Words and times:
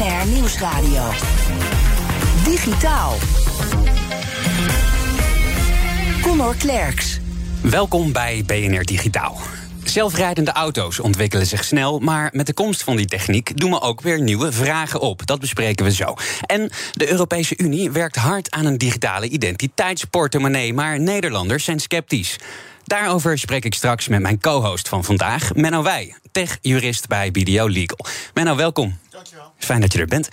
BNR 0.00 0.26
Nieuwsradio. 0.26 1.10
Digitaal. 2.44 3.16
Connor 6.22 6.54
Klerks. 6.56 7.20
Welkom 7.62 8.12
bij 8.12 8.42
BNR 8.46 8.84
Digitaal. 8.84 9.40
Zelfrijdende 9.84 10.52
auto's 10.52 11.00
ontwikkelen 11.00 11.46
zich 11.46 11.64
snel, 11.64 11.98
maar 11.98 12.30
met 12.32 12.46
de 12.46 12.54
komst 12.54 12.82
van 12.82 12.96
die 12.96 13.06
techniek 13.06 13.56
doen 13.56 13.70
we 13.70 13.80
ook 13.80 14.00
weer 14.00 14.20
nieuwe 14.20 14.52
vragen 14.52 15.00
op. 15.00 15.26
Dat 15.26 15.40
bespreken 15.40 15.84
we 15.84 15.92
zo. 15.92 16.14
En 16.46 16.70
de 16.92 17.10
Europese 17.10 17.54
Unie 17.56 17.90
werkt 17.90 18.16
hard 18.16 18.50
aan 18.50 18.64
een 18.64 18.78
digitale 18.78 19.28
identiteitsportemonnee, 19.28 20.74
maar 20.74 21.00
Nederlanders 21.00 21.64
zijn 21.64 21.80
sceptisch. 21.80 22.38
Daarover 22.84 23.38
spreek 23.38 23.64
ik 23.64 23.74
straks 23.74 24.08
met 24.08 24.20
mijn 24.20 24.40
co-host 24.40 24.88
van 24.88 25.04
vandaag, 25.04 25.54
Menno 25.54 25.82
Wij, 25.82 26.14
tech-jurist 26.32 27.08
bij 27.08 27.30
BDO 27.30 27.68
Legal. 27.68 28.06
Menno, 28.34 28.56
welkom. 28.56 28.99
Fijn 29.58 29.80
dat 29.80 29.92
je 29.92 29.98
er 29.98 30.06
bent. 30.06 30.28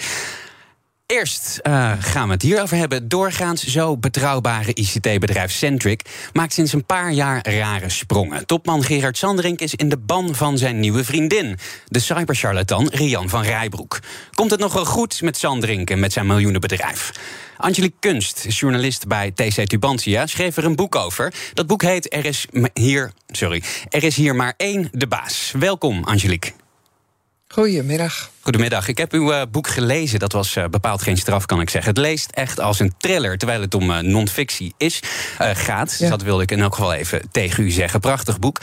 Eerst 1.07 1.59
uh, 1.63 1.93
gaan 1.99 2.27
we 2.27 2.33
het 2.33 2.41
hierover 2.41 2.77
hebben. 2.77 3.07
Doorgaans 3.07 3.63
zo 3.63 3.97
betrouwbare 3.97 4.73
ICT-bedrijf 4.73 5.51
Centric 5.51 6.29
maakt 6.33 6.53
sinds 6.53 6.73
een 6.73 6.85
paar 6.85 7.11
jaar 7.11 7.49
rare 7.49 7.89
sprongen. 7.89 8.45
Topman 8.45 8.83
Gerard 8.83 9.17
Sanderink 9.17 9.59
is 9.59 9.75
in 9.75 9.89
de 9.89 9.97
ban 9.97 10.35
van 10.35 10.57
zijn 10.57 10.79
nieuwe 10.79 11.03
vriendin, 11.03 11.57
de 11.85 11.99
cybercharlatan 11.99 12.87
Rian 12.87 13.29
van 13.29 13.43
Rijbroek. 13.43 13.99
Komt 14.33 14.51
het 14.51 14.59
nog 14.59 14.73
wel 14.73 14.85
goed 14.85 15.21
met 15.21 15.37
Sanderink 15.37 15.89
en 15.89 15.99
met 15.99 16.13
zijn 16.13 16.27
miljoenenbedrijf? 16.27 17.11
Angelique 17.57 17.99
Kunst, 17.99 18.45
journalist 18.47 19.07
bij 19.07 19.31
TC 19.31 19.67
Tubantia, 19.67 20.25
schreef 20.25 20.57
er 20.57 20.65
een 20.65 20.75
boek 20.75 20.95
over. 20.95 21.33
Dat 21.53 21.67
boek 21.67 21.81
heet 21.81 22.13
Er 22.13 22.25
is 22.25 22.45
hier, 22.73 23.11
sorry, 23.27 23.63
er 23.89 24.03
is 24.03 24.15
hier 24.15 24.35
maar 24.35 24.53
één 24.57 24.87
de 24.91 25.07
baas. 25.07 25.53
Welkom, 25.57 26.03
Angelique. 26.03 26.66
Goedemiddag. 27.59 28.31
Goedemiddag. 28.41 28.87
Ik 28.87 28.97
heb 28.97 29.13
uw 29.13 29.31
uh, 29.31 29.41
boek 29.51 29.67
gelezen. 29.67 30.19
Dat 30.19 30.31
was 30.31 30.55
uh, 30.55 30.65
bepaald 30.65 31.01
geen 31.01 31.17
straf, 31.17 31.45
kan 31.45 31.61
ik 31.61 31.69
zeggen. 31.69 31.91
Het 31.91 32.01
leest 32.01 32.31
echt 32.31 32.59
als 32.59 32.79
een 32.79 32.93
thriller, 32.97 33.37
terwijl 33.37 33.61
het 33.61 33.73
om 33.73 33.89
uh, 33.89 33.99
non-fictie 33.99 34.73
is, 34.77 34.99
gaat. 35.37 35.91
Ja. 35.91 35.97
Dus 35.97 36.09
dat 36.09 36.21
wilde 36.21 36.43
ik 36.43 36.51
in 36.51 36.61
elk 36.61 36.75
geval 36.75 36.93
even 36.93 37.21
tegen 37.31 37.63
u 37.63 37.71
zeggen. 37.71 37.99
Prachtig 37.99 38.39
boek. 38.39 38.59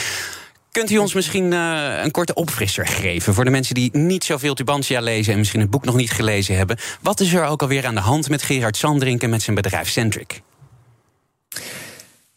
Kunt 0.71 0.91
u 0.91 0.99
ons 0.99 1.15
misschien 1.15 1.53
een 1.53 2.11
korte 2.11 2.35
opfrisser 2.35 2.87
geven 2.87 3.35
voor 3.35 3.45
de 3.45 3.51
mensen 3.51 3.75
die 3.75 3.97
niet 3.97 4.25
zoveel 4.25 4.55
Tubantia 4.55 5.01
lezen 5.01 5.33
en 5.33 5.39
misschien 5.39 5.61
het 5.61 5.71
boek 5.71 5.85
nog 5.85 5.97
niet 5.97 6.11
gelezen 6.11 6.57
hebben? 6.57 6.79
Wat 7.01 7.21
is 7.21 7.33
er 7.33 7.45
ook 7.45 7.63
alweer 7.63 7.87
aan 7.87 7.95
de 7.95 8.01
hand 8.01 8.29
met 8.29 8.43
Gerard 8.43 8.77
Sanderink 8.77 9.23
en 9.23 9.31
met 9.31 9.43
zijn 9.43 9.57
bedrijf 9.57 9.89
Centric? 9.89 10.43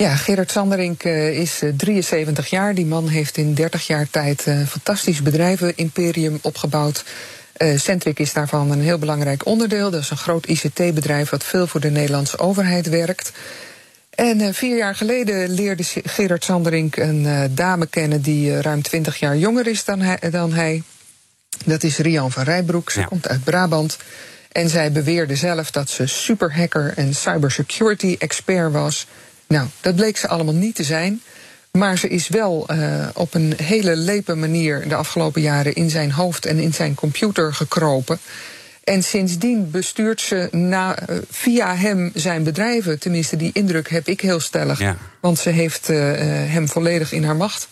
Ja, 0.03 0.16
Gerard 0.16 0.52
Sanderink 0.52 1.03
uh, 1.03 1.40
is 1.40 1.64
uh, 1.64 1.73
73 1.78 2.48
jaar. 2.48 2.76
Die 2.76 2.86
man 2.86 3.08
heeft 3.08 3.38
in 3.38 3.53
30 3.53 3.88
jaar 3.88 4.09
tijd 4.09 4.45
een 4.45 4.59
uh, 4.59 4.67
fantastisch 4.67 5.22
bedrijven-imperium 5.22 6.39
opgebouwd. 6.42 7.04
Centric 7.76 8.20
is 8.20 8.34
daarvan 8.34 8.72
een 8.72 8.81
heel 8.81 8.98
belangrijk 8.98 9.45
onderdeel. 9.45 9.89
Dat 9.89 10.02
is 10.02 10.09
een 10.09 10.17
groot 10.17 10.45
ICT-bedrijf 10.48 11.30
wat 11.30 11.44
veel 11.44 11.67
voor 11.67 11.80
de 11.80 11.89
Nederlandse 11.89 12.39
overheid 12.39 12.89
werkt. 12.89 13.32
En 14.10 14.54
vier 14.54 14.77
jaar 14.77 14.95
geleden 14.95 15.49
leerde 15.49 15.83
Gerard 16.04 16.43
Sanderink 16.43 16.95
een 16.95 17.52
dame 17.55 17.88
kennen 17.88 18.22
die 18.22 18.61
ruim 18.61 18.82
20 18.82 19.20
jaar 19.20 19.38
jonger 19.38 19.67
is 19.67 19.86
dan 19.86 20.02
hij, 20.02 20.30
dan 20.30 20.54
hij. 20.54 20.83
Dat 21.66 21.83
is 21.83 21.98
Rian 21.98 22.32
van 22.32 22.43
Rijbroek. 22.43 22.89
Ze 22.89 22.99
ja. 22.99 23.05
komt 23.05 23.27
uit 23.27 23.43
Brabant. 23.43 23.98
En 24.52 24.70
zij 24.70 24.92
beweerde 24.92 25.36
zelf 25.36 25.72
dat 25.72 25.89
ze 25.89 26.08
superhacker 26.08 26.93
en 26.95 27.16
cybersecurity 27.16 28.16
expert 28.20 28.72
was. 28.72 29.08
Nou, 29.48 29.68
dat 29.82 29.96
bleek 29.96 30.18
ze 30.18 30.28
allemaal 30.28 30.54
niet 30.54 30.76
te 30.76 30.84
zijn. 30.84 31.22
Maar 31.72 31.98
ze 31.98 32.08
is 32.08 32.28
wel 32.28 32.68
uh, 32.72 33.08
op 33.14 33.34
een 33.34 33.54
hele 33.64 33.96
lepe 33.96 34.36
manier 34.36 34.88
de 34.88 34.96
afgelopen 34.96 35.42
jaren 35.42 35.74
in 35.74 35.90
zijn 35.90 36.12
hoofd 36.12 36.46
en 36.46 36.60
in 36.60 36.74
zijn 36.74 36.96
computer 36.96 37.54
gekropen. 37.54 38.20
En 38.84 39.04
sindsdien 39.04 39.72
bestuurt 39.72 40.22
ze 40.22 40.48
na, 40.52 41.10
uh, 41.10 41.18
via 41.30 41.76
hem 41.76 42.12
zijn 42.14 42.44
bedrijven. 42.44 43.00
Tenminste, 43.00 43.36
die 43.36 43.50
indruk 43.54 43.90
heb 43.90 44.08
ik 44.08 44.22
heel 44.22 44.40
stellig. 44.40 44.80
Ja. 44.80 44.98
Want 45.20 45.40
ze 45.40 45.50
heeft 45.50 45.90
uh, 45.90 45.98
hem 46.28 46.68
volledig 46.68 47.12
in 47.12 47.24
haar 47.24 47.36
macht. 47.36 47.68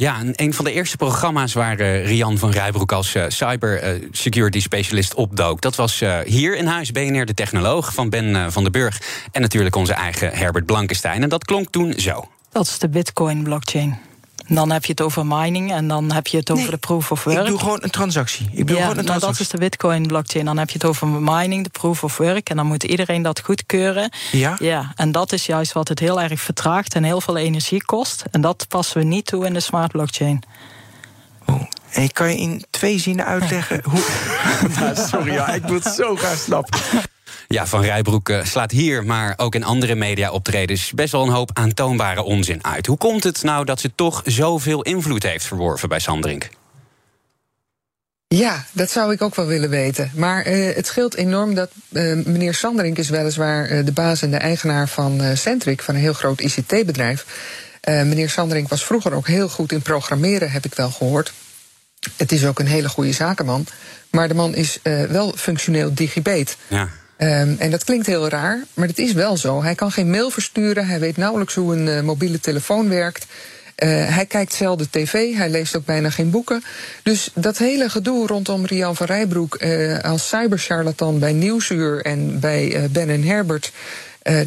Ja, 0.00 0.18
en 0.18 0.32
een 0.36 0.54
van 0.54 0.64
de 0.64 0.72
eerste 0.72 0.96
programma's 0.96 1.52
waar 1.52 1.80
uh, 1.80 2.06
Rian 2.06 2.38
van 2.38 2.50
Rijbroek 2.50 2.92
als 2.92 3.14
uh, 3.14 3.24
cyber 3.28 3.96
uh, 3.96 4.08
security 4.10 4.60
specialist 4.60 5.14
opdook, 5.14 5.60
dat 5.60 5.76
was 5.76 6.02
hier 6.24 6.56
in 6.56 6.66
huis 6.66 6.92
BNR 6.92 7.24
de 7.24 7.34
Technoloog 7.34 7.94
van 7.94 8.10
Ben 8.10 8.52
van 8.52 8.62
den 8.62 8.72
Burg. 8.72 9.00
En 9.32 9.40
natuurlijk 9.40 9.76
onze 9.76 9.92
eigen 9.92 10.30
Herbert 10.32 10.66
Blankenstein. 10.66 11.22
En 11.22 11.28
dat 11.28 11.44
klonk 11.44 11.70
toen 11.70 11.92
zo. 11.96 12.28
Dat 12.52 12.66
is 12.66 12.78
de 12.78 12.88
Bitcoin 12.88 13.42
blockchain. 13.42 13.98
Dan 14.54 14.70
heb 14.70 14.84
je 14.84 14.90
het 14.90 15.00
over 15.00 15.26
mining 15.26 15.72
en 15.72 15.88
dan 15.88 16.12
heb 16.12 16.26
je 16.26 16.36
het 16.36 16.50
over 16.50 16.62
nee, 16.62 16.72
de 16.72 16.78
proof 16.78 17.10
of 17.10 17.24
work. 17.24 17.38
Ik 17.38 17.46
doe 17.46 17.58
gewoon 17.58 17.78
een 17.80 17.90
transactie. 17.90 18.48
Ik 18.52 18.66
doe 18.66 18.76
ja, 18.76 18.82
gewoon 18.82 18.98
een 18.98 19.04
transactie. 19.04 19.30
dat 19.30 19.40
is 19.40 19.48
de 19.48 19.58
Bitcoin 19.58 20.06
blockchain. 20.06 20.44
Dan 20.44 20.58
heb 20.58 20.68
je 20.68 20.74
het 20.74 20.84
over 20.84 21.08
mining, 21.08 21.64
de 21.64 21.70
proof 21.70 22.04
of 22.04 22.16
work. 22.16 22.50
En 22.50 22.56
dan 22.56 22.66
moet 22.66 22.84
iedereen 22.84 23.22
dat 23.22 23.40
goedkeuren. 23.40 24.10
Ja? 24.32 24.56
Ja, 24.58 24.92
en 24.96 25.12
dat 25.12 25.32
is 25.32 25.46
juist 25.46 25.72
wat 25.72 25.88
het 25.88 25.98
heel 25.98 26.20
erg 26.20 26.40
vertraagt 26.40 26.94
en 26.94 27.04
heel 27.04 27.20
veel 27.20 27.36
energie 27.36 27.84
kost. 27.84 28.24
En 28.30 28.40
dat 28.40 28.66
passen 28.68 28.98
we 28.98 29.04
niet 29.04 29.26
toe 29.26 29.46
in 29.46 29.52
de 29.52 29.60
smart 29.60 29.92
blockchain. 29.92 30.42
Oh. 31.46 31.62
En 31.90 32.12
kan 32.12 32.28
je 32.28 32.36
in 32.36 32.64
twee 32.70 32.98
zinnen 32.98 33.24
uitleggen 33.24 33.80
hoe. 33.90 34.04
nou, 34.78 34.96
sorry, 34.96 35.32
ja, 35.32 35.48
ik 35.48 35.68
moet 35.68 35.84
het 35.84 35.94
zo 35.94 36.16
graag 36.16 36.38
snappen. 36.38 36.80
Ja, 37.52 37.66
Van 37.66 37.82
Rijbroek 37.82 38.28
uh, 38.28 38.44
slaat 38.44 38.70
hier, 38.70 39.04
maar 39.04 39.34
ook 39.36 39.54
in 39.54 39.64
andere 39.64 39.94
media-optredens... 39.94 40.92
best 40.92 41.12
wel 41.12 41.22
een 41.22 41.32
hoop 41.32 41.50
aantoonbare 41.52 42.22
onzin 42.22 42.64
uit. 42.64 42.86
Hoe 42.86 42.96
komt 42.96 43.24
het 43.24 43.42
nou 43.42 43.64
dat 43.64 43.80
ze 43.80 43.94
toch 43.94 44.22
zoveel 44.24 44.82
invloed 44.82 45.22
heeft 45.22 45.44
verworven 45.44 45.88
bij 45.88 45.98
Sanderink? 45.98 46.48
Ja, 48.28 48.64
dat 48.72 48.90
zou 48.90 49.12
ik 49.12 49.22
ook 49.22 49.34
wel 49.34 49.46
willen 49.46 49.70
weten. 49.70 50.10
Maar 50.14 50.46
uh, 50.46 50.74
het 50.74 50.86
scheelt 50.86 51.14
enorm 51.14 51.54
dat 51.54 51.70
uh, 51.88 52.24
meneer 52.24 52.54
Sanderink 52.54 52.98
is 52.98 53.08
weliswaar 53.08 53.70
uh, 53.70 53.84
de 53.84 53.92
baas 53.92 54.22
en 54.22 54.30
de 54.30 54.36
eigenaar 54.36 54.88
van 54.88 55.36
Centric... 55.36 55.82
van 55.82 55.94
een 55.94 56.00
heel 56.00 56.12
groot 56.12 56.40
ICT-bedrijf. 56.40 57.26
meneer 57.84 58.30
Sanderink 58.30 58.68
was 58.68 58.84
vroeger 58.84 59.12
ook 59.12 59.26
heel 59.26 59.48
goed 59.48 59.72
in 59.72 59.82
programmeren, 59.82 60.50
heb 60.50 60.64
ik 60.64 60.74
wel 60.74 60.90
gehoord. 60.90 61.32
Het 62.16 62.32
is 62.32 62.46
ook 62.46 62.58
een 62.58 62.66
hele 62.66 62.88
goede 62.88 63.12
zakenman. 63.12 63.66
Maar 64.10 64.28
de 64.28 64.34
man 64.34 64.54
is 64.54 64.78
wel 65.08 65.32
functioneel 65.36 65.94
digibet. 65.94 66.56
Ja. 66.68 66.88
Um, 67.22 67.56
en 67.58 67.70
dat 67.70 67.84
klinkt 67.84 68.06
heel 68.06 68.28
raar, 68.28 68.64
maar 68.74 68.86
dat 68.86 68.98
is 68.98 69.12
wel 69.12 69.36
zo. 69.36 69.62
Hij 69.62 69.74
kan 69.74 69.92
geen 69.92 70.10
mail 70.10 70.30
versturen, 70.30 70.86
hij 70.86 71.00
weet 71.00 71.16
nauwelijks 71.16 71.54
hoe 71.54 71.76
een 71.76 71.86
uh, 71.86 72.00
mobiele 72.00 72.40
telefoon 72.40 72.88
werkt. 72.88 73.26
Uh, 73.76 73.88
hij 74.14 74.26
kijkt 74.26 74.54
zelden 74.54 74.90
tv, 74.90 75.34
hij 75.34 75.50
leest 75.50 75.76
ook 75.76 75.84
bijna 75.84 76.10
geen 76.10 76.30
boeken. 76.30 76.64
Dus 77.02 77.30
dat 77.34 77.58
hele 77.58 77.88
gedoe 77.88 78.26
rondom 78.26 78.64
Rian 78.64 78.96
van 78.96 79.06
Rijbroek 79.06 79.62
uh, 79.62 79.98
als 79.98 80.28
cybercharlatan 80.28 81.18
bij 81.18 81.32
Nieuwsuur 81.32 82.04
en 82.04 82.40
bij 82.40 82.88
Ben 82.90 83.08
en 83.08 83.22
Herbert. 83.22 83.72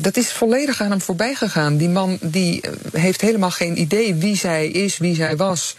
dat 0.02 0.18
is 0.18 0.32
volledig 0.32 0.82
aan 0.82 0.90
hem 0.90 1.02
voorbij 1.02 1.36
gegaan. 1.36 1.78
Die 1.78 1.90
man 1.90 2.18
die 2.22 2.62
heeft 2.94 3.22
helemaal 3.22 3.52
geen 3.52 3.80
idee 3.80 4.16
wie 4.16 4.36
zij 4.36 4.68
is, 4.68 4.98
wie 4.98 5.16
zij 5.16 5.36
was. 5.36 5.78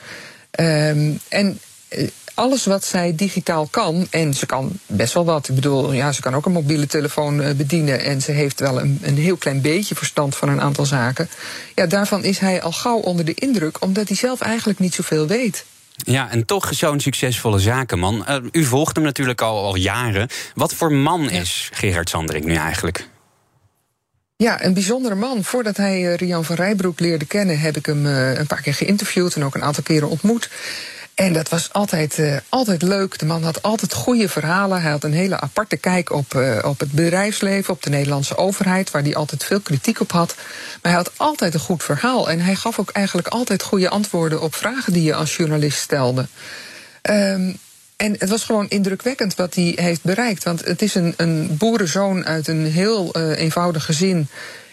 Um, 0.61 1.19
en 1.29 1.59
alles 2.35 2.65
wat 2.65 2.85
zij 2.85 3.15
digitaal 3.15 3.67
kan, 3.71 4.07
en 4.11 4.35
ze 4.35 4.47
kan 4.47 4.73
best 4.87 5.15
wel 5.15 5.25
wat. 5.25 5.49
Ik 5.49 5.55
bedoel, 5.55 5.93
ja, 5.93 6.13
ze 6.13 6.21
kan 6.21 6.35
ook 6.35 6.47
een 6.47 6.53
mobiele 6.53 6.87
telefoon 6.87 7.57
bedienen 7.57 8.01
en 8.01 8.23
ze 8.23 8.33
heeft 8.33 8.61
wel 8.61 8.81
een, 8.81 8.99
een 9.03 9.17
heel 9.17 9.37
klein 9.37 9.61
beetje 9.61 9.95
verstand 9.95 10.37
van 10.37 10.49
een 10.49 10.61
aantal 10.61 10.87
zaken. 10.87 11.29
Ja, 11.75 11.87
daarvan 11.87 12.25
is 12.25 12.39
hij 12.39 12.63
al 12.63 12.73
gauw 12.73 12.99
onder 12.99 13.25
de 13.25 13.35
indruk, 13.35 13.83
omdat 13.83 14.09
hij 14.09 14.17
zelf 14.17 14.41
eigenlijk 14.41 14.79
niet 14.79 14.95
zoveel 14.95 15.27
weet. 15.27 15.65
Ja, 15.97 16.31
en 16.31 16.47
toch 16.47 16.69
zo'n 16.75 17.01
succesvolle 17.01 17.59
zakenman. 17.59 18.25
Uh, 18.29 18.37
u 18.53 18.65
volgt 18.65 18.97
hem 18.97 19.05
natuurlijk 19.05 19.41
al, 19.41 19.65
al 19.65 19.77
jaren. 19.77 20.29
Wat 20.55 20.75
voor 20.75 20.93
man 20.93 21.31
is 21.31 21.69
Gerard 21.73 22.09
Sanderink 22.09 22.45
nu 22.45 22.55
eigenlijk? 22.55 23.09
Ja, 24.37 24.65
een 24.65 24.75
bijzondere 24.75 25.15
man. 25.15 25.45
Voordat 25.45 25.77
hij 25.77 26.03
uh, 26.03 26.15
Rian 26.15 26.45
van 26.45 26.57
Rijbroek 26.57 27.01
leerde 27.01 27.25
kennen, 27.25 27.59
heb 27.59 27.77
ik 27.77 27.87
hem 27.87 28.07
een 28.07 28.47
paar 28.47 28.63
keer 28.63 28.75
geïnterviewd 28.75 29.35
en 29.35 29.45
ook 29.45 29.55
een 29.55 29.63
aantal 29.63 29.83
keren 29.83 30.09
ontmoet. 30.09 30.51
En 31.15 31.33
dat 31.33 31.49
was 31.49 31.73
altijd, 31.73 32.19
uh, 32.19 32.37
altijd 32.49 32.83
leuk. 32.83 33.19
De 33.19 33.25
man 33.25 33.43
had 33.43 33.63
altijd 33.63 33.93
goede 33.93 34.29
verhalen. 34.29 34.83
Hij 34.83 34.91
had 34.91 35.05
een 35.05 35.13
hele 35.13 35.41
aparte 35.41 35.77
kijk 35.77 36.11
op, 36.11 36.35
uh, 36.35 36.59
op 36.63 36.81
het 36.81 36.93
bedrijfsleven, 36.93 37.75
op 37.75 37.83
de 37.83 37.91
Nederlandse 37.91 38.37
overheid, 38.37 38.91
waar 38.91 39.03
hij 39.03 39.15
altijd 39.15 39.45
veel 39.45 39.61
kritiek 39.61 40.01
op 40.01 40.13
had. 40.13 40.35
Maar 40.83 40.93
hij 40.93 41.03
had 41.03 41.13
altijd 41.17 41.55
een 41.55 41.61
goed 41.61 41.83
verhaal. 41.83 42.31
En 42.31 42.41
hij 42.41 42.55
gaf 42.55 42.79
ook 42.79 42.91
eigenlijk 42.91 43.29
altijd 43.29 43.63
goede 43.63 43.89
antwoorden 43.89 44.41
op 44.41 44.55
vragen 44.55 44.93
die 44.93 45.03
je 45.03 45.15
als 45.15 45.37
journalist 45.37 45.79
stelde. 45.79 46.27
Um, 47.11 47.57
en 47.97 48.17
het 48.19 48.29
was 48.29 48.45
gewoon 48.45 48.69
indrukwekkend 48.69 49.35
wat 49.35 49.55
hij 49.55 49.73
heeft 49.77 50.03
bereikt. 50.03 50.45
Want 50.45 50.65
het 50.65 50.83
is 50.83 50.95
een, 50.95 51.15
een 51.17 51.57
boerenzoon 51.57 52.25
uit 52.25 52.49
een 52.49 52.67
heel 52.67 53.17
uh, 53.17 53.39
eenvoudig 53.39 53.85
gezin. 53.85 54.29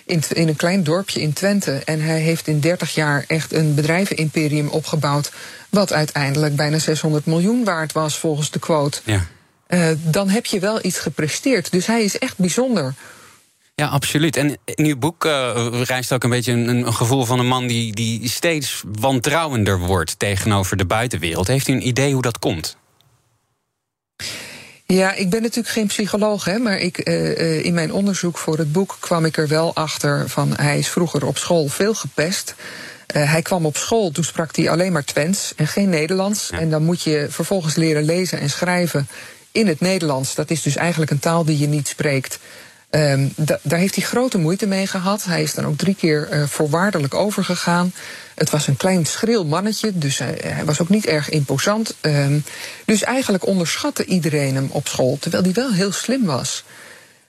In, 0.06 0.24
in, 0.34 0.48
een 0.48 0.56
klein 0.56 0.84
dorpje 0.84 1.22
in 1.22 1.34
Twente. 1.34 1.82
En 1.86 2.02
hij 2.02 2.20
heeft 2.20 2.48
in 2.48 2.60
30 2.60 2.94
jaar 2.94 3.24
echt 3.28 3.54
een 3.54 3.76
bedrijvenimperium 3.76 4.68
opgebouwd. 4.68 5.32
Wat 5.70 5.94
uiteindelijk 5.94 6.56
bijna 6.56 6.80
600 6.80 7.26
miljoen 7.26 7.64
waard 7.64 7.92
was, 7.92 8.18
volgens 8.18 8.52
de 8.52 8.60
quote. 8.60 9.00
Ja. 9.04 9.26
Uh, 9.68 9.88
dan 10.04 10.30
heb 10.30 10.46
je 10.46 10.60
wel 10.60 10.86
iets 10.86 11.00
gepresteerd. 11.00 11.72
Dus 11.72 11.86
hij 11.86 12.04
is 12.04 12.18
echt 12.18 12.38
bijzonder. 12.38 12.94
Ja, 13.76 13.88
absoluut. 13.88 14.36
En 14.36 14.58
in 14.66 14.86
uw 14.86 14.98
boek 14.98 15.26
uh, 15.26 15.68
reist 15.84 16.14
ook 16.14 16.24
een 16.24 16.30
beetje 16.30 16.52
een, 16.52 16.68
een, 16.68 16.94
gevoel 16.94 17.26
van 17.26 17.40
een 17.40 17.48
man 17.48 17.68
die, 17.68 17.94
die 17.94 18.30
steeds 18.30 18.84
wantrouwender 19.00 19.80
wordt 19.80 20.20
tegenover 20.20 20.78
de 20.78 20.86
buitenwereld. 20.86 21.48
Heeft 21.48 21.68
u 21.68 21.74
een 21.74 21.88
idee 21.88 22.14
hoe 22.14 22.22
dat 22.22 22.40
komt? 22.40 22.78
Ja, 24.94 25.14
ik 25.14 25.30
ben 25.30 25.42
natuurlijk 25.42 25.74
geen 25.74 25.88
psycholoog, 25.88 26.46
hè, 26.46 26.58
maar 26.58 26.78
ik, 26.78 27.10
uh, 27.10 27.66
in 27.66 27.74
mijn 27.74 27.94
onderzoek 27.94 28.38
voor 28.38 28.58
het 28.58 28.72
boek 28.72 28.98
kwam 29.00 29.26
ik 29.26 29.38
er 29.38 29.48
wel 29.48 29.76
achter 29.76 30.30
van 30.30 30.54
hij 30.56 30.78
is 30.78 30.88
vroeger 30.88 31.26
op 31.26 31.38
school 31.38 31.68
veel 31.68 31.94
gepest. 31.94 32.56
Uh, 33.16 33.32
hij 33.32 33.42
kwam 33.42 33.66
op 33.66 33.78
school, 33.78 34.12
toen 34.12 34.24
sprak 34.24 34.56
hij 34.56 34.70
alleen 34.70 34.92
maar 34.92 35.04
Twents 35.04 35.54
en 35.56 35.68
geen 35.68 35.90
Nederlands. 35.90 36.50
Ja. 36.52 36.60
En 36.60 36.70
dan 36.70 36.84
moet 36.84 37.02
je 37.02 37.28
vervolgens 37.30 37.76
leren 37.76 38.04
lezen 38.04 38.40
en 38.40 38.50
schrijven 38.50 39.08
in 39.52 39.68
het 39.68 39.80
Nederlands. 39.80 40.36
Dat 40.36 40.50
is 40.50 40.62
dus 40.62 40.76
eigenlijk 40.76 41.12
een 41.12 41.20
taal 41.20 41.46
die 41.46 41.58
je 41.58 41.68
niet 41.68 41.88
spreekt. 41.88 42.40
Da 43.36 43.60
daar 43.62 43.80
heeft 43.80 43.96
hij 43.96 44.04
grote 44.04 44.38
moeite 44.38 44.68
mee 44.68 44.88
gehad. 44.88 45.24
Hij 45.24 45.44
is 45.44 45.54
dan 45.54 45.66
ook 45.66 45.78
drie 45.78 45.96
keer 45.96 46.28
uh, 46.32 46.44
voorwaardelijk 46.48 47.14
overgegaan. 47.14 47.94
Het 48.36 48.50
was 48.50 48.68
een 48.68 48.78
klein 48.78 49.06
schril 49.06 49.46
mannetje, 49.46 49.92
dus 49.94 50.18
hij, 50.18 50.38
hij 50.44 50.66
was 50.66 50.82
ook 50.82 50.90
niet 50.90 51.06
erg 51.06 51.30
imposant. 51.30 51.96
Um, 52.02 52.44
dus 52.86 53.04
eigenlijk 53.04 53.46
onderschatte 53.46 54.06
iedereen 54.06 54.56
hem 54.56 54.70
op 54.72 54.88
school, 54.88 55.18
terwijl 55.20 55.44
hij 55.44 55.54
wel 55.54 55.74
heel 55.74 55.92
slim 55.92 56.26
was. 56.26 56.64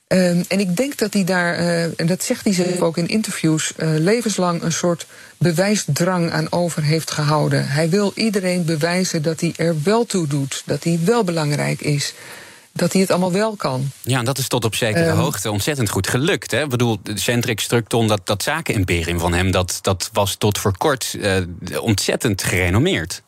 Um, 0.09 0.45
en 0.49 0.61
ik 0.61 0.77
denk 0.77 0.99
dat 0.99 1.13
hij 1.13 1.25
daar, 1.25 1.59
uh, 1.59 1.83
en 1.83 2.07
dat 2.07 2.23
zegt 2.23 2.45
hij 2.45 2.55
zelf 2.55 2.81
ook 2.81 2.97
in 2.97 3.09
interviews, 3.09 3.73
uh, 3.77 3.89
levenslang 3.99 4.63
een 4.63 4.73
soort 4.73 5.07
bewijsdrang 5.39 6.31
aan 6.31 6.53
over 6.53 6.83
heeft 6.83 7.11
gehouden. 7.11 7.69
Hij 7.69 7.89
wil 7.89 8.13
iedereen 8.15 8.65
bewijzen 8.65 9.23
dat 9.23 9.41
hij 9.41 9.53
er 9.57 9.77
wel 9.83 10.07
toe 10.07 10.27
doet, 10.27 10.63
dat 10.67 10.85
hij 10.85 10.99
wel 11.05 11.25
belangrijk 11.25 11.81
is 11.81 12.15
dat 12.73 12.93
hij 12.93 13.01
het 13.01 13.11
allemaal 13.11 13.33
wel 13.33 13.57
kan. 13.57 13.91
Ja, 14.03 14.19
en 14.19 14.25
dat 14.25 14.39
is 14.39 14.49
tot 14.49 14.65
op 14.65 14.75
zekere 14.75 15.11
um, 15.11 15.17
hoogte 15.17 15.51
ontzettend 15.51 15.89
goed 15.91 16.09
gelukt. 16.09 16.51
Hè? 16.51 16.63
Ik 16.63 16.69
bedoel, 16.69 17.01
Centric 17.15 17.61
Structon, 17.61 18.09
dat, 18.09 18.21
dat 18.25 18.43
zakenimperium 18.43 19.19
van 19.19 19.33
hem... 19.33 19.51
Dat, 19.51 19.79
dat 19.83 20.11
was 20.13 20.35
tot 20.35 20.59
voor 20.59 20.77
kort 20.77 21.15
uh, 21.17 21.37
ontzettend 21.81 22.43
gerenommeerd. 22.43 23.23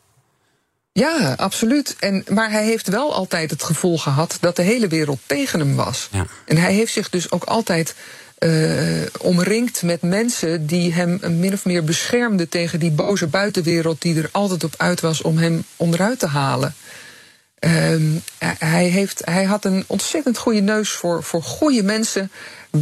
Ja, 0.92 1.34
absoluut. 1.36 1.96
En, 1.98 2.24
maar 2.28 2.50
hij 2.50 2.64
heeft 2.64 2.88
wel 2.88 3.14
altijd 3.14 3.50
het 3.50 3.62
gevoel 3.62 3.98
gehad 3.98 4.36
dat 4.40 4.56
de 4.56 4.62
hele 4.62 4.88
wereld 4.88 5.18
tegen 5.26 5.58
hem 5.58 5.74
was. 5.74 6.08
Ja. 6.12 6.26
En 6.46 6.56
hij 6.56 6.72
heeft 6.72 6.92
zich 6.92 7.10
dus 7.10 7.30
ook 7.30 7.44
altijd 7.44 7.94
uh, 8.38 9.02
omringd 9.20 9.82
met 9.82 10.02
mensen 10.02 10.66
die 10.66 10.92
hem 10.92 11.20
min 11.38 11.52
of 11.52 11.64
meer 11.64 11.84
beschermden 11.84 12.48
tegen 12.48 12.80
die 12.80 12.90
boze 12.90 13.26
buitenwereld 13.26 14.02
die 14.02 14.16
er 14.22 14.28
altijd 14.32 14.64
op 14.64 14.74
uit 14.76 15.00
was 15.00 15.22
om 15.22 15.38
hem 15.38 15.64
onderuit 15.76 16.18
te 16.18 16.26
halen. 16.26 16.74
Um, 17.64 18.22
hij, 18.58 18.84
heeft, 18.84 19.22
hij 19.24 19.44
had 19.44 19.64
een 19.64 19.84
ontzettend 19.86 20.38
goede 20.38 20.60
neus 20.60 20.90
voor, 20.90 21.22
voor 21.22 21.42
goede 21.42 21.82
mensen. 21.82 22.30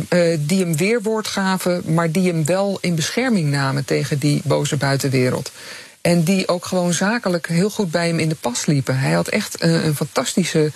Uh, 0.09 0.39
die 0.41 0.61
hem 0.61 0.77
weerwoord 0.77 1.27
gaven, 1.27 1.83
maar 1.95 2.11
die 2.11 2.29
hem 2.29 2.45
wel 2.45 2.79
in 2.81 2.95
bescherming 2.95 3.51
namen 3.51 3.85
tegen 3.85 4.19
die 4.19 4.41
boze 4.45 4.77
buitenwereld. 4.77 5.53
En 6.01 6.23
die 6.23 6.49
ook 6.49 6.65
gewoon 6.65 6.93
zakelijk 6.93 7.47
heel 7.47 7.71
goed 7.71 7.91
bij 7.91 8.07
hem 8.07 8.19
in 8.19 8.29
de 8.29 8.35
pas 8.35 8.67
liepen. 8.67 8.99
Hij 8.99 9.13
had 9.13 9.29
echt 9.29 9.65
uh, 9.65 9.85
een 9.85 9.97
fantastische 9.97 10.73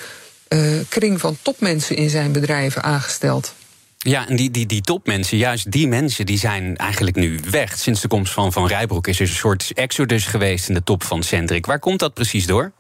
kring 0.89 1.21
van 1.21 1.37
topmensen 1.43 1.97
in 1.97 2.11
zijn 2.11 2.33
bedrijven 2.33 2.83
aangesteld. 2.83 3.55
Ja, 3.99 4.29
en 4.29 4.37
die, 4.37 4.51
die, 4.51 4.67
die 4.67 4.81
topmensen, 4.81 5.39
juist 5.39 5.71
die 5.71 5.89
mensen, 5.89 6.27
die 6.27 6.39
zijn 6.39 6.77
eigenlijk 6.77 7.17
nu 7.17 7.41
weg. 7.51 7.79
Sinds 7.79 8.01
de 8.01 8.09
komst 8.09 8.33
van 8.33 8.53
Van 8.53 8.67
Rijbroek 8.67 9.07
is 9.07 9.21
er 9.21 9.29
een 9.29 9.35
soort 9.35 9.71
exodus 9.75 10.27
geweest 10.27 10.69
in 10.69 10.75
de 10.75 10.85
top 10.85 11.03
van 11.03 11.23
Centric. 11.23 11.67
Waar 11.67 11.79
komt 11.79 11.99
dat 11.99 12.15
precies 12.15 12.47
door? 12.47 12.73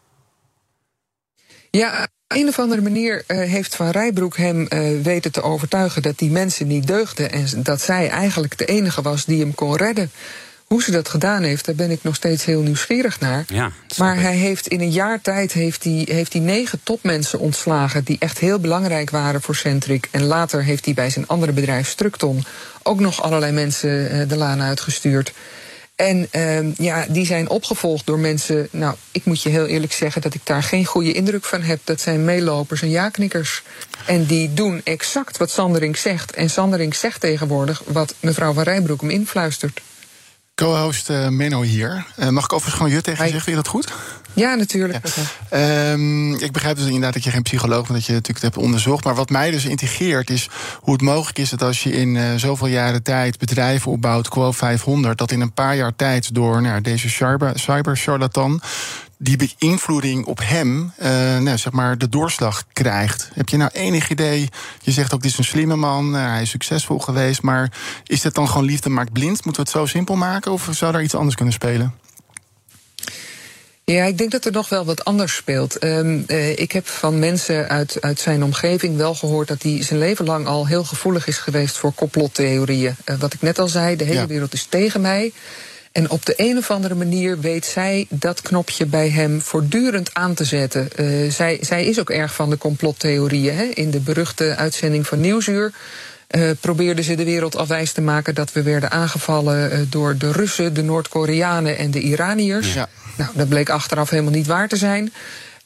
Ja, 1.76 2.02
op 2.02 2.36
een 2.36 2.48
of 2.48 2.58
andere 2.58 2.82
manier 2.82 3.24
uh, 3.26 3.38
heeft 3.38 3.76
Van 3.76 3.90
Rijbroek 3.90 4.36
hem 4.36 4.60
uh, 4.68 5.02
weten 5.02 5.32
te 5.32 5.42
overtuigen 5.42 6.02
dat 6.02 6.18
die 6.18 6.30
mensen 6.30 6.66
niet 6.66 6.86
deugden 6.86 7.32
en 7.32 7.46
dat 7.56 7.80
zij 7.80 8.08
eigenlijk 8.08 8.58
de 8.58 8.64
enige 8.64 9.02
was 9.02 9.24
die 9.24 9.40
hem 9.40 9.54
kon 9.54 9.76
redden. 9.76 10.10
Hoe 10.64 10.82
ze 10.82 10.90
dat 10.90 11.08
gedaan 11.08 11.42
heeft, 11.42 11.64
daar 11.64 11.74
ben 11.74 11.90
ik 11.90 12.02
nog 12.02 12.14
steeds 12.14 12.44
heel 12.44 12.62
nieuwsgierig 12.62 13.20
naar. 13.20 13.44
Ja, 13.46 13.70
maar 13.96 14.20
hij 14.20 14.36
heeft 14.36 14.66
in 14.66 14.80
een 14.80 14.90
jaar 14.90 15.20
tijd 15.20 15.52
heeft 15.52 15.84
hij, 15.84 16.06
heeft 16.10 16.32
hij 16.32 16.42
negen 16.42 16.80
topmensen 16.82 17.38
ontslagen 17.38 18.04
die 18.04 18.16
echt 18.18 18.38
heel 18.38 18.58
belangrijk 18.58 19.10
waren 19.10 19.42
voor 19.42 19.56
Centric. 19.56 20.08
En 20.10 20.24
later 20.24 20.64
heeft 20.64 20.84
hij 20.84 20.94
bij 20.94 21.10
zijn 21.10 21.26
andere 21.26 21.52
bedrijf 21.52 21.88
Structon 21.88 22.44
ook 22.82 23.00
nog 23.00 23.22
allerlei 23.22 23.52
mensen 23.52 24.14
uh, 24.14 24.28
de 24.28 24.36
laan 24.36 24.62
uitgestuurd. 24.62 25.32
En 25.96 26.28
uh, 26.32 26.74
ja, 26.74 27.06
die 27.08 27.26
zijn 27.26 27.48
opgevolgd 27.48 28.06
door 28.06 28.18
mensen. 28.18 28.68
Nou, 28.70 28.94
ik 29.10 29.24
moet 29.24 29.42
je 29.42 29.48
heel 29.48 29.66
eerlijk 29.66 29.92
zeggen 29.92 30.22
dat 30.22 30.34
ik 30.34 30.40
daar 30.44 30.62
geen 30.62 30.84
goede 30.84 31.12
indruk 31.12 31.44
van 31.44 31.62
heb. 31.62 31.80
Dat 31.84 32.00
zijn 32.00 32.24
meelopers 32.24 32.82
en 32.82 32.90
ja-knikkers. 32.90 33.62
En 34.06 34.24
die 34.24 34.54
doen 34.54 34.80
exact 34.84 35.36
wat 35.36 35.50
Sanderink 35.50 35.96
zegt. 35.96 36.32
En 36.32 36.50
Sanderink 36.50 36.94
zegt 36.94 37.20
tegenwoordig 37.20 37.82
wat 37.86 38.14
mevrouw 38.20 38.52
van 38.52 38.62
Rijbroek 38.62 39.00
hem 39.00 39.10
influistert. 39.10 39.80
Co-host 40.54 41.10
uh, 41.10 41.28
Menno 41.28 41.62
hier. 41.62 42.06
Uh, 42.18 42.28
mag 42.28 42.44
ik 42.44 42.52
overigens 42.52 42.82
gewoon 42.82 42.96
je 42.96 43.00
tegen 43.00 43.24
je 43.24 43.30
zeggen? 43.30 43.52
Vind 43.52 43.56
je 43.56 43.62
dat 43.62 43.72
goed? 43.72 43.92
Ja, 44.32 44.54
natuurlijk. 44.54 45.06
Ja. 45.50 45.92
Um, 45.92 46.34
ik 46.34 46.52
begrijp 46.52 46.76
dus 46.76 46.84
inderdaad 46.84 47.12
dat 47.12 47.24
je 47.24 47.30
geen 47.30 47.42
psycholoog 47.42 47.86
bent, 47.86 47.98
dat 47.98 48.06
je 48.06 48.12
natuurlijk 48.12 48.44
het 48.44 48.54
hebt 48.54 48.64
onderzocht. 48.64 49.04
Maar 49.04 49.14
wat 49.14 49.30
mij 49.30 49.50
dus 49.50 49.64
integreert 49.64 50.30
is 50.30 50.48
hoe 50.86 50.94
het 50.94 51.04
mogelijk 51.04 51.38
is 51.38 51.50
dat 51.50 51.62
als 51.62 51.82
je 51.82 51.92
in 51.92 52.14
uh, 52.14 52.34
zoveel 52.36 52.66
jaren 52.66 53.02
tijd 53.02 53.38
bedrijven 53.38 53.92
opbouwt, 53.92 54.28
Quo 54.28 54.52
500, 54.52 55.18
dat 55.18 55.30
in 55.30 55.40
een 55.40 55.52
paar 55.52 55.76
jaar 55.76 55.96
tijd 55.96 56.34
door 56.34 56.62
nou, 56.62 56.80
deze 56.80 57.08
cyber-charlatan 57.54 58.60
die 59.18 59.36
beïnvloeding 59.36 60.24
op 60.24 60.40
hem, 60.42 60.92
uh, 61.02 61.08
nou, 61.38 61.58
zeg 61.58 61.72
maar, 61.72 61.98
de 61.98 62.08
doorslag 62.08 62.64
krijgt. 62.72 63.30
Heb 63.32 63.48
je 63.48 63.56
nou 63.56 63.70
enig 63.74 64.10
idee? 64.10 64.48
Je 64.82 64.90
zegt 64.90 65.14
ook, 65.14 65.22
dit 65.22 65.30
is 65.30 65.38
een 65.38 65.44
slimme 65.44 65.76
man, 65.76 66.14
uh, 66.14 66.26
hij 66.26 66.42
is 66.42 66.50
succesvol 66.50 66.98
geweest. 66.98 67.42
Maar 67.42 67.72
is 68.04 68.22
dat 68.22 68.34
dan 68.34 68.48
gewoon 68.48 68.64
liefde 68.64 68.88
maakt 68.88 69.12
blind? 69.12 69.44
Moeten 69.44 69.64
we 69.64 69.70
het 69.70 69.78
zo 69.78 69.86
simpel 69.86 70.16
maken? 70.16 70.52
Of 70.52 70.68
zou 70.70 70.92
daar 70.92 71.02
iets 71.02 71.14
anders 71.14 71.34
kunnen 71.34 71.54
spelen? 71.54 71.94
Ja, 73.92 74.04
ik 74.04 74.18
denk 74.18 74.30
dat 74.30 74.44
er 74.44 74.52
nog 74.52 74.68
wel 74.68 74.84
wat 74.84 75.04
anders 75.04 75.34
speelt. 75.34 75.84
Um, 75.84 76.24
uh, 76.26 76.58
ik 76.58 76.72
heb 76.72 76.86
van 76.86 77.18
mensen 77.18 77.68
uit, 77.68 77.96
uit 78.00 78.20
zijn 78.20 78.42
omgeving 78.42 78.96
wel 78.96 79.14
gehoord 79.14 79.48
dat 79.48 79.62
hij 79.62 79.82
zijn 79.82 79.98
leven 79.98 80.24
lang 80.24 80.46
al 80.46 80.66
heel 80.66 80.84
gevoelig 80.84 81.26
is 81.26 81.38
geweest 81.38 81.76
voor 81.76 81.94
complottheorieën. 81.94 82.96
Uh, 83.04 83.16
wat 83.18 83.32
ik 83.32 83.42
net 83.42 83.58
al 83.58 83.68
zei, 83.68 83.96
de 83.96 84.04
hele 84.04 84.20
ja. 84.20 84.26
wereld 84.26 84.52
is 84.52 84.66
tegen 84.68 85.00
mij. 85.00 85.32
En 85.92 86.10
op 86.10 86.26
de 86.26 86.34
een 86.36 86.56
of 86.56 86.70
andere 86.70 86.94
manier 86.94 87.40
weet 87.40 87.64
zij 87.64 88.06
dat 88.08 88.42
knopje 88.42 88.86
bij 88.86 89.08
hem 89.08 89.40
voortdurend 89.40 90.14
aan 90.14 90.34
te 90.34 90.44
zetten. 90.44 90.88
Uh, 90.96 91.30
zij, 91.30 91.58
zij 91.60 91.84
is 91.84 92.00
ook 92.00 92.10
erg 92.10 92.34
van 92.34 92.50
de 92.50 92.58
complottheorieën. 92.58 93.56
Hè? 93.56 93.64
In 93.64 93.90
de 93.90 94.00
beruchte 94.00 94.56
uitzending 94.56 95.06
van 95.06 95.20
Nieuwsuur 95.20 95.72
uh, 96.30 96.50
probeerde 96.60 97.02
ze 97.02 97.14
de 97.14 97.24
wereld 97.24 97.56
afwijs 97.56 97.92
te 97.92 98.00
maken 98.00 98.34
dat 98.34 98.52
we 98.52 98.62
werden 98.62 98.90
aangevallen 98.90 99.72
uh, 99.72 99.78
door 99.88 100.16
de 100.16 100.32
Russen, 100.32 100.74
de 100.74 100.82
Noord-Koreanen 100.82 101.78
en 101.78 101.90
de 101.90 102.00
Iraniërs. 102.00 102.74
Ja. 102.74 102.88
Nou, 103.16 103.30
dat 103.34 103.48
bleek 103.48 103.68
achteraf 103.68 104.10
helemaal 104.10 104.32
niet 104.32 104.46
waar 104.46 104.68
te 104.68 104.76
zijn. 104.76 105.12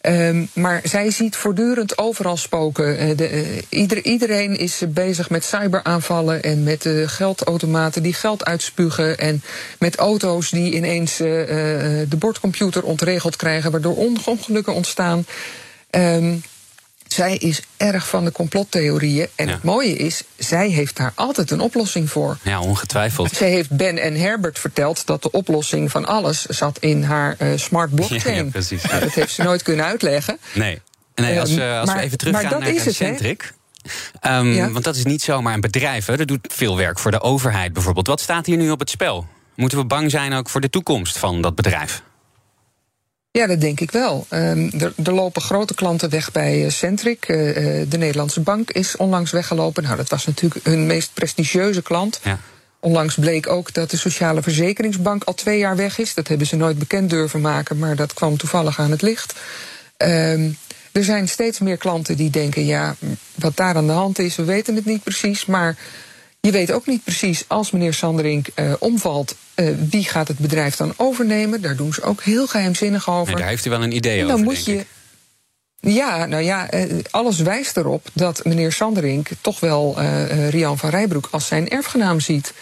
Um, 0.03 0.49
maar 0.53 0.81
zij 0.85 1.11
ziet 1.11 1.37
voortdurend 1.37 1.99
overal 1.99 2.37
spoken. 2.37 3.09
Uh, 3.09 3.17
de, 3.17 3.33
uh, 3.33 3.63
ieder, 3.69 4.05
iedereen 4.05 4.57
is 4.57 4.83
bezig 4.89 5.31
met 5.31 5.45
cyberaanvallen 5.45 6.43
en 6.43 6.63
met 6.63 6.85
uh, 6.85 7.09
geldautomaten 7.09 8.03
die 8.03 8.13
geld 8.13 8.45
uitspugen. 8.45 9.19
En 9.19 9.43
met 9.79 9.97
auto's 9.97 10.51
die 10.51 10.75
ineens 10.75 11.17
de 11.17 12.17
bordcomputer 12.19 12.83
ontregeld 12.83 13.37
krijgen, 13.37 13.71
waardoor 13.71 13.97
ongelukken 14.25 14.75
ontstaan. 14.75 15.27
Um, 15.91 16.43
zij 17.13 17.37
is 17.37 17.63
erg 17.77 18.09
van 18.09 18.25
de 18.25 18.33
complottheorieën. 18.33 19.29
En 19.35 19.47
ja. 19.47 19.53
het 19.53 19.63
mooie 19.63 19.97
is, 19.97 20.23
zij 20.37 20.69
heeft 20.69 20.97
daar 20.97 21.13
altijd 21.15 21.51
een 21.51 21.61
oplossing 21.61 22.11
voor. 22.11 22.39
Ja, 22.43 22.61
ongetwijfeld. 22.61 23.33
Zij 23.33 23.51
heeft 23.51 23.71
Ben 23.71 23.99
en 23.99 24.15
Herbert 24.15 24.59
verteld 24.59 25.07
dat 25.07 25.23
de 25.23 25.31
oplossing 25.31 25.91
van 25.91 26.07
alles 26.07 26.45
zat 26.47 26.79
in 26.79 27.03
haar 27.03 27.37
uh, 27.39 27.49
smart 27.57 27.95
blockchain. 27.95 28.37
Ja, 28.37 28.43
ja, 28.43 28.51
precies. 28.51 28.83
Nou, 28.83 29.01
dat 29.01 29.13
heeft 29.13 29.33
ze 29.33 29.43
nooit 29.43 29.63
kunnen 29.63 29.85
uitleggen. 29.85 30.39
Nee. 30.55 30.81
Nee, 31.15 31.41
als, 31.41 31.51
uh, 31.51 31.79
als 31.79 31.87
maar, 31.87 31.97
we 31.97 32.03
even 32.03 32.19
teruggaan 32.19 32.61
naar 32.61 32.93
Centric. 32.93 33.53
Um, 34.27 34.53
ja. 34.53 34.71
Want 34.71 34.85
dat 34.85 34.97
is 34.97 35.05
niet 35.05 35.23
zomaar 35.23 35.55
een 35.55 35.61
bedrijf. 35.61 36.07
Hè. 36.07 36.17
Dat 36.17 36.29
doet 36.29 36.53
veel 36.53 36.77
werk 36.77 36.99
voor 36.99 37.11
de 37.11 37.21
overheid 37.21 37.73
bijvoorbeeld. 37.73 38.07
Wat 38.07 38.21
staat 38.21 38.47
hier 38.47 38.57
nu 38.57 38.71
op 38.71 38.79
het 38.79 38.91
spel? 38.91 39.27
Moeten 39.55 39.79
we 39.79 39.85
bang 39.85 40.11
zijn 40.11 40.33
ook 40.33 40.49
voor 40.49 40.61
de 40.61 40.71
toekomst 40.71 41.19
van 41.19 41.43
dat 41.43 41.55
bedrijf? 41.55 42.03
Ja, 43.33 43.47
dat 43.47 43.61
denk 43.61 43.81
ik 43.81 43.91
wel. 43.91 44.27
Um, 44.31 44.71
er, 44.79 44.93
er, 45.05 45.13
lopen 45.13 45.43
grote 45.43 45.75
klanten 45.75 46.11
weg 46.11 46.33
bij 46.33 46.65
uh, 46.65 46.71
Centric. 46.71 47.29
Uh, 47.29 47.37
de 47.89 47.99
Nederlandse 47.99 48.41
Bank 48.41 48.71
is 48.71 48.97
onlangs 48.97 49.31
weggelopen. 49.31 49.83
Nou, 49.83 49.97
dat 49.97 50.09
was 50.09 50.27
natuurlijk 50.27 50.65
hun 50.65 50.87
meest 50.87 51.15
prestigieuze 51.15 51.83
klant. 51.83 52.21
Ja. 52.23 52.39
Onlangs 52.81 53.15
bleek 53.15 53.49
ook 53.49 53.73
dat 53.73 53.91
de 53.91 53.97
Sociale 53.97 54.43
Verzekeringsbank 54.43 55.25
al 55.25 55.35
twee 55.35 55.59
jaar 55.59 55.77
weg 55.77 55.99
is. 55.99 56.15
Dat 56.15 56.29
hebben 56.29 56.47
ze 56.47 56.57
nooit 56.57 56.79
bekend 56.79 57.11
durven 57.11 57.41
maken, 57.41 57.79
maar 57.79 57.97
dat 57.97 58.15
kwam 58.15 58.37
toevallig 58.37 58.79
aan 58.79 58.91
het 58.91 59.03
licht. 59.03 59.35
Um, 59.97 60.57
er 60.93 61.05
zijn 61.05 61.29
steeds 61.29 61.59
meer 61.59 61.77
klanten 61.77 62.17
die 62.17 62.31
denken: 62.31 62.65
ja, 62.65 62.97
wat 63.35 63.57
daar 63.57 63.75
aan 63.75 63.87
de 63.87 63.93
hand 63.93 64.19
is, 64.19 64.37
we 64.37 64.45
weten 64.45 64.75
het 64.75 64.85
niet 64.85 65.03
precies. 65.03 65.47
Maar 65.47 65.77
je 66.41 66.51
weet 66.51 66.73
ook 66.73 66.87
niet 66.87 67.05
precies, 67.05 67.45
als 67.47 67.71
meneer 67.71 67.95
Sanderink 67.95 68.47
uh, 68.55 68.73
omvalt, 68.79 69.35
uh, 69.55 69.75
wie 69.91 70.05
gaat 70.05 70.29
het 70.29 70.39
bedrijf 70.39 70.77
dan 70.77 70.95
overnemen? 70.97 71.61
Daar 71.61 71.77
doen 71.77 71.93
ze 71.93 72.03
ook 72.03 72.23
heel 72.23 72.47
geheimzinnig 72.47 73.11
over. 73.11 73.27
Nee, 73.27 73.37
daar 73.37 73.49
heeft 73.49 73.67
u 73.67 73.71
wel 73.71 73.83
een 73.83 73.97
idee 73.97 74.21
dan 74.21 74.31
over. 74.31 74.45
Moet 74.45 74.65
je, 74.65 74.85
ja, 75.81 76.27
nou 76.27 76.43
ja, 76.43 76.75
uh, 76.75 76.99
alles 77.11 77.39
wijst 77.39 77.77
erop 77.77 78.09
dat 78.13 78.45
meneer 78.45 78.73
Sanderink 78.73 79.29
toch 79.41 79.61
wel 79.61 80.01
Rian 80.49 80.79
van 80.79 80.91
Rijbroek 80.91 81.29
als 81.31 81.47
zijn 81.47 81.69
erfgenaam 81.69 82.21
ziet. 82.21 82.53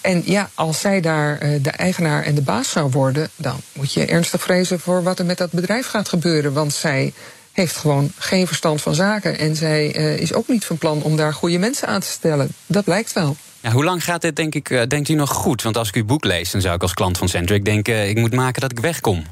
en 0.00 0.22
ja, 0.24 0.50
als 0.54 0.80
zij 0.80 1.00
daar 1.00 1.38
de 1.62 1.70
eigenaar 1.70 2.24
en 2.24 2.34
de 2.34 2.42
baas 2.42 2.70
zou 2.70 2.90
worden, 2.90 3.30
dan 3.36 3.60
moet 3.72 3.92
je 3.92 4.06
ernstig 4.06 4.42
vrezen 4.42 4.80
voor 4.80 5.02
wat 5.02 5.18
er 5.18 5.24
met 5.24 5.38
dat 5.38 5.52
bedrijf 5.52 5.86
gaat 5.86 6.08
gebeuren. 6.08 6.52
Want 6.52 6.72
zij 6.72 7.12
heeft 7.60 7.76
gewoon 7.76 8.12
geen 8.18 8.46
verstand 8.46 8.82
van 8.82 8.94
zaken. 8.94 9.38
En 9.38 9.56
zij 9.56 9.96
uh, 9.96 10.18
is 10.18 10.32
ook 10.32 10.48
niet 10.48 10.64
van 10.64 10.78
plan 10.78 11.02
om 11.02 11.16
daar 11.16 11.34
goede 11.34 11.58
mensen 11.58 11.88
aan 11.88 12.00
te 12.00 12.06
stellen. 12.06 12.48
Dat 12.66 12.84
blijkt 12.84 13.12
wel. 13.12 13.36
Ja, 13.60 13.70
hoe 13.70 13.84
lang 13.84 14.04
gaat 14.04 14.22
dit, 14.22 14.36
denk 14.36 14.54
ik, 14.54 14.70
uh, 14.70 14.82
denkt 14.86 15.08
u 15.08 15.14
nog 15.14 15.30
goed? 15.30 15.62
Want 15.62 15.76
als 15.76 15.88
ik 15.88 15.94
uw 15.94 16.04
boek 16.04 16.24
lees, 16.24 16.50
dan 16.50 16.60
zou 16.60 16.74
ik 16.74 16.82
als 16.82 16.94
klant 16.94 17.18
van 17.18 17.28
Centric 17.28 17.64
denken... 17.64 18.08
ik 18.08 18.16
moet 18.16 18.34
maken 18.34 18.60
dat 18.60 18.70
ik 18.70 18.80
wegkom. 18.80 19.24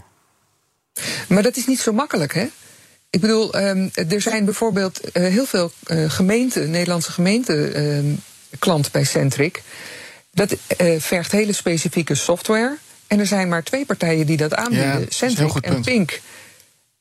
Maar 1.28 1.42
dat 1.42 1.56
is 1.56 1.66
niet 1.66 1.80
zo 1.80 1.92
makkelijk, 1.92 2.34
hè? 2.34 2.46
Ik 3.10 3.20
bedoel, 3.20 3.56
um, 3.56 3.90
er 4.08 4.20
zijn 4.20 4.44
bijvoorbeeld 4.44 5.00
uh, 5.02 5.28
heel 5.28 5.46
veel 5.46 5.72
gemeenten, 6.08 6.70
Nederlandse 6.70 7.12
gemeenten... 7.12 7.80
Um, 7.82 8.20
klant 8.58 8.92
bij 8.92 9.04
Centric. 9.04 9.62
Dat 10.32 10.56
vergt 10.98 11.32
hele 11.32 11.52
specifieke 11.52 12.14
software. 12.14 12.76
En 13.06 13.18
er 13.18 13.26
zijn 13.26 13.48
maar 13.48 13.62
twee 13.62 13.86
partijen 13.86 14.26
die 14.26 14.36
dat 14.36 14.54
aanbieden. 14.54 15.00
Ja, 15.00 15.06
Centric 15.08 15.54
en. 15.56 15.82
Pink. 15.82 16.20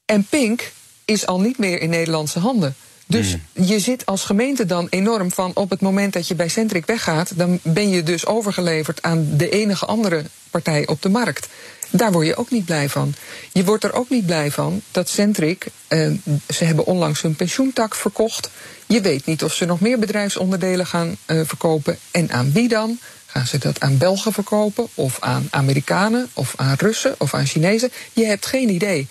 En 0.06 0.24
Pink 0.30 0.72
is 1.08 1.26
al 1.26 1.40
niet 1.40 1.58
meer 1.58 1.82
in 1.82 1.90
Nederlandse 1.90 2.40
handen. 2.40 2.76
Dus 3.08 3.36
mm. 3.36 3.66
je 3.66 3.80
zit 3.80 4.06
als 4.06 4.24
gemeente 4.24 4.66
dan 4.66 4.88
enorm 4.90 5.32
van 5.32 5.52
op 5.54 5.70
het 5.70 5.82
moment 5.82 6.14
dat 6.14 6.28
je 6.28 6.36
bij 6.36 6.48
Centric 6.48 6.86
weggaat, 6.86 7.32
dan 7.36 7.60
ben 7.64 7.90
je 7.90 8.04
dus 8.04 8.26
overgeleverd 8.26 9.02
aan 9.02 9.28
de 9.38 9.50
enige 9.50 9.86
andere 9.86 10.24
partij 10.52 10.88
op 10.88 11.02
de 11.02 11.10
markt. 11.10 11.48
Daar 11.90 12.12
word 12.12 12.26
je 12.26 12.36
ook 12.36 12.52
niet 12.52 12.66
blij 12.66 12.90
van. 12.90 13.14
Je 13.52 13.64
wordt 13.64 13.84
er 13.84 13.94
ook 13.94 14.10
niet 14.10 14.26
blij 14.26 14.52
van 14.52 14.82
dat 14.92 15.10
Centric, 15.10 15.66
eh, 15.88 16.12
ze 16.48 16.64
hebben 16.64 16.86
onlangs 16.86 17.22
hun 17.22 17.36
pensioentak 17.36 17.96
verkocht. 17.96 18.50
Je 18.86 19.02
weet 19.02 19.26
niet 19.26 19.44
of 19.44 19.54
ze 19.54 19.66
nog 19.66 19.80
meer 19.80 20.00
bedrijfsonderdelen 20.00 20.86
gaan 20.86 21.18
uh, 21.28 21.42
verkopen 21.46 21.98
en 22.12 22.32
aan 22.32 22.52
wie 22.52 22.68
dan. 22.68 23.00
Gaan 23.26 23.48
ze 23.48 23.58
dat 23.58 23.80
aan 23.80 23.98
Belgen 23.98 24.34
verkopen, 24.34 24.88
of 24.94 25.18
aan 25.20 25.48
Amerikanen, 25.52 26.30
of 26.34 26.54
aan 26.56 26.76
Russen, 26.78 27.16
of 27.18 27.34
aan 27.34 27.46
Chinezen? 27.46 27.92
Je 28.14 28.26
hebt 28.26 28.46
geen 28.46 28.70
idee. 28.70 29.08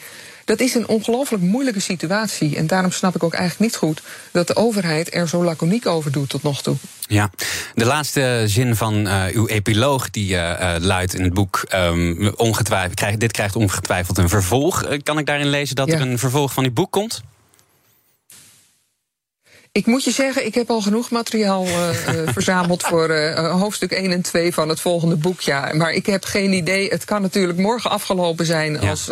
Dat 0.47 0.61
is 0.61 0.75
een 0.75 0.89
ongelooflijk 0.89 1.43
moeilijke 1.43 1.81
situatie. 1.81 2.57
En 2.57 2.67
daarom 2.67 2.91
snap 2.91 3.15
ik 3.15 3.23
ook 3.23 3.35
eigenlijk 3.35 3.71
niet 3.71 3.81
goed 3.81 4.03
dat 4.33 4.47
de 4.47 4.57
overheid 4.57 5.15
er 5.15 5.29
zo 5.29 5.45
laconiek 5.45 5.87
over 5.87 6.13
doet 6.13 6.29
tot 6.29 6.43
nog 6.43 6.63
toe. 6.63 6.77
Ja, 7.01 7.31
de 7.75 7.85
laatste 7.85 8.43
zin 8.47 8.77
van 8.77 9.07
uh, 9.07 9.25
uw 9.33 9.47
epiloog 9.47 10.11
die 10.11 10.33
uh, 10.33 10.39
uh, 10.61 10.75
luidt 10.79 11.15
in 11.15 11.23
het 11.23 11.35
boek... 11.35 11.65
Um, 11.75 12.33
ongetwijfeld, 12.37 12.95
krijg, 12.95 13.17
dit 13.17 13.33
krijgt 13.33 13.57
ongetwijfeld 13.57 14.19
een 14.19 14.29
vervolg. 14.29 14.85
kan 15.03 15.19
ik 15.19 15.27
daarin 15.27 15.49
lezen 15.49 15.77
dat 15.77 15.89
ja. 15.89 15.95
er 15.95 16.01
een 16.01 16.19
vervolg 16.19 16.53
van 16.53 16.65
uw 16.65 16.73
boek 16.73 16.91
komt? 16.91 17.23
Ik 19.73 19.87
moet 19.87 20.05
je 20.05 20.11
zeggen, 20.11 20.47
ik 20.47 20.55
heb 20.55 20.71
al 20.71 20.81
genoeg 20.81 21.11
materiaal 21.11 21.67
uh, 21.67 21.89
verzameld 22.37 22.83
voor 22.83 23.11
uh, 23.11 23.61
hoofdstuk 23.61 23.91
1 23.91 24.13
en 24.13 24.23
2 24.23 24.55
van 24.55 24.69
het 24.69 24.81
volgende 24.81 25.17
boek. 25.17 25.41
Ja. 25.41 25.71
Maar 25.75 25.93
ik 25.93 26.07
heb 26.07 26.25
geen 26.25 26.53
idee. 26.53 26.89
Het 26.89 27.05
kan 27.05 27.23
natuurlijk 27.23 27.59
morgen 27.59 27.91
afgelopen 27.91 28.47
zijn 28.47 28.73
ja. 28.73 28.91
als 28.91 29.09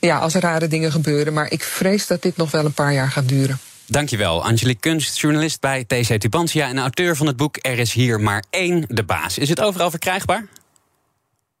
ja, 0.00 0.18
als 0.18 0.34
er 0.34 0.40
rare 0.40 0.68
dingen 0.68 0.92
gebeuren. 0.92 1.32
Maar 1.32 1.50
ik 1.50 1.62
vrees 1.62 2.06
dat 2.06 2.22
dit 2.22 2.36
nog 2.36 2.50
wel 2.50 2.64
een 2.64 2.72
paar 2.72 2.92
jaar 2.92 3.10
gaat 3.10 3.28
duren. 3.28 3.58
Dankjewel, 3.86 4.44
Angelique 4.44 4.80
Kunst, 4.80 5.20
journalist 5.20 5.60
bij 5.60 5.84
TC 5.84 6.20
Tubantia... 6.20 6.68
en 6.68 6.78
auteur 6.78 7.16
van 7.16 7.26
het 7.26 7.36
boek 7.36 7.56
Er 7.60 7.78
is 7.78 7.92
hier 7.92 8.20
maar 8.20 8.44
één 8.50 8.84
de 8.88 9.02
baas. 9.02 9.38
Is 9.38 9.48
het 9.48 9.60
overal 9.60 9.90
verkrijgbaar? 9.90 10.46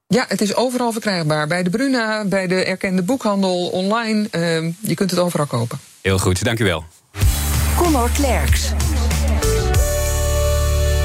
Ja, 0.06 0.24
het 0.28 0.40
is 0.40 0.54
overal 0.54 0.92
verkrijgbaar. 0.92 1.46
Bij 1.46 1.62
de 1.62 1.70
Bruna, 1.70 2.24
bij 2.24 2.46
de 2.46 2.64
erkende 2.64 3.02
boekhandel, 3.02 3.68
online. 3.68 4.28
Uh, 4.30 4.72
je 4.80 4.94
kunt 4.94 5.10
het 5.10 5.20
overal 5.20 5.46
kopen. 5.46 5.78
Heel 6.00 6.18
goed, 6.18 6.44
dank 6.44 6.58
u 6.58 6.64
wel. 6.64 6.84
Conor 7.76 8.10
Klerks. 8.10 8.72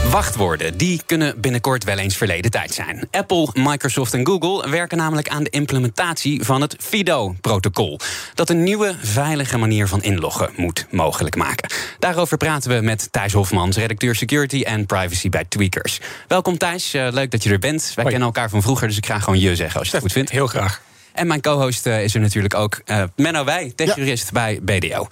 Wachtwoorden 0.10 0.78
die 0.78 1.02
kunnen 1.06 1.42
binnenkort 1.42 1.84
wel 1.84 1.98
eens 1.98 2.18
verleden 2.18 2.52
tijd 2.52 2.74
zijn. 2.74 3.08
Apple, 3.12 3.50
Microsoft 3.54 4.14
en 4.14 4.26
Google 4.26 4.70
werken 4.70 4.98
namelijk 4.98 5.30
aan 5.30 5.44
de 5.44 5.50
implementatie 5.50 6.44
van 6.44 6.62
het 6.62 6.76
FIDO-protocol. 6.80 8.00
Dat 8.34 8.50
een 8.50 8.64
nieuwe, 8.64 8.96
veilige 9.02 9.58
manier 9.58 9.88
van 9.88 10.04
inloggen 10.04 10.50
moet 10.56 10.88
mogelijk 10.90 11.36
maken. 11.36 11.70
Daarover 12.00 12.38
praten 12.38 12.76
we 12.76 12.82
met 12.82 13.08
Thijs 13.12 13.34
Hofmans, 13.34 13.78
redacteur 13.78 14.16
Security 14.16 14.62
en 14.62 14.86
Privacy 14.86 15.30
bij 15.30 15.46
Tweakers. 15.48 16.00
Welkom 16.28 16.58
Thijs, 16.58 16.94
uh, 16.94 17.08
leuk 17.12 17.32
dat 17.32 17.44
je 17.44 17.50
er 17.50 17.60
bent. 17.60 17.82
Wij 17.82 17.94
Hoi. 17.96 18.08
kennen 18.08 18.28
elkaar 18.28 18.50
van 18.50 18.62
vroeger, 18.62 18.88
dus 18.88 18.98
ik 18.98 19.06
ga 19.06 19.20
gewoon 19.20 19.40
je 19.40 19.56
zeggen 19.56 19.80
als 19.80 19.88
je 19.88 19.94
het 19.94 20.04
goed 20.04 20.14
vindt. 20.14 20.32
Heel 20.32 20.48
graag. 20.48 20.82
En 21.14 21.28
mijn 21.28 21.42
co-host 21.42 21.86
uh, 21.88 22.04
is 22.04 22.16
er 22.16 22.22
natuurlijk 22.22 22.54
ook, 22.54 22.82
uh, 22.86 23.04
Menno 23.16 23.44
Wij, 23.44 23.74
techjurist 23.76 24.26
ja. 24.26 24.32
bij 24.32 24.60
BDO. 24.62 25.08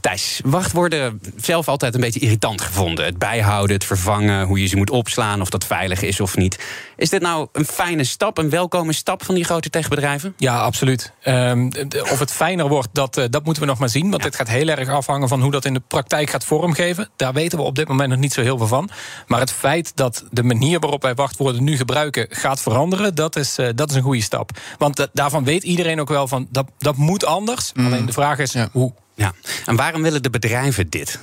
Thijs, 0.00 0.40
wachtwoorden 0.44 1.20
zelf 1.36 1.68
altijd 1.68 1.94
een 1.94 2.00
beetje 2.00 2.20
irritant 2.20 2.60
gevonden. 2.60 3.04
Het 3.04 3.18
bijhouden, 3.18 3.76
het 3.76 3.84
vervangen, 3.84 4.46
hoe 4.46 4.60
je 4.60 4.66
ze 4.66 4.76
moet 4.76 4.90
opslaan, 4.90 5.40
of 5.40 5.50
dat 5.50 5.64
veilig 5.64 6.02
is 6.02 6.20
of 6.20 6.36
niet. 6.36 6.58
Is 6.96 7.08
dit 7.08 7.22
nou 7.22 7.48
een 7.52 7.64
fijne 7.64 8.04
stap, 8.04 8.38
een 8.38 8.50
welkome 8.50 8.92
stap 8.92 9.24
van 9.24 9.34
die 9.34 9.44
grote 9.44 9.70
techbedrijven? 9.70 10.34
Ja, 10.36 10.58
absoluut. 10.60 11.12
Um, 11.24 11.70
of 12.10 12.18
het 12.18 12.32
fijner 12.32 12.68
wordt, 12.68 12.88
dat, 12.92 13.18
uh, 13.18 13.24
dat 13.30 13.44
moeten 13.44 13.62
we 13.62 13.68
nog 13.68 13.78
maar 13.78 13.88
zien. 13.88 14.10
Want 14.10 14.22
ja. 14.22 14.28
dit 14.28 14.36
gaat 14.36 14.48
heel 14.48 14.68
erg 14.68 14.88
afhangen 14.88 15.28
van 15.28 15.42
hoe 15.42 15.50
dat 15.50 15.64
in 15.64 15.74
de 15.74 15.82
praktijk 15.88 16.30
gaat 16.30 16.44
vormgeven. 16.44 17.08
Daar 17.16 17.32
weten 17.32 17.58
we 17.58 17.64
op 17.64 17.74
dit 17.74 17.88
moment 17.88 18.10
nog 18.10 18.18
niet 18.18 18.32
zo 18.32 18.42
heel 18.42 18.58
veel 18.58 18.66
van. 18.66 18.90
Maar 19.26 19.40
het 19.40 19.52
feit 19.52 19.92
dat 19.94 20.24
de 20.30 20.42
manier 20.42 20.78
waarop 20.78 21.02
wij 21.02 21.14
wachtwoorden 21.14 21.64
nu 21.64 21.76
gebruiken 21.76 22.26
gaat 22.30 22.60
veranderen, 22.60 23.14
dat 23.14 23.36
is, 23.36 23.58
uh, 23.58 23.68
dat 23.74 23.90
is 23.90 23.96
een 23.96 24.02
goede 24.02 24.22
stap. 24.22 24.50
Want 24.78 25.00
uh, 25.00 25.06
daarvan 25.12 25.44
weet 25.44 25.62
iedereen 25.62 26.00
ook 26.00 26.08
wel 26.08 26.28
van 26.28 26.46
dat, 26.50 26.66
dat 26.78 26.96
moet 26.96 27.24
anders. 27.24 27.72
Mm. 27.74 27.86
Alleen 27.86 28.06
de 28.06 28.12
vraag 28.12 28.38
is 28.38 28.52
ja. 28.52 28.68
hoe. 28.72 28.92
Ja, 29.16 29.32
en 29.64 29.76
waarom 29.76 30.02
willen 30.02 30.22
de 30.22 30.30
bedrijven 30.30 30.90
dit? 30.90 31.18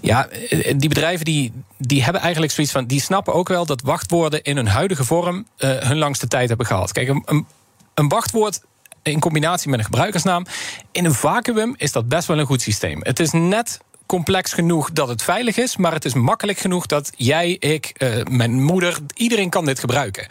Ja, 0.00 0.28
die 0.76 0.88
bedrijven 0.88 1.24
die, 1.24 1.52
die 1.78 2.02
hebben 2.02 2.22
eigenlijk 2.22 2.52
zoiets 2.52 2.72
van. 2.72 2.86
die 2.86 3.00
snappen 3.00 3.34
ook 3.34 3.48
wel 3.48 3.66
dat 3.66 3.82
wachtwoorden 3.82 4.42
in 4.42 4.56
hun 4.56 4.66
huidige 4.66 5.04
vorm 5.04 5.46
uh, 5.58 5.78
hun 5.78 5.98
langste 5.98 6.28
tijd 6.28 6.48
hebben 6.48 6.66
gehad. 6.66 6.92
Kijk, 6.92 7.08
een, 7.08 7.46
een 7.94 8.08
wachtwoord 8.08 8.60
in 9.02 9.20
combinatie 9.20 9.70
met 9.70 9.78
een 9.78 9.84
gebruikersnaam. 9.84 10.46
in 10.92 11.04
een 11.04 11.14
vacuüm 11.14 11.74
is 11.76 11.92
dat 11.92 12.08
best 12.08 12.26
wel 12.26 12.38
een 12.38 12.46
goed 12.46 12.62
systeem. 12.62 13.00
Het 13.02 13.20
is 13.20 13.30
net 13.30 13.80
complex 14.06 14.52
genoeg 14.52 14.92
dat 14.92 15.08
het 15.08 15.22
veilig 15.22 15.56
is, 15.56 15.76
maar 15.76 15.92
het 15.92 16.04
is 16.04 16.14
makkelijk 16.14 16.58
genoeg 16.58 16.86
dat 16.86 17.12
jij, 17.16 17.50
ik, 17.50 17.92
mijn 18.30 18.62
moeder, 18.62 18.98
iedereen 19.14 19.50
kan 19.50 19.64
dit 19.64 19.78
gebruiken. 19.78 20.26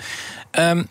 Um, 0.51 0.87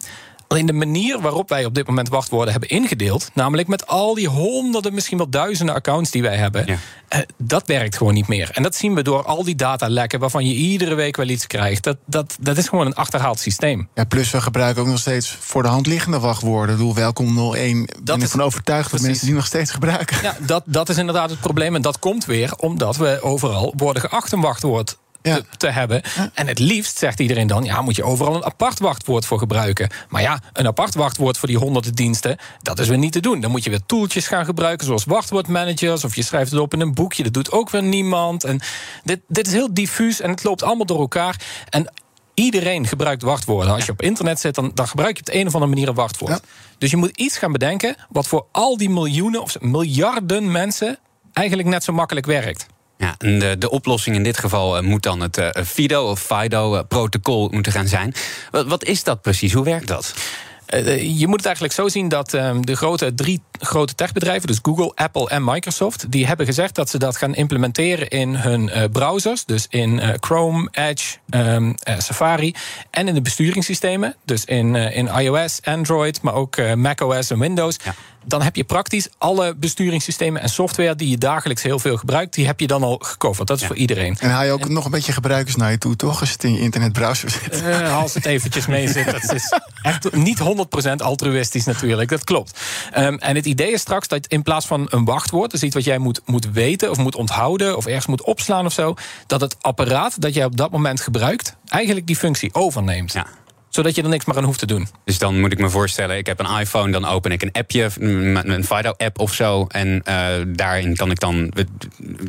Alleen 0.50 0.66
de 0.66 0.72
manier 0.72 1.20
waarop 1.20 1.48
wij 1.48 1.64
op 1.64 1.74
dit 1.74 1.86
moment 1.86 2.08
wachtwoorden 2.08 2.50
hebben 2.50 2.68
ingedeeld, 2.68 3.30
namelijk 3.34 3.68
met 3.68 3.86
al 3.86 4.14
die 4.14 4.28
honderden, 4.28 4.94
misschien 4.94 5.18
wel 5.18 5.28
duizenden 5.28 5.74
accounts 5.74 6.10
die 6.10 6.22
wij 6.22 6.36
hebben, 6.36 6.66
ja. 6.66 6.76
uh, 7.16 7.20
dat 7.38 7.66
werkt 7.66 7.96
gewoon 7.96 8.14
niet 8.14 8.28
meer. 8.28 8.50
En 8.52 8.62
dat 8.62 8.74
zien 8.74 8.94
we 8.94 9.02
door 9.02 9.24
al 9.24 9.44
die 9.44 9.54
datalekken 9.54 10.20
waarvan 10.20 10.46
je 10.46 10.54
iedere 10.54 10.94
week 10.94 11.16
wel 11.16 11.28
iets 11.28 11.46
krijgt. 11.46 11.82
Dat, 11.82 11.96
dat, 12.06 12.36
dat 12.40 12.56
is 12.56 12.68
gewoon 12.68 12.86
een 12.86 12.94
achterhaald 12.94 13.38
systeem. 13.38 13.88
Ja, 13.94 14.04
plus 14.04 14.30
we 14.30 14.40
gebruiken 14.40 14.82
ook 14.82 14.88
nog 14.88 14.98
steeds 14.98 15.36
voor 15.40 15.62
de 15.62 15.68
hand 15.68 15.86
liggende 15.86 16.18
wachtwoorden. 16.18 16.70
Ik 16.70 16.76
bedoel, 16.76 16.94
welkom 16.94 17.54
01. 17.54 17.86
Dat 17.86 18.04
ben 18.04 18.20
ik 18.20 18.28
van 18.28 18.42
overtuigd 18.42 18.88
precies. 18.88 19.00
dat 19.00 19.10
mensen 19.10 19.26
die 19.26 19.36
nog 19.36 19.46
steeds 19.46 19.70
gebruiken. 19.70 20.16
Ja, 20.22 20.36
dat, 20.46 20.62
dat 20.66 20.88
is 20.88 20.96
inderdaad 20.96 21.30
het 21.30 21.40
probleem. 21.40 21.74
En 21.74 21.82
dat 21.82 21.98
komt 21.98 22.24
weer 22.24 22.54
omdat 22.56 22.96
we 22.96 23.22
overal 23.22 23.72
worden 23.76 24.02
geacht 24.02 24.32
een 24.32 24.40
wachtwoord. 24.40 24.96
Te, 25.22 25.44
te, 25.56 25.68
hebben. 25.68 26.02
En 26.34 26.46
het 26.46 26.58
liefst 26.58 26.98
zegt 26.98 27.20
iedereen 27.20 27.46
dan: 27.46 27.64
ja, 27.64 27.82
moet 27.82 27.96
je 27.96 28.04
overal 28.04 28.34
een 28.34 28.44
apart 28.44 28.78
wachtwoord 28.78 29.26
voor 29.26 29.38
gebruiken. 29.38 29.90
Maar 30.08 30.22
ja, 30.22 30.40
een 30.52 30.66
apart 30.66 30.94
wachtwoord 30.94 31.38
voor 31.38 31.48
die 31.48 31.58
honderden 31.58 31.94
diensten, 31.94 32.36
dat 32.62 32.78
is 32.78 32.88
weer 32.88 32.98
niet 32.98 33.12
te 33.12 33.20
doen. 33.20 33.40
Dan 33.40 33.50
moet 33.50 33.64
je 33.64 33.70
weer 33.70 33.86
tooltjes 33.86 34.26
gaan 34.26 34.44
gebruiken, 34.44 34.86
zoals 34.86 35.04
wachtwoordmanagers, 35.04 36.04
of 36.04 36.14
je 36.14 36.22
schrijft 36.22 36.50
het 36.50 36.60
op 36.60 36.74
in 36.74 36.80
een 36.80 36.94
boekje. 36.94 37.22
Dat 37.22 37.32
doet 37.32 37.52
ook 37.52 37.70
weer 37.70 37.82
niemand. 37.82 38.44
En 38.44 38.60
dit, 39.04 39.20
dit 39.28 39.46
is 39.46 39.52
heel 39.52 39.74
diffuus 39.74 40.20
en 40.20 40.30
het 40.30 40.44
loopt 40.44 40.62
allemaal 40.62 40.86
door 40.86 41.00
elkaar. 41.00 41.36
En 41.68 41.90
Iedereen 42.40 42.86
gebruikt 42.86 43.22
wachtwoorden. 43.22 43.74
Als 43.74 43.86
je 43.86 43.92
op 43.92 44.02
internet 44.02 44.40
zit, 44.40 44.54
dan, 44.54 44.70
dan 44.74 44.88
gebruik 44.88 45.14
je 45.14 45.20
op 45.20 45.26
de 45.26 45.34
een 45.34 45.46
of 45.46 45.54
andere 45.54 45.72
manier 45.72 45.88
een 45.88 45.94
wachtwoord. 45.94 46.32
Ja. 46.32 46.40
Dus 46.78 46.90
je 46.90 46.96
moet 46.96 47.16
iets 47.16 47.38
gaan 47.38 47.52
bedenken 47.52 47.96
wat 48.08 48.26
voor 48.26 48.46
al 48.52 48.76
die 48.76 48.90
miljoenen 48.90 49.42
of 49.42 49.60
miljarden 49.60 50.50
mensen 50.50 50.98
eigenlijk 51.32 51.68
net 51.68 51.84
zo 51.84 51.92
makkelijk 51.92 52.26
werkt. 52.26 52.66
Ja, 53.00 53.14
en 53.18 53.38
de, 53.38 53.58
de 53.58 53.70
oplossing 53.70 54.16
in 54.16 54.22
dit 54.22 54.38
geval 54.38 54.76
uh, 54.76 54.82
moet 54.82 55.02
dan 55.02 55.20
het 55.20 55.38
uh, 55.38 55.48
FIDO 55.64 56.10
of 56.10 56.20
FIDO-protocol 56.20 57.46
uh, 57.46 57.52
moeten 57.52 57.72
gaan 57.72 57.88
zijn. 57.88 58.14
Wat, 58.50 58.66
wat, 58.66 58.84
is 58.84 59.04
dat 59.04 59.22
precies? 59.22 59.52
Hoe 59.52 59.64
werkt 59.64 59.86
dat? 59.86 60.14
Je 61.00 61.26
moet 61.26 61.36
het 61.36 61.44
eigenlijk 61.44 61.74
zo 61.74 61.88
zien 61.88 62.08
dat 62.08 62.32
um, 62.32 62.66
de 62.66 62.76
grote 62.76 63.14
drie 63.14 63.42
grote 63.58 63.94
techbedrijven, 63.94 64.46
dus 64.46 64.58
Google, 64.62 64.92
Apple 64.94 65.28
en 65.28 65.44
Microsoft, 65.44 66.10
die 66.10 66.26
hebben 66.26 66.46
gezegd 66.46 66.74
dat 66.74 66.90
ze 66.90 66.98
dat 66.98 67.16
gaan 67.16 67.34
implementeren 67.34 68.08
in 68.08 68.34
hun 68.34 68.90
browsers, 68.92 69.44
dus 69.44 69.66
in 69.68 70.00
Chrome, 70.20 70.68
Edge, 70.70 71.16
um, 71.30 71.74
Safari 71.98 72.54
en 72.90 73.08
in 73.08 73.14
de 73.14 73.22
besturingssystemen, 73.22 74.16
dus 74.24 74.44
in, 74.44 74.74
in 74.74 75.06
iOS, 75.06 75.58
Android, 75.62 76.22
maar 76.22 76.34
ook 76.34 76.74
macOS 76.74 77.30
en 77.30 77.38
Windows. 77.38 77.76
Ja 77.84 77.94
dan 78.24 78.42
heb 78.42 78.56
je 78.56 78.64
praktisch 78.64 79.08
alle 79.18 79.54
besturingssystemen 79.54 80.42
en 80.42 80.48
software 80.48 80.94
die 80.94 81.08
je 81.08 81.18
dagelijks 81.18 81.62
heel 81.62 81.78
veel 81.78 81.96
gebruikt, 81.96 82.34
die 82.34 82.46
heb 82.46 82.60
je 82.60 82.66
dan 82.66 82.82
al 82.82 82.98
gecoverd. 83.02 83.48
Dat 83.48 83.60
is 83.60 83.66
voor 83.66 83.76
iedereen. 83.76 84.16
En 84.18 84.30
haal 84.30 84.44
je 84.44 84.50
ook 84.50 84.68
nog 84.68 84.84
een 84.84 84.90
beetje 84.90 85.12
gebruikers 85.12 85.56
naar 85.56 85.70
je 85.70 85.78
toe, 85.78 85.96
toch? 85.96 86.20
Als 86.20 86.28
je 86.28 86.34
het 86.34 86.44
in 86.44 86.52
je 86.52 86.60
internetbrowser 86.60 87.30
zit. 87.30 87.62
Uh, 87.62 87.98
als 87.98 88.14
het 88.14 88.26
eventjes 88.26 88.66
mee 88.66 88.88
zit. 88.88 89.10
Dat 89.10 89.32
is 89.32 89.54
echt 89.82 90.12
niet 90.12 90.40
100% 90.88 90.92
altruïstisch 90.96 91.64
natuurlijk. 91.64 92.10
Dat 92.10 92.24
klopt. 92.24 92.60
Um, 92.96 93.18
en 93.18 93.36
het 93.36 93.46
idee 93.46 93.72
is 93.72 93.80
straks 93.80 94.08
dat 94.08 94.26
in 94.26 94.42
plaats 94.42 94.66
van 94.66 94.86
een 94.90 95.04
wachtwoord, 95.04 95.50
dus 95.50 95.62
iets 95.62 95.74
wat 95.74 95.84
jij 95.84 95.98
moet, 95.98 96.20
moet 96.24 96.50
weten 96.52 96.90
of 96.90 96.98
moet 96.98 97.14
onthouden 97.14 97.76
of 97.76 97.86
ergens 97.86 98.06
moet 98.06 98.22
opslaan 98.22 98.66
of 98.66 98.72
zo, 98.72 98.94
dat 99.26 99.40
het 99.40 99.56
apparaat 99.60 100.20
dat 100.20 100.34
jij 100.34 100.44
op 100.44 100.56
dat 100.56 100.70
moment 100.70 101.00
gebruikt, 101.00 101.56
eigenlijk 101.66 102.06
die 102.06 102.16
functie 102.16 102.54
overneemt. 102.54 103.12
Ja 103.12 103.26
zodat 103.70 103.94
je 103.94 104.02
er 104.02 104.08
niks 104.08 104.24
meer 104.24 104.36
aan 104.36 104.44
hoeft 104.44 104.58
te 104.58 104.66
doen. 104.66 104.88
Dus 105.04 105.18
dan 105.18 105.40
moet 105.40 105.52
ik 105.52 105.58
me 105.58 105.70
voorstellen, 105.70 106.16
ik 106.16 106.26
heb 106.26 106.40
een 106.40 106.58
iPhone, 106.58 106.92
dan 106.92 107.04
open 107.04 107.32
ik 107.32 107.42
een 107.42 107.52
appje, 107.52 107.90
een 107.98 108.64
Fido-app 108.64 109.18
of 109.18 109.34
zo. 109.34 109.66
En 109.68 110.02
uh, 110.08 110.26
daarin 110.46 110.96
kan 110.96 111.10
ik 111.10 111.20
dan 111.20 111.52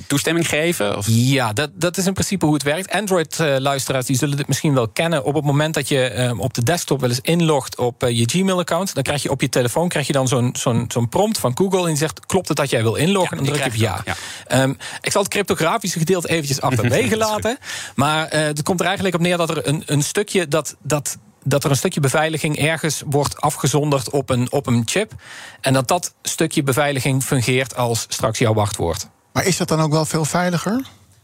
toestemming 0.08 0.48
geven? 0.50 0.98
Of? 0.98 1.06
Ja, 1.10 1.54
dat, 1.54 1.70
dat 1.74 1.98
is 1.98 2.06
in 2.06 2.14
principe 2.14 2.46
hoe 2.46 2.54
het 2.54 2.64
werkt. 2.64 2.92
Android-luisteraars 2.92 4.06
die 4.06 4.18
zullen 4.18 4.38
dit 4.38 4.48
misschien 4.48 4.74
wel 4.74 4.88
kennen. 4.88 5.24
Op 5.24 5.34
het 5.34 5.44
moment 5.44 5.74
dat 5.74 5.88
je 5.88 6.14
uh, 6.16 6.40
op 6.40 6.54
de 6.54 6.64
desktop 6.64 7.00
wel 7.00 7.10
eens 7.10 7.20
inlogt 7.22 7.78
op 7.78 8.04
uh, 8.04 8.10
je 8.10 8.30
Gmail-account, 8.30 8.94
dan 8.94 9.04
krijg 9.04 9.24
je 9.24 9.32
op 9.32 9.42
je 9.42 9.50
telefoon 9.50 9.90
krijg 9.90 10.08
je 10.08 10.14
dan 10.14 10.28
zo'n 10.28 10.56
zo'n 10.58 10.86
zo'n 10.88 11.10
prompt 11.10 11.38
van 11.38 11.58
Google. 11.58 11.80
En 11.80 11.86
die 11.86 11.98
zegt: 11.98 12.26
Klopt 12.26 12.48
het 12.48 12.58
dat 12.58 12.70
jij 12.70 12.82
wil 12.82 12.96
inloggen? 12.96 13.38
Ja, 13.38 13.44
en 13.44 13.50
dan 13.50 13.60
druk 13.60 13.74
je 13.74 13.88
op 13.88 14.04
ja. 14.06 14.16
ja. 14.48 14.64
Um, 14.64 14.78
ik 15.02 15.12
zal 15.12 15.22
het 15.22 15.32
cryptografische 15.32 16.00
gedeelte 16.00 16.30
eventjes 16.30 16.62
achterwege 16.72 17.18
laten. 17.18 17.58
Maar 17.96 18.28
het 18.30 18.64
komt 18.64 18.80
er 18.80 18.86
eigenlijk 18.86 19.16
op 19.16 19.22
neer 19.22 19.38
dat 19.38 19.50
er 19.50 19.68
een, 19.68 19.84
een 19.86 20.02
stukje 20.02 20.48
dat. 20.48 20.76
dat 20.82 21.18
dat 21.44 21.64
er 21.64 21.70
een 21.70 21.76
stukje 21.76 22.00
beveiliging 22.00 22.58
ergens 22.58 23.04
wordt 23.06 23.42
afgezonderd 23.42 24.10
op 24.10 24.30
een, 24.30 24.52
op 24.52 24.68
een 24.68 24.82
chip. 24.86 25.14
En 25.62 25.74
dat 25.74 25.88
dat 25.88 26.14
stukje 26.22 26.64
beveiliging 26.64 27.24
fungeert 27.24 27.76
als 27.76 28.06
straks 28.08 28.40
jouw 28.40 28.54
wachtwoord. 28.54 29.08
Maar 29.34 29.46
is 29.46 29.58
dat 29.58 29.68
dan 29.68 29.82
ook 29.82 29.92
wel 29.92 30.06
veel 30.06 30.26
veiliger? 30.26 30.82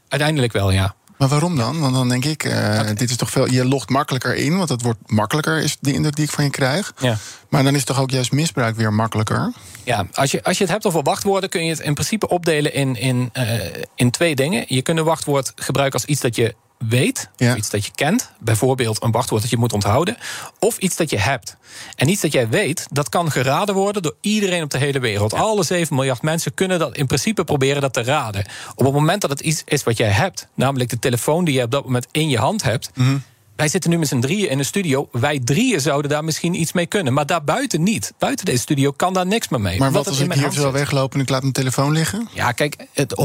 Uiteindelijk 0.08 0.54
wel, 0.54 0.72
ja. 0.72 0.96
Maar 1.18 1.28
waarom 1.28 1.56
dan? 1.56 1.80
Want 1.80 1.94
dan 1.94 2.10
denk 2.10 2.26
ik, 2.26 2.44
uh, 2.44 2.82
dit 2.96 3.10
is 3.10 3.16
toch 3.16 3.30
veel. 3.30 3.52
Je 3.52 3.66
logt 3.66 3.90
makkelijker 3.90 4.36
in, 4.36 4.58
want 4.58 4.70
het 4.70 4.82
wordt 4.82 5.00
makkelijker, 5.06 5.64
is 5.64 5.78
de 5.80 5.94
indruk 5.94 6.16
die 6.16 6.26
ik 6.26 6.32
van 6.32 6.44
je 6.44 6.50
krijg. 6.50 6.94
Ja. 7.00 7.18
Maar 7.50 7.64
dan 7.64 7.76
is 7.76 7.84
toch 7.84 8.00
ook 8.00 8.10
juist 8.10 8.32
misbruik 8.32 8.76
weer 8.76 8.94
makkelijker? 8.94 9.54
Ja, 9.84 10.08
als 10.14 10.32
je, 10.32 10.44
als 10.44 10.58
je 10.58 10.64
het 10.64 10.74
hebt 10.74 10.86
over 10.86 11.04
wachtwoorden, 11.04 11.50
kun 11.50 11.64
je 11.64 11.70
het 11.70 11.80
in 11.80 11.94
principe 11.94 12.30
opdelen 12.30 12.74
in, 12.74 12.96
in, 12.96 13.30
uh, 13.34 13.44
in 13.96 14.12
twee 14.12 14.36
dingen. 14.36 14.66
Je 14.68 14.82
kunt 14.82 14.98
een 14.98 15.04
wachtwoord 15.04 15.52
gebruiken 15.56 16.00
als 16.00 16.10
iets 16.10 16.22
dat 16.22 16.36
je 16.36 16.56
weet, 16.78 17.30
ja. 17.36 17.52
of 17.52 17.58
iets 17.58 17.70
dat 17.70 17.86
je 17.86 17.92
kent, 17.96 18.32
bijvoorbeeld 18.40 19.04
een 19.04 19.12
wachtwoord 19.12 19.42
dat 19.42 19.52
je 19.52 19.58
moet 19.58 19.74
onthouden, 19.74 20.18
of 20.60 20.78
iets 20.78 20.96
dat 20.96 21.10
je 21.10 21.18
hebt. 21.18 21.58
En 21.96 22.10
iets 22.10 22.22
dat 22.22 22.32
jij 22.32 22.50
weet, 22.50 22.88
dat 22.92 23.10
kan 23.10 23.32
geraden 23.32 23.76
worden 23.76 24.02
door 24.02 24.16
iedereen 24.22 24.64
op 24.64 24.70
de 24.70 24.78
hele 24.78 25.00
wereld. 25.00 25.34
Alle 25.34 25.64
7 25.64 25.96
miljard 25.96 26.22
mensen 26.22 26.54
kunnen 26.54 26.80
dat 26.80 26.98
in 26.98 27.06
principe 27.06 27.44
proberen 27.44 27.82
dat 27.82 27.94
te 27.94 28.04
raden. 28.04 28.46
Op 28.76 28.86
het 28.86 28.94
moment 28.94 29.22
dat 29.22 29.30
het 29.30 29.40
iets 29.40 29.62
is 29.66 29.84
wat 29.84 29.98
jij 29.98 30.10
hebt, 30.10 30.48
namelijk 30.54 30.90
de 30.90 31.00
telefoon 31.00 31.46
die 31.46 31.54
je 31.54 31.64
op 31.64 31.72
dat 31.72 31.84
moment 31.84 32.08
in 32.12 32.30
je 32.30 32.38
hand 32.38 32.64
hebt. 32.64 32.90
Mm 32.94 33.06
-hmm. 33.06 33.24
Wij 33.58 33.68
zitten 33.68 33.90
nu 33.90 33.98
met 33.98 34.08
z'n 34.08 34.20
drieën 34.20 34.50
in 34.50 34.60
een 34.60 34.66
studio. 34.66 35.10
Wij 35.12 35.40
drieën 35.44 35.82
zouden 35.82 36.12
daar 36.12 36.24
misschien 36.24 36.54
iets 36.54 36.74
mee 36.74 36.86
kunnen. 36.86 37.14
Maar 37.14 37.26
daarbuiten 37.26 37.84
niet. 37.84 38.14
Buiten 38.18 38.46
deze 38.46 38.58
studio 38.60 38.92
kan 38.92 39.14
daar 39.14 39.26
niks 39.26 39.48
meer 39.48 39.62
mee. 39.62 39.80
Maar 39.80 39.92
wat 39.92 40.08
als 40.08 40.20
ik 40.20 40.34
hier 40.34 40.52
zo 40.52 40.72
wegloop 40.72 41.14
en 41.14 41.20
ik 41.20 41.30
laat 41.30 41.42
mijn 41.42 41.54
telefoon 41.54 41.92
liggen? 41.92 42.28
Ja, 42.34 42.52
kijk, 42.52 42.76
het 42.94 43.16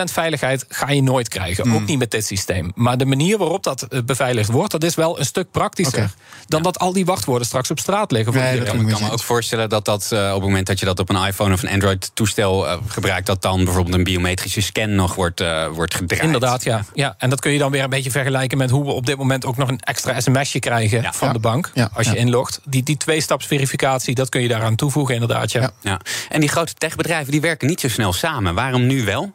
100% 0.00 0.02
veiligheid 0.04 0.64
ga 0.68 0.90
je 0.90 1.02
nooit 1.02 1.28
krijgen. 1.28 1.68
Mm. 1.68 1.74
Ook 1.74 1.86
niet 1.86 1.98
met 1.98 2.10
dit 2.10 2.26
systeem. 2.26 2.72
Maar 2.74 2.98
de 2.98 3.04
manier 3.04 3.38
waarop 3.38 3.62
dat 3.62 3.86
beveiligd 4.04 4.50
wordt... 4.50 4.72
dat 4.72 4.84
is 4.84 4.94
wel 4.94 5.18
een 5.18 5.24
stuk 5.24 5.50
praktischer... 5.50 5.98
Okay. 5.98 6.10
dan 6.46 6.58
ja. 6.58 6.64
dat 6.64 6.78
al 6.78 6.92
die 6.92 7.04
wachtwoorden 7.04 7.46
straks 7.46 7.70
op 7.70 7.78
straat 7.78 8.10
liggen. 8.10 8.32
Voor 8.32 8.42
nee, 8.42 8.58
ik 8.58 8.64
kan 8.64 8.84
me 8.84 9.12
ook 9.12 9.22
voorstellen 9.22 9.68
dat 9.68 9.84
dat 9.84 10.10
uh, 10.12 10.26
op 10.28 10.34
het 10.34 10.42
moment... 10.42 10.66
dat 10.66 10.78
je 10.78 10.86
dat 10.86 10.98
op 10.98 11.08
een 11.08 11.26
iPhone 11.26 11.52
of 11.52 11.62
een 11.62 11.68
Android-toestel 11.68 12.66
uh, 12.66 12.76
gebruikt... 12.86 13.26
dat 13.26 13.42
dan 13.42 13.64
bijvoorbeeld 13.64 13.94
een 13.94 14.04
biometrische 14.04 14.60
scan 14.60 14.94
nog 14.94 15.14
wordt, 15.14 15.40
uh, 15.40 15.66
wordt 15.66 15.94
gedraaid. 15.94 16.22
Inderdaad, 16.22 16.64
ja. 16.64 16.84
ja. 16.94 17.14
En 17.18 17.30
dat 17.30 17.40
kun 17.40 17.52
je 17.52 17.58
dan 17.58 17.70
weer 17.70 17.82
een 17.82 17.90
beetje 17.90 18.10
vergelijken... 18.10 18.58
met 18.58 18.70
hoe 18.70 18.84
we 18.84 18.90
op 18.90 19.06
dit 19.06 19.16
moment 19.16 19.44
ook 19.44 19.56
nog 19.56 19.68
een 19.68 19.81
extra 19.84 20.20
sms'je 20.20 20.58
krijgen 20.58 21.02
ja. 21.02 21.12
van 21.12 21.26
ja. 21.26 21.32
de 21.32 21.40
bank. 21.40 21.70
Ja. 21.74 21.90
Als 21.92 22.10
je 22.10 22.16
inlogt. 22.16 22.60
Die, 22.64 22.82
die 22.82 22.96
twee-staps-verificatie, 22.96 24.14
dat 24.14 24.28
kun 24.28 24.40
je 24.40 24.48
daaraan 24.48 24.74
toevoegen, 24.74 25.14
inderdaad. 25.14 25.52
Ja. 25.52 25.70
Ja. 25.80 26.00
En 26.28 26.40
die 26.40 26.48
grote 26.48 26.74
techbedrijven 26.74 27.32
die 27.32 27.40
werken 27.40 27.68
niet 27.68 27.80
zo 27.80 27.88
snel 27.88 28.12
samen. 28.12 28.54
Waarom 28.54 28.86
nu 28.86 29.04
wel? 29.04 29.32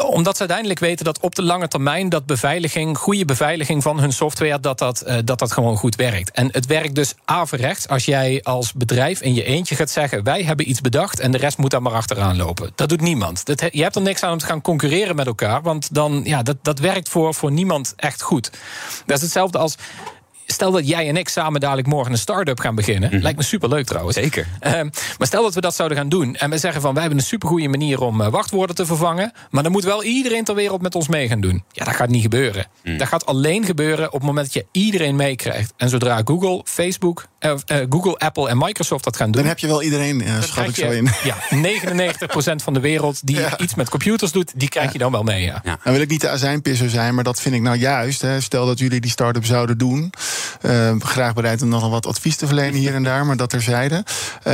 Omdat 0.00 0.34
ze 0.34 0.40
uiteindelijk 0.40 0.78
weten 0.78 1.04
dat 1.04 1.20
op 1.20 1.34
de 1.34 1.42
lange 1.42 1.68
termijn 1.68 2.08
dat 2.08 2.26
beveiliging, 2.26 2.98
goede 2.98 3.24
beveiliging 3.24 3.82
van 3.82 4.00
hun 4.00 4.12
software, 4.12 4.60
dat 4.60 4.78
dat, 4.78 5.04
uh, 5.06 5.16
dat, 5.24 5.38
dat 5.38 5.52
gewoon 5.52 5.76
goed 5.76 5.96
werkt. 5.96 6.30
En 6.30 6.48
het 6.52 6.66
werkt 6.66 6.94
dus 6.94 7.14
averechts 7.24 7.88
als 7.88 8.04
jij 8.04 8.40
als 8.42 8.72
bedrijf 8.72 9.20
in 9.20 9.34
je 9.34 9.44
eentje 9.44 9.74
gaat 9.74 9.90
zeggen: 9.90 10.24
wij 10.24 10.42
hebben 10.42 10.68
iets 10.68 10.80
bedacht 10.80 11.20
en 11.20 11.32
de 11.32 11.38
rest 11.38 11.58
moet 11.58 11.70
daar 11.70 11.82
maar 11.82 11.92
achteraan 11.92 12.36
lopen. 12.36 12.72
Dat 12.74 12.88
doet 12.88 13.00
niemand. 13.00 13.44
Dat, 13.44 13.68
je 13.70 13.82
hebt 13.82 13.96
er 13.96 14.02
niks 14.02 14.22
aan 14.22 14.32
om 14.32 14.38
te 14.38 14.46
gaan 14.46 14.60
concurreren 14.60 15.16
met 15.16 15.26
elkaar, 15.26 15.62
want 15.62 15.94
dan, 15.94 16.20
ja, 16.24 16.42
dat, 16.42 16.56
dat 16.62 16.78
werkt 16.78 17.08
voor, 17.08 17.34
voor 17.34 17.52
niemand 17.52 17.92
echt 17.96 18.22
goed. 18.22 18.50
Dat 19.06 19.16
is 19.16 19.22
hetzelfde 19.22 19.58
als 19.58 19.76
stel 20.52 20.70
dat 20.70 20.88
jij 20.88 21.08
en 21.08 21.16
ik 21.16 21.28
samen 21.28 21.60
dadelijk 21.60 21.88
morgen 21.88 22.12
een 22.12 22.18
start-up 22.18 22.60
gaan 22.60 22.74
beginnen. 22.74 23.10
Mhm. 23.12 23.22
Lijkt 23.22 23.38
me 23.38 23.44
superleuk 23.44 23.86
trouwens. 23.86 24.16
Zeker. 24.16 24.46
Uh, 24.66 24.72
maar 24.72 25.26
stel 25.26 25.42
dat 25.42 25.54
we 25.54 25.60
dat 25.60 25.74
zouden 25.74 25.98
gaan 25.98 26.08
doen. 26.08 26.34
En 26.34 26.50
we 26.50 26.58
zeggen 26.58 26.80
van 26.80 26.92
wij 26.92 27.02
hebben 27.02 27.20
een 27.20 27.26
supergoeie 27.26 27.68
manier 27.68 28.00
om 28.00 28.20
uh, 28.20 28.28
wachtwoorden 28.28 28.76
te 28.76 28.86
vervangen. 28.86 29.32
Maar 29.50 29.62
dan 29.62 29.72
moet 29.72 29.84
wel 29.84 30.04
iedereen 30.04 30.44
ter 30.44 30.54
wereld 30.54 30.82
met 30.82 30.94
ons 30.94 31.08
mee 31.08 31.28
gaan 31.28 31.40
doen. 31.40 31.64
Ja, 31.72 31.84
dat 31.84 31.94
gaat 31.94 32.08
niet 32.08 32.22
gebeuren. 32.22 32.66
Mhm. 32.84 32.96
Dat 32.96 33.08
gaat 33.08 33.26
alleen 33.26 33.64
gebeuren 33.64 34.06
op 34.06 34.12
het 34.12 34.22
moment 34.22 34.44
dat 34.44 34.54
je 34.54 34.66
iedereen 34.80 35.16
meekrijgt. 35.16 35.72
En 35.76 35.88
zodra 35.88 36.20
Google, 36.24 36.60
Facebook, 36.64 37.26
uh, 37.40 37.52
Google, 37.88 38.16
Apple 38.18 38.48
en 38.48 38.58
Microsoft 38.58 39.04
dat 39.04 39.16
gaan 39.16 39.30
doen. 39.30 39.40
Dan 39.40 39.50
heb 39.50 39.58
je 39.58 39.66
wel 39.66 39.82
iedereen, 39.82 40.22
uh, 40.22 40.42
schat 40.42 40.68
ik 40.68 40.74
zo 40.74 40.90
in. 40.90 41.08
Ja, 41.24 41.36
99% 42.52 42.62
van 42.62 42.74
de 42.74 42.80
wereld 42.80 43.26
die 43.26 43.36
ja. 43.36 43.58
iets 43.58 43.74
met 43.74 43.88
computers 43.88 44.32
doet, 44.32 44.52
die 44.56 44.68
krijg 44.68 44.86
Ja. 44.86 44.92
je 44.92 44.98
dan 44.98 45.12
wel 45.12 45.22
mee. 45.22 45.42
Ja. 45.42 45.60
Ja. 45.64 45.78
Nou 45.82 45.96
wil 45.96 46.00
ik 46.00 46.10
niet 46.10 46.20
de 46.20 46.28
azijnpisser 46.28 46.90
zijn, 46.90 47.14
maar 47.14 47.24
dat 47.24 47.40
vind 47.40 47.54
ik 47.54 47.60
nou 47.60 47.76
juist. 47.76 48.20
Hè. 48.22 48.40
Stel 48.40 48.66
dat 48.66 48.78
jullie 48.78 49.00
die 49.00 49.10
start-up 49.10 49.44
zouden 49.44 49.78
doen. 49.78 50.12
Uh, 50.62 50.92
graag 50.98 51.34
bereid 51.34 51.62
om 51.62 51.68
nog 51.68 51.88
wat 51.88 52.06
advies 52.06 52.36
te 52.36 52.46
verlenen 52.46 52.80
hier 52.80 52.94
en 52.94 53.02
daar, 53.02 53.26
maar 53.26 53.36
dat 53.36 53.50
terzijde. 53.50 54.04
Uh, 54.46 54.52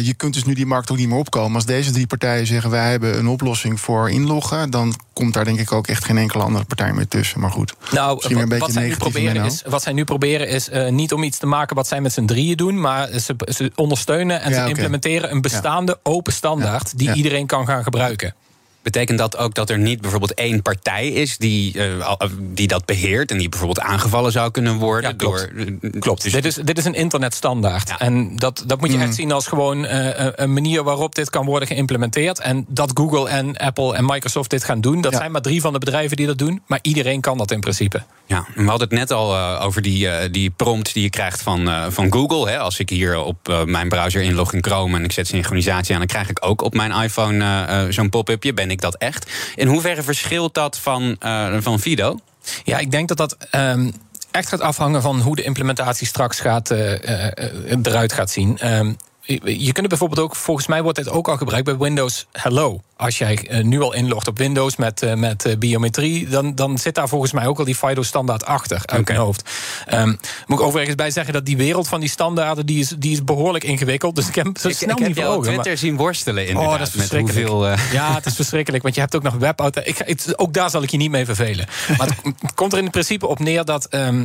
je 0.00 0.14
kunt 0.16 0.34
dus 0.34 0.44
nu 0.44 0.54
die 0.54 0.66
markt 0.66 0.90
ook 0.90 0.96
niet 0.96 1.08
meer 1.08 1.18
opkomen. 1.18 1.54
Als 1.54 1.64
deze 1.64 1.90
drie 1.90 2.06
partijen 2.06 2.46
zeggen 2.46 2.70
wij 2.70 2.90
hebben 2.90 3.18
een 3.18 3.28
oplossing 3.28 3.80
voor 3.80 4.10
inloggen, 4.10 4.70
dan 4.70 4.94
komt 5.12 5.34
daar 5.34 5.44
denk 5.44 5.58
ik 5.58 5.72
ook 5.72 5.86
echt 5.86 6.04
geen 6.04 6.18
enkele 6.18 6.42
andere 6.42 6.64
partij 6.64 6.92
meer 6.92 7.08
tussen. 7.08 7.40
Maar 7.40 7.50
goed. 7.50 7.74
Nou, 7.90 8.14
Misschien 8.14 8.34
weer 8.34 8.44
een 8.44 8.50
wat, 8.50 8.58
beetje 8.58 8.80
zij 8.80 8.88
nu 8.88 8.96
proberen 8.96 9.44
is, 9.44 9.62
wat 9.66 9.82
zij 9.82 9.92
nu 9.92 10.04
proberen 10.04 10.48
is 10.48 10.68
uh, 10.68 10.88
niet 10.88 11.12
om 11.12 11.22
iets 11.22 11.38
te 11.38 11.46
maken 11.46 11.76
wat 11.76 11.86
zij 11.86 12.00
met 12.00 12.12
z'n 12.12 12.24
drieën 12.24 12.56
doen, 12.56 12.80
maar 12.80 13.08
ze, 13.18 13.36
ze 13.48 13.72
ondersteunen 13.74 14.40
en 14.40 14.50
Ja, 14.50 14.62
ze 14.62 14.68
implementeren 14.68 15.30
een 15.30 15.40
bestaande 15.40 15.98
open 16.02 16.32
standaard 16.32 16.98
die 16.98 17.12
iedereen 17.12 17.46
kan 17.46 17.66
gaan 17.66 17.82
gebruiken. 17.82 18.34
Betekent 18.82 19.18
dat 19.18 19.36
ook 19.36 19.54
dat 19.54 19.70
er 19.70 19.78
niet 19.78 20.00
bijvoorbeeld 20.00 20.34
één 20.34 20.62
partij 20.62 21.08
is 21.08 21.36
die, 21.38 21.74
uh, 21.76 22.06
al- 22.06 22.18
die 22.40 22.68
dat 22.68 22.84
beheert 22.84 23.30
en 23.30 23.38
die 23.38 23.48
bijvoorbeeld 23.48 23.80
aangevallen 23.86 24.32
zou 24.32 24.50
kunnen 24.50 24.74
worden? 24.76 25.10
Ja, 25.10 25.16
klopt. 25.16 25.48
Door, 25.80 25.90
Klopt. 26.00 26.22
Dus, 26.22 26.32
dit, 26.32 26.44
is, 26.44 26.54
dit 26.54 26.78
is 26.78 26.84
een 26.84 26.94
internetstandaard. 26.94 27.92
En 27.98 28.36
dat, 28.36 28.62
dat 28.66 28.80
moet 28.80 28.90
je 28.90 28.96
Mm. 28.96 29.02
echt 29.02 29.14
zien 29.14 29.32
als 29.32 29.46
gewoon 29.46 29.84
eh, 29.86 30.26
een 30.34 30.52
manier 30.52 30.82
waarop 30.82 31.14
dit 31.14 31.30
kan 31.30 31.44
worden 31.46 31.68
geïmplementeerd. 31.68 32.38
En 32.40 32.64
dat 32.68 32.90
Google 32.94 33.28
en 33.28 33.56
Apple 33.56 33.94
en 33.94 34.04
Microsoft 34.04 34.50
dit 34.50 34.64
gaan 34.64 34.80
doen, 34.80 35.00
dat 35.00 35.12
Ja. 35.12 35.18
zijn 35.18 35.32
maar 35.32 35.40
drie 35.42 35.60
van 35.60 35.72
de 35.72 35.78
bedrijven 35.78 36.16
die 36.16 36.26
dat 36.26 36.38
doen. 36.38 36.62
Maar 36.66 36.78
iedereen 36.82 37.20
kan 37.20 37.38
dat 37.38 37.50
in 37.50 37.60
principe. 37.60 38.02
Ja, 38.26 38.46
we 38.54 38.62
hadden 38.64 38.88
het 38.88 38.98
net 38.98 39.10
al 39.12 39.36
over 39.60 39.82
die, 39.82 40.30
die 40.30 40.50
prompt 40.50 40.94
die 40.94 41.02
je 41.02 41.10
krijgt 41.10 41.42
van, 41.42 41.70
van 41.92 42.12
Google. 42.12 42.50
Hè. 42.50 42.58
Als 42.58 42.78
ik 42.78 42.88
hier 42.90 43.18
op 43.22 43.62
mijn 43.66 43.88
browser 43.88 44.22
inlog 44.22 44.52
in 44.52 44.64
Chrome 44.64 44.96
en 44.96 45.04
ik 45.04 45.12
zet 45.12 45.26
synchronisatie 45.26 45.92
aan, 45.92 45.98
dan 45.98 46.08
krijg 46.08 46.28
ik 46.30 46.46
ook 46.46 46.62
op 46.62 46.74
mijn 46.74 46.92
iPhone 46.92 47.86
zo'n 47.92 48.08
pop-upje. 48.08 48.54
Ben 48.54 48.69
ik 48.70 48.80
dat 48.80 48.96
echt? 48.96 49.30
In 49.54 49.66
hoeverre 49.66 50.02
verschilt 50.02 50.54
dat 50.54 50.78
van, 50.78 51.16
uh, 51.24 51.56
van 51.58 51.80
Fido? 51.80 52.18
Ja, 52.64 52.78
ik 52.78 52.90
denk 52.90 53.08
dat 53.08 53.16
dat. 53.16 53.36
Um 53.50 53.92
echt 54.30 54.48
gaat 54.48 54.60
afhangen 54.60 55.02
van 55.02 55.20
hoe 55.20 55.36
de 55.36 55.42
implementatie 55.42 56.06
straks 56.06 56.40
gaat, 56.40 56.70
uh, 56.70 56.90
uh, 56.90 57.76
eruit 57.82 58.12
gaat 58.12 58.30
zien. 58.30 58.74
Um, 58.76 58.96
je 59.44 59.64
kunt 59.64 59.76
het 59.76 59.88
bijvoorbeeld 59.88 60.20
ook, 60.20 60.36
volgens 60.36 60.66
mij 60.66 60.82
wordt 60.82 60.98
dit 60.98 61.08
ook 61.08 61.28
al 61.28 61.36
gebruikt 61.36 61.64
bij 61.64 61.76
Windows 61.76 62.26
Hello. 62.32 62.80
als 62.96 63.18
jij 63.18 63.46
eh, 63.48 63.64
nu 63.64 63.80
al 63.80 63.94
inlogt 63.94 64.28
op 64.28 64.38
Windows 64.38 64.76
met, 64.76 65.02
eh, 65.02 65.14
met 65.14 65.44
eh, 65.44 65.56
biometrie, 65.58 66.28
dan, 66.28 66.54
dan 66.54 66.78
zit 66.78 66.94
daar 66.94 67.08
volgens 67.08 67.32
mij 67.32 67.46
ook 67.46 67.58
al 67.58 67.64
die 67.64 67.74
FIDO-standaard 67.74 68.44
achter 68.44 68.80
uit 68.84 69.06
mijn 69.06 69.18
hoofd. 69.20 69.50
Ehm, 69.86 70.08
moet 70.46 70.58
ik 70.58 70.64
overigens 70.64 70.96
bij 70.96 71.10
zeggen 71.10 71.32
dat 71.32 71.46
die 71.46 71.56
wereld 71.56 71.88
van 71.88 72.00
die 72.00 72.08
standaarden 72.08 72.66
die 72.66 72.78
is, 72.80 72.88
die 72.98 73.12
is 73.12 73.24
behoorlijk 73.24 73.64
ingewikkeld. 73.64 74.16
Dus 74.16 74.28
ik 74.28 74.34
heb 74.34 74.46
Ik, 74.46 74.58
snel 74.58 74.72
ik 74.72 74.98
heb 74.98 74.98
niet 74.98 75.16
voor 75.16 75.24
ogen. 75.26 75.42
Twitter 75.42 75.66
maar- 75.66 75.76
zien 75.78 75.96
worstelen 75.96 76.46
inderdaad. 76.46 76.72
Oh, 76.72 76.78
dat 76.78 76.88
is 76.88 76.94
met 76.94 77.06
verschrikkelijk. 77.06 77.48
hoeveel, 77.48 77.76
Ja, 78.00 78.14
het 78.14 78.26
is 78.26 78.34
verschrikkelijk, 78.34 78.82
want 78.82 78.94
je 78.94 79.00
hebt 79.00 79.16
ook 79.16 79.22
nog 79.22 79.34
webauto. 79.34 79.80
Ik, 79.84 79.98
het- 79.98 80.38
ook 80.38 80.52
daar 80.52 80.70
zal 80.70 80.82
ik 80.82 80.90
je 80.90 80.96
niet 80.96 81.10
mee 81.10 81.24
vervelen. 81.24 81.66
Maar 81.98 82.06
het, 82.06 82.16
het 82.40 82.54
komt 82.54 82.72
er 82.72 82.78
in 82.78 82.90
principe 82.90 83.26
op 83.26 83.38
neer 83.38 83.64
dat 83.64 83.84
ehm, 83.86 84.24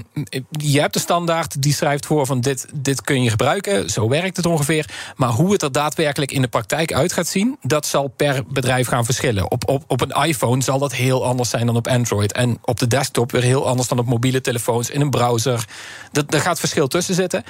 je 0.49 0.79
hebt 0.79 0.93
de 0.93 0.99
standaard 0.99 1.61
die 1.61 1.73
schrijft 1.73 2.05
voor 2.05 2.25
van 2.25 2.41
dit, 2.41 2.65
dit 2.73 3.01
kun 3.01 3.23
je 3.23 3.29
gebruiken. 3.29 3.89
Zo 3.89 4.09
werkt 4.09 4.37
het 4.37 4.45
ongeveer. 4.45 4.85
Maar 5.15 5.29
hoe 5.29 5.51
het 5.51 5.61
er 5.61 5.71
daadwerkelijk 5.71 6.31
in 6.31 6.41
de 6.41 6.47
praktijk 6.47 6.93
uit 6.93 7.13
gaat 7.13 7.27
zien, 7.27 7.57
dat 7.61 7.85
zal 7.85 8.07
per 8.07 8.43
bedrijf 8.47 8.87
gaan 8.87 9.05
verschillen. 9.05 9.51
Op, 9.51 9.69
op, 9.69 9.83
op 9.87 10.01
een 10.01 10.23
iPhone 10.23 10.63
zal 10.63 10.79
dat 10.79 10.93
heel 10.93 11.25
anders 11.25 11.49
zijn 11.49 11.65
dan 11.65 11.75
op 11.75 11.87
Android. 11.87 12.31
En 12.31 12.57
op 12.61 12.79
de 12.79 12.87
desktop 12.87 13.31
weer 13.31 13.41
heel 13.41 13.67
anders 13.67 13.87
dan 13.87 13.99
op 13.99 14.05
mobiele 14.05 14.41
telefoons, 14.41 14.89
in 14.89 15.01
een 15.01 15.09
browser. 15.09 15.65
Dat, 16.11 16.31
daar 16.31 16.41
gaat 16.41 16.59
verschil 16.59 16.87
tussen 16.87 17.15
zitten. 17.15 17.43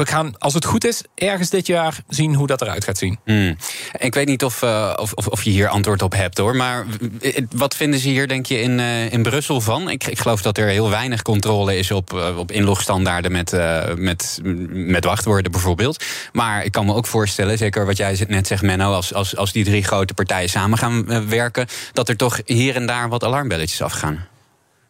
We 0.00 0.06
gaan, 0.06 0.34
als 0.38 0.54
het 0.54 0.64
goed 0.64 0.84
is, 0.84 1.02
ergens 1.14 1.50
dit 1.50 1.66
jaar 1.66 2.00
zien 2.08 2.34
hoe 2.34 2.46
dat 2.46 2.60
eruit 2.60 2.84
gaat 2.84 2.98
zien. 2.98 3.18
Hmm. 3.24 3.56
Ik 3.98 4.14
weet 4.14 4.26
niet 4.26 4.44
of, 4.44 4.62
eh, 4.62 4.92
of, 4.96 5.12
of, 5.12 5.26
of 5.26 5.42
je 5.42 5.50
hier 5.50 5.68
antwoord 5.68 6.02
op 6.02 6.12
hebt 6.12 6.38
hoor. 6.38 6.56
Maar 6.56 6.86
eh, 7.20 7.44
wat 7.50 7.76
vinden 7.76 8.00
ze 8.00 8.08
hier, 8.08 8.28
denk 8.28 8.46
je, 8.46 8.60
in, 8.60 8.80
eh, 8.80 9.12
in 9.12 9.22
Brussel 9.22 9.60
van? 9.60 9.90
Ik, 9.90 10.06
ik 10.06 10.18
geloof 10.18 10.42
dat 10.42 10.58
er 10.58 10.66
heel 10.66 10.90
weinig 10.90 11.22
controle 11.22 11.78
is 11.78 11.90
op, 11.90 12.14
eh, 12.14 12.38
op 12.38 12.52
inlogstandaarden 12.52 13.32
met, 13.32 13.52
eh, 13.52 13.94
met, 13.94 14.40
met 14.68 15.04
wachtwoorden 15.04 15.52
bijvoorbeeld. 15.52 16.04
Maar 16.32 16.64
ik 16.64 16.72
kan 16.72 16.86
me 16.86 16.94
ook 16.94 17.06
voorstellen, 17.06 17.58
zeker 17.58 17.86
wat 17.86 17.96
jij 17.96 18.24
net 18.28 18.46
zegt, 18.46 18.62
Menno, 18.62 18.92
als, 18.92 19.14
als, 19.14 19.36
als 19.36 19.52
die 19.52 19.64
drie 19.64 19.84
grote 19.84 20.14
partijen 20.14 20.48
samen 20.48 20.78
gaan 20.78 21.10
eh, 21.10 21.20
werken, 21.20 21.66
dat 21.92 22.08
er 22.08 22.16
toch 22.16 22.40
hier 22.44 22.74
en 22.74 22.86
daar 22.86 23.08
wat 23.08 23.24
alarmbelletjes 23.24 23.82
afgaan. 23.82 24.26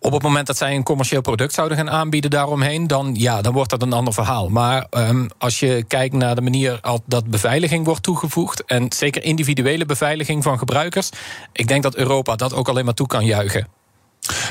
Op 0.03 0.13
het 0.13 0.23
moment 0.23 0.47
dat 0.47 0.57
zij 0.57 0.75
een 0.75 0.83
commercieel 0.83 1.21
product 1.21 1.55
zouden 1.55 1.77
gaan 1.77 1.91
aanbieden 1.91 2.31
daaromheen, 2.31 2.87
dan, 2.87 3.15
ja, 3.15 3.43
dan 3.43 3.53
wordt 3.53 3.71
dat 3.71 3.83
een 3.83 3.93
ander 3.93 4.15
verhaal. 4.15 4.49
Maar 4.49 4.87
ehm, 4.91 5.29
als 5.39 5.61
je 5.61 5.85
kijkt 5.89 6.15
naar 6.15 6.35
de 6.35 6.41
manier 6.41 6.79
al 6.81 7.03
dat 7.07 7.27
beveiliging 7.27 7.85
wordt 7.85 8.03
toegevoegd, 8.03 8.65
en 8.65 8.93
zeker 8.93 9.23
individuele 9.23 9.87
beveiliging 9.87 10.43
van 10.43 10.59
gebruikers, 10.59 11.11
ik 11.53 11.69
denk 11.69 11.83
dat 11.83 11.97
Europa 11.97 12.37
dat 12.37 12.55
ook 12.55 12.69
alleen 12.69 12.85
maar 12.85 12.95
toe 12.95 13.07
kan 13.07 13.25
juichen. 13.25 13.67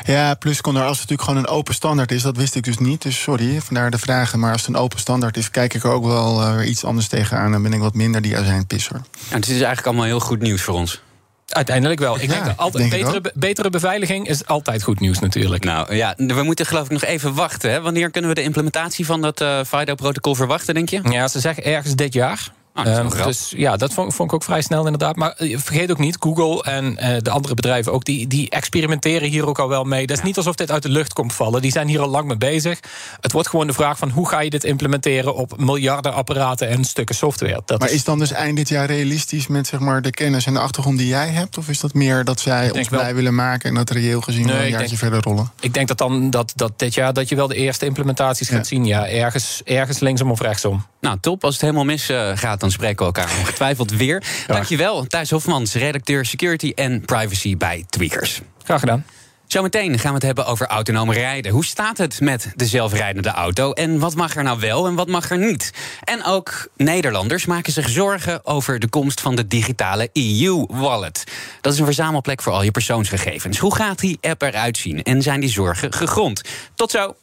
Ja, 0.04 0.34
plus 0.34 0.62
Connor, 0.62 0.84
als 0.84 1.00
het 1.00 1.10
natuurlijk 1.10 1.30
gewoon 1.30 1.46
een 1.46 1.58
open 1.58 1.74
standaard 1.74 2.12
is, 2.12 2.22
dat 2.22 2.38
wist 2.38 2.56
ik 2.56 2.64
dus 2.64 2.78
niet. 2.78 3.02
Dus 3.02 3.22
sorry, 3.22 3.62
vandaar 3.62 3.92
de 3.92 3.98
vragen. 3.98 4.40
Maar 4.40 4.52
als 4.52 4.62
het 4.62 4.70
een 4.70 4.82
open 4.82 5.00
standaard 5.00 5.38
is, 5.38 5.52
kijk 5.52 5.74
ik 5.74 5.84
er 5.84 5.92
ook 5.92 6.06
wel 6.06 6.42
eh, 6.42 6.56
weer 6.56 6.66
iets 6.66 6.84
anders 6.84 7.08
tegenaan. 7.08 7.52
Dan 7.52 7.64
ben 7.64 7.74
ik 7.74 7.80
wat 7.80 7.94
minder 7.94 8.22
die 8.22 8.38
azijnpisser. 8.38 8.94
Nou, 8.94 9.06
het 9.30 9.44
is 9.44 9.52
eigenlijk 9.52 9.86
allemaal 9.86 10.06
heel 10.06 10.20
goed 10.20 10.42
nieuws 10.42 10.62
voor 10.62 10.74
ons. 10.74 11.02
Uiteindelijk 11.50 12.00
wel. 12.00 12.16
Ik 12.16 12.22
Ja, 12.22 12.28
denk 12.28 12.46
dat 12.46 12.58
altijd 12.58 12.90
betere, 12.90 13.22
be- 13.22 13.32
betere 13.36 13.70
beveiliging 13.70 14.28
is 14.28 14.46
altijd 14.46 14.84
goed 14.84 15.00
nieuws 15.00 15.20
natuurlijk. 15.20 15.64
Nou 15.64 15.96
ja, 15.96 16.14
we 16.18 16.44
moeten 16.44 16.66
geloof 16.66 16.86
ik 16.86 16.92
nog 16.92 17.04
even 17.04 17.34
wachten. 17.34 17.72
Hè? 17.72 17.82
Wanneer 17.82 18.12
kunnen 18.12 18.30
we 18.30 18.36
de 18.36 18.44
implementatie 18.44 19.06
van 19.06 19.22
dat 19.22 19.42
eh 19.42 19.60
FIDO-protocol 19.68 20.36
verwachten, 20.36 20.74
denk 20.74 20.90
je? 20.90 21.00
Ja, 21.10 21.28
ze 21.28 21.40
zeggen 21.40 21.64
ergens 21.64 21.96
dit 21.96 22.14
jaar. 22.14 22.52
Ah, 22.86 22.98
Ehm, 22.98 23.24
dus 23.24 23.54
ja, 23.56 23.78
dat 23.78 23.94
vond, 23.94 24.14
vond 24.16 24.30
ik 24.30 24.36
ook 24.36 24.44
vrij 24.44 24.62
snel 24.62 24.84
inderdaad. 24.86 25.16
Maar 25.16 25.32
eh, 25.32 25.58
vergeet 25.58 25.92
ook 25.92 25.98
niet, 26.00 26.18
Google 26.20 26.64
en 26.64 26.98
eh, 26.98 27.18
de 27.22 27.30
andere 27.30 27.54
bedrijven 27.54 27.94
ook, 27.94 28.06
die, 28.06 28.28
die 28.28 28.50
experimenteren 28.50 29.30
hier 29.30 29.48
ook 29.48 29.60
al 29.60 29.70
wel 29.70 29.84
mee. 29.84 30.08
Dat 30.08 30.18
is 30.18 30.24
niet 30.24 30.38
alsof 30.38 30.56
dit 30.56 30.72
uit 30.72 30.84
de 30.84 30.90
lucht 30.90 31.14
komt 31.14 31.34
vallen. 31.34 31.62
Die 31.62 31.72
zijn 31.72 31.88
hier 31.88 32.02
al 32.02 32.08
lang 32.10 32.28
mee 32.28 32.38
bezig. 32.38 32.80
Het 33.22 33.32
wordt 33.32 33.48
gewoon 33.48 33.68
de 33.68 33.74
vraag 33.74 33.98
van 33.98 34.10
hoe 34.10 34.30
ga 34.30 34.40
je 34.40 34.50
dit 34.50 34.64
implementeren 34.64 35.36
op 35.36 35.58
miljarden 35.58 36.14
apparaten 36.14 36.68
en 36.70 36.84
stukken 36.84 37.16
software. 37.16 37.62
Dat 37.66 37.80
Maar 37.80 37.90
is 37.92 38.04
dan 38.04 38.20
dus 38.20 38.32
eind 38.32 38.58
dit 38.58 38.70
jaar 38.70 38.86
realistisch 38.86 39.48
met 39.48 39.68
zeg 39.68 39.80
maar, 39.80 40.02
de 40.02 40.12
kennis 40.12 40.46
en 40.46 40.54
de 40.54 40.60
achtergrond 40.60 40.98
die 40.98 41.08
jij 41.08 41.28
hebt? 41.30 41.58
Of 41.58 41.70
is 41.70 41.80
dat 41.80 41.94
meer 41.94 42.24
dat 42.24 42.40
zij 42.40 42.72
ons 42.72 42.90
wel- 42.90 43.00
blij 43.00 43.16
willen 43.16 43.36
maken 43.36 43.70
en 43.70 43.76
dat 43.76 43.90
reëel 43.90 44.22
gezien 44.22 44.46
Nee, 44.46 44.54
wel 44.56 44.64
een 44.64 44.70
jaartje 44.70 44.88
denk- 44.88 45.00
verder 45.00 45.22
rollen? 45.22 45.52
Ik 45.60 45.74
denk 45.74 45.88
dat 45.88 45.98
dan 45.98 46.30
dat, 46.30 46.52
dat 46.56 46.72
dit 46.80 46.94
jaar 46.94 47.14
dat 47.14 47.30
je 47.30 47.36
wel 47.36 47.48
de 47.48 47.56
eerste 47.56 47.86
implementaties 47.86 48.50
gaat 48.50 48.68
zien. 48.68 48.86
Ja, 48.86 49.08
ergens, 49.08 49.62
ergens 49.66 50.00
linksom 50.00 50.32
of 50.32 50.42
rechtsom. 50.42 50.86
Nou, 51.02 51.18
top. 51.22 51.44
Als 51.44 51.54
het 51.54 51.62
helemaal 51.62 51.84
mis 51.86 52.10
eh, 52.10 52.32
gaat, 52.36 52.60
dan 52.60 52.69
spreken 52.72 52.98
we 52.98 53.06
elkaar 53.06 53.38
ongetwijfeld 53.40 53.92
weer. 53.92 54.24
Dankjewel, 54.48 55.08
Thijs 55.08 55.30
Hofmans, 55.30 55.74
redacteur 55.74 56.26
Security 56.26 56.72
en 56.76 57.02
Privacy 57.06 57.58
bij 57.58 57.86
Tweakers. 57.90 58.42
Graag 58.64 58.80
gedaan. 58.80 59.06
Zometeen 59.52 60.00
gaan 60.00 60.10
we 60.10 60.16
het 60.16 60.26
hebben 60.26 60.46
over 60.46 60.68
autonoom 60.68 61.12
rijden. 61.12 61.52
Hoe 61.52 61.66
staat 61.66 61.98
het 61.98 62.22
met 62.22 62.52
de 62.56 62.66
zelfrijdende 62.66 63.30
auto? 63.30 63.72
En 63.72 64.00
wat 64.00 64.16
mag 64.16 64.36
er 64.36 64.44
nou 64.44 64.60
wel 64.60 64.88
en 64.88 64.96
wat 64.96 65.08
mag 65.08 65.32
er 65.32 65.38
niet? 65.38 65.74
En 66.04 66.24
ook 66.24 66.70
Nederlanders 66.78 67.46
maken 67.46 67.74
zich 67.74 67.90
zorgen 67.90 68.46
over 68.46 68.80
de 68.80 68.88
komst 68.88 69.22
van 69.22 69.36
de 69.36 69.48
digitale 69.48 70.10
EU-wallet. 70.14 71.24
Dat 71.62 71.74
is 71.74 71.80
een 71.80 71.86
verzamelplek 71.86 72.42
voor 72.42 72.54
al 72.54 72.64
je 72.64 72.72
persoonsgegevens. 72.72 73.58
Hoe 73.58 73.76
gaat 73.76 74.00
die 74.00 74.18
app 74.22 74.42
eruit 74.42 74.78
zien? 74.78 75.04
En 75.04 75.22
zijn 75.22 75.40
die 75.40 75.50
zorgen 75.50 75.94
gegrond? 75.94 76.42
Tot 76.76 76.92
zo. 76.92 77.16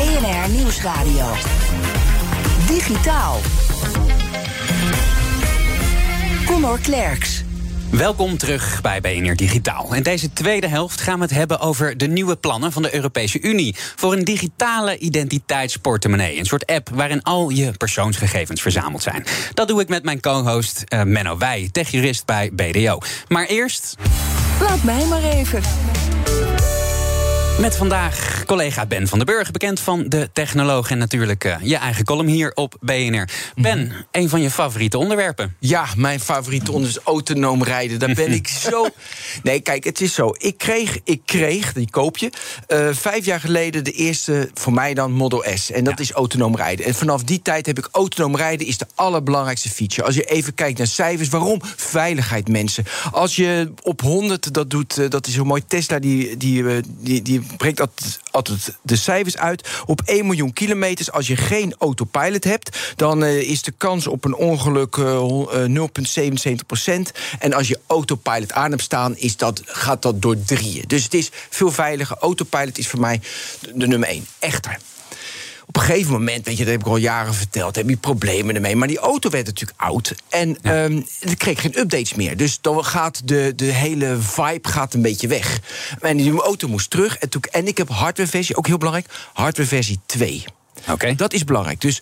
BNR 0.00 0.48
Nieuwsradio. 0.50 1.34
Digitaal. 2.66 3.40
Connor 6.46 6.78
Klerks. 6.78 7.42
Welkom 7.90 8.38
terug 8.38 8.80
bij 8.80 9.00
BNR 9.00 9.36
Digitaal. 9.36 9.94
In 9.94 10.02
deze 10.02 10.32
tweede 10.32 10.68
helft 10.68 11.00
gaan 11.00 11.16
we 11.16 11.22
het 11.22 11.30
hebben 11.30 11.60
over 11.60 11.96
de 11.98 12.06
nieuwe 12.06 12.36
plannen 12.36 12.72
van 12.72 12.82
de 12.82 12.94
Europese 12.94 13.40
Unie 13.40 13.74
voor 13.96 14.12
een 14.12 14.24
digitale 14.24 14.98
identiteitsportemonnee. 14.98 16.38
Een 16.38 16.44
soort 16.44 16.66
app 16.66 16.88
waarin 16.88 17.22
al 17.22 17.48
je 17.48 17.70
persoonsgegevens 17.70 18.62
verzameld 18.62 19.02
zijn. 19.02 19.24
Dat 19.54 19.68
doe 19.68 19.80
ik 19.80 19.88
met 19.88 20.04
mijn 20.04 20.20
co-host 20.20 20.84
eh, 20.88 21.02
Menno 21.02 21.38
Wij, 21.38 21.68
techjurist 21.72 22.26
bij 22.26 22.50
BDO. 22.52 22.98
Maar 23.28 23.46
eerst 23.46 23.96
Laat 24.60 24.82
mij 24.82 25.06
maar 25.06 25.22
even. 25.22 25.62
Met 27.60 27.76
vandaag 27.76 28.44
collega 28.46 28.86
Ben 28.86 29.08
van 29.08 29.18
den 29.18 29.26
Burg, 29.26 29.50
bekend 29.50 29.80
van 29.80 30.08
de 30.08 30.30
technoloog 30.32 30.90
en 30.90 30.98
natuurlijk 30.98 31.44
eh, 31.44 31.56
je 31.62 31.76
eigen 31.76 32.04
column 32.04 32.28
hier 32.28 32.52
op 32.54 32.76
BNR. 32.80 33.28
Ben, 33.54 33.92
een 34.10 34.28
van 34.28 34.40
je 34.40 34.50
favoriete 34.50 34.98
onderwerpen. 34.98 35.56
Ja, 35.58 35.86
mijn 35.96 36.20
favoriete 36.20 36.72
onderwerp 36.72 36.98
is 36.98 37.04
autonoom 37.04 37.62
rijden. 37.62 37.98
Daar 37.98 38.14
ben 38.14 38.32
ik 38.32 38.48
zo. 38.70 38.86
Nee, 39.42 39.60
kijk, 39.60 39.84
het 39.84 40.00
is 40.00 40.14
zo. 40.14 40.34
Ik 40.38 40.58
kreeg, 40.58 40.98
ik 41.04 41.20
kreeg 41.24 41.72
die 41.72 41.90
koop 41.90 42.18
je, 42.18 42.30
eh, 42.66 42.88
vijf 42.92 43.24
jaar 43.24 43.40
geleden 43.40 43.84
de 43.84 43.92
eerste, 43.92 44.50
voor 44.54 44.72
mij 44.72 44.94
dan, 44.94 45.12
Model 45.12 45.44
S. 45.54 45.70
En 45.70 45.84
dat 45.84 46.00
is 46.00 46.10
autonoom 46.12 46.56
rijden. 46.56 46.86
En 46.86 46.94
vanaf 46.94 47.22
die 47.22 47.42
tijd 47.42 47.66
heb 47.66 47.78
ik 47.78 47.88
autonoom 47.92 48.36
rijden 48.36 48.66
is 48.66 48.78
de 48.78 48.86
allerbelangrijkste 48.94 49.68
feature. 49.68 50.06
Als 50.06 50.14
je 50.14 50.24
even 50.24 50.54
kijkt 50.54 50.78
naar 50.78 50.86
cijfers, 50.86 51.28
waarom? 51.28 51.60
Veiligheid, 51.76 52.48
mensen. 52.48 52.84
Als 53.12 53.36
je 53.36 53.72
op 53.82 54.00
100 54.00 54.54
dat 54.54 54.70
doet, 54.70 54.98
eh, 54.98 55.08
dat 55.08 55.26
is 55.26 55.34
zo 55.34 55.44
mooi. 55.44 55.62
Tesla 55.66 55.98
die, 55.98 56.36
die, 56.36 56.64
die, 57.00 57.22
die 57.22 57.49
brengt 57.56 57.80
altijd, 57.80 58.20
altijd 58.30 58.78
de 58.82 58.96
cijfers 58.96 59.36
uit. 59.36 59.68
Op 59.86 60.00
1 60.04 60.26
miljoen 60.26 60.52
kilometers, 60.52 61.12
als 61.12 61.26
je 61.26 61.36
geen 61.36 61.74
autopilot 61.78 62.44
hebt, 62.44 62.78
dan 62.96 63.24
eh, 63.24 63.40
is 63.40 63.62
de 63.62 63.72
kans 63.76 64.06
op 64.06 64.24
een 64.24 64.34
ongeluk 64.34 64.96
eh, 64.96 65.18
hol- 65.18 65.52
eh, 65.52 65.64
0,77 65.64 66.66
procent. 66.66 67.12
En 67.38 67.52
als 67.52 67.68
je 67.68 67.80
autopilot 67.86 68.52
aan 68.52 68.70
hebt 68.70 68.82
staan, 68.82 69.16
is 69.16 69.36
dat, 69.36 69.62
gaat 69.64 70.02
dat 70.02 70.22
door 70.22 70.42
drieën. 70.42 70.84
Dus 70.86 71.04
het 71.04 71.14
is 71.14 71.30
veel 71.50 71.70
veiliger. 71.70 72.16
Autopilot 72.20 72.78
is 72.78 72.88
voor 72.88 73.00
mij 73.00 73.20
de, 73.60 73.72
de 73.74 73.86
nummer 73.86 74.08
één. 74.08 74.26
Echter. 74.38 74.78
Op 75.70 75.76
een 75.76 75.82
gegeven 75.82 76.12
moment, 76.12 76.46
weet 76.46 76.56
je, 76.56 76.64
dat 76.64 76.72
heb 76.72 76.80
ik 76.80 76.86
al 76.86 76.96
jaren 76.96 77.34
verteld, 77.34 77.76
heb 77.76 77.88
je 77.88 77.96
problemen 77.96 78.54
ermee. 78.54 78.76
Maar 78.76 78.88
die 78.88 78.98
auto 78.98 79.30
werd 79.30 79.46
natuurlijk 79.46 79.80
oud 79.80 80.14
en 80.28 80.58
ehm 80.62 81.02
er 81.20 81.36
kreeg 81.36 81.60
geen 81.60 81.78
updates 81.78 82.14
meer. 82.14 82.36
Dus 82.36 82.58
dan 82.60 82.84
gaat 82.84 83.28
de, 83.28 83.52
de 83.56 83.64
hele 83.64 84.16
vibe 84.20 84.68
gaat 84.68 84.94
een 84.94 85.02
beetje 85.02 85.28
weg. 85.28 85.60
En 86.00 86.16
die 86.16 86.40
auto 86.40 86.68
moest 86.68 86.90
terug. 86.90 87.18
En, 87.18 87.28
toen, 87.28 87.42
en 87.50 87.66
ik 87.66 87.78
heb 87.78 87.88
hardwareversie, 87.88 88.56
ook 88.56 88.66
heel 88.66 88.78
belangrijk, 88.78 89.12
hardwareversie 89.32 90.00
2. 90.06 90.44
Oké. 90.88 91.14
Dat 91.14 91.32
is 91.32 91.44
belangrijk. 91.44 91.80
Dus 91.80 91.96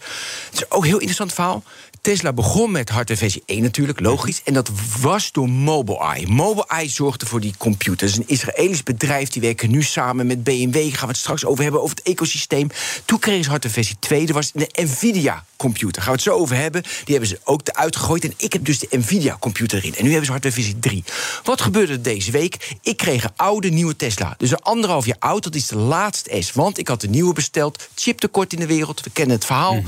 het 0.50 0.54
is 0.54 0.70
ook 0.70 0.82
een 0.82 0.88
heel 0.88 0.98
interessant 0.98 1.32
verhaal. 1.32 1.62
Tesla 2.08 2.32
begon 2.32 2.70
met 2.70 2.88
hardwareversie 2.88 3.42
1 3.46 3.62
natuurlijk, 3.62 4.00
logisch. 4.00 4.40
En 4.44 4.54
dat 4.54 4.70
was 5.00 5.32
door 5.32 5.48
Mobileye. 5.48 6.26
Mobileye 6.26 6.88
zorgde 6.88 7.26
voor 7.26 7.40
die 7.40 7.54
computer. 7.58 8.06
Dat 8.06 8.08
is 8.08 8.16
een 8.16 8.28
Israëlisch 8.28 8.82
bedrijf, 8.82 9.28
die 9.28 9.42
werken 9.42 9.70
nu 9.70 9.82
samen 9.82 10.26
met 10.26 10.44
BMW. 10.44 10.74
Gaan 10.74 11.00
we 11.00 11.06
het 11.06 11.16
straks 11.16 11.44
over 11.44 11.62
hebben, 11.62 11.82
over 11.82 11.96
het 11.96 12.06
ecosysteem. 12.06 12.68
Toen 13.04 13.18
kregen 13.18 13.44
ze 13.44 13.50
hardwareversie 13.50 13.96
2, 13.98 14.26
dat 14.26 14.34
was 14.34 14.52
de 14.52 14.70
Nvidia-computer. 14.72 16.02
Gaan 16.02 16.10
we 16.10 16.16
het 16.16 16.28
zo 16.28 16.34
over 16.34 16.56
hebben. 16.56 16.82
Die 16.82 16.90
hebben 17.04 17.28
ze 17.28 17.40
ook 17.44 17.60
eruit 17.64 17.96
gegooid. 17.96 18.24
En 18.24 18.34
ik 18.36 18.52
heb 18.52 18.64
dus 18.64 18.78
de 18.78 18.88
Nvidia-computer 18.90 19.78
erin. 19.78 19.94
En 19.94 20.02
nu 20.02 20.08
hebben 20.08 20.26
ze 20.26 20.32
hardwareversie 20.32 20.78
3. 20.78 21.04
Wat 21.44 21.60
gebeurde 21.60 21.92
er 21.92 22.02
deze 22.02 22.30
week? 22.30 22.76
Ik 22.82 22.96
kreeg 22.96 23.24
een 23.24 23.36
oude 23.36 23.68
nieuwe 23.68 23.96
Tesla. 23.96 24.34
Dus 24.38 24.50
een 24.50 24.62
anderhalf 24.62 25.06
jaar 25.06 25.18
oud, 25.18 25.42
dat 25.42 25.54
is 25.54 25.66
de 25.66 25.76
laatste 25.76 26.42
S. 26.42 26.52
Want 26.52 26.78
ik 26.78 26.88
had 26.88 27.02
een 27.02 27.10
nieuwe 27.10 27.32
besteld. 27.34 27.88
Chiptekort 27.94 28.52
in 28.52 28.58
de 28.58 28.66
wereld, 28.66 29.00
we 29.00 29.10
kennen 29.10 29.36
het 29.36 29.44
verhaal. 29.44 29.82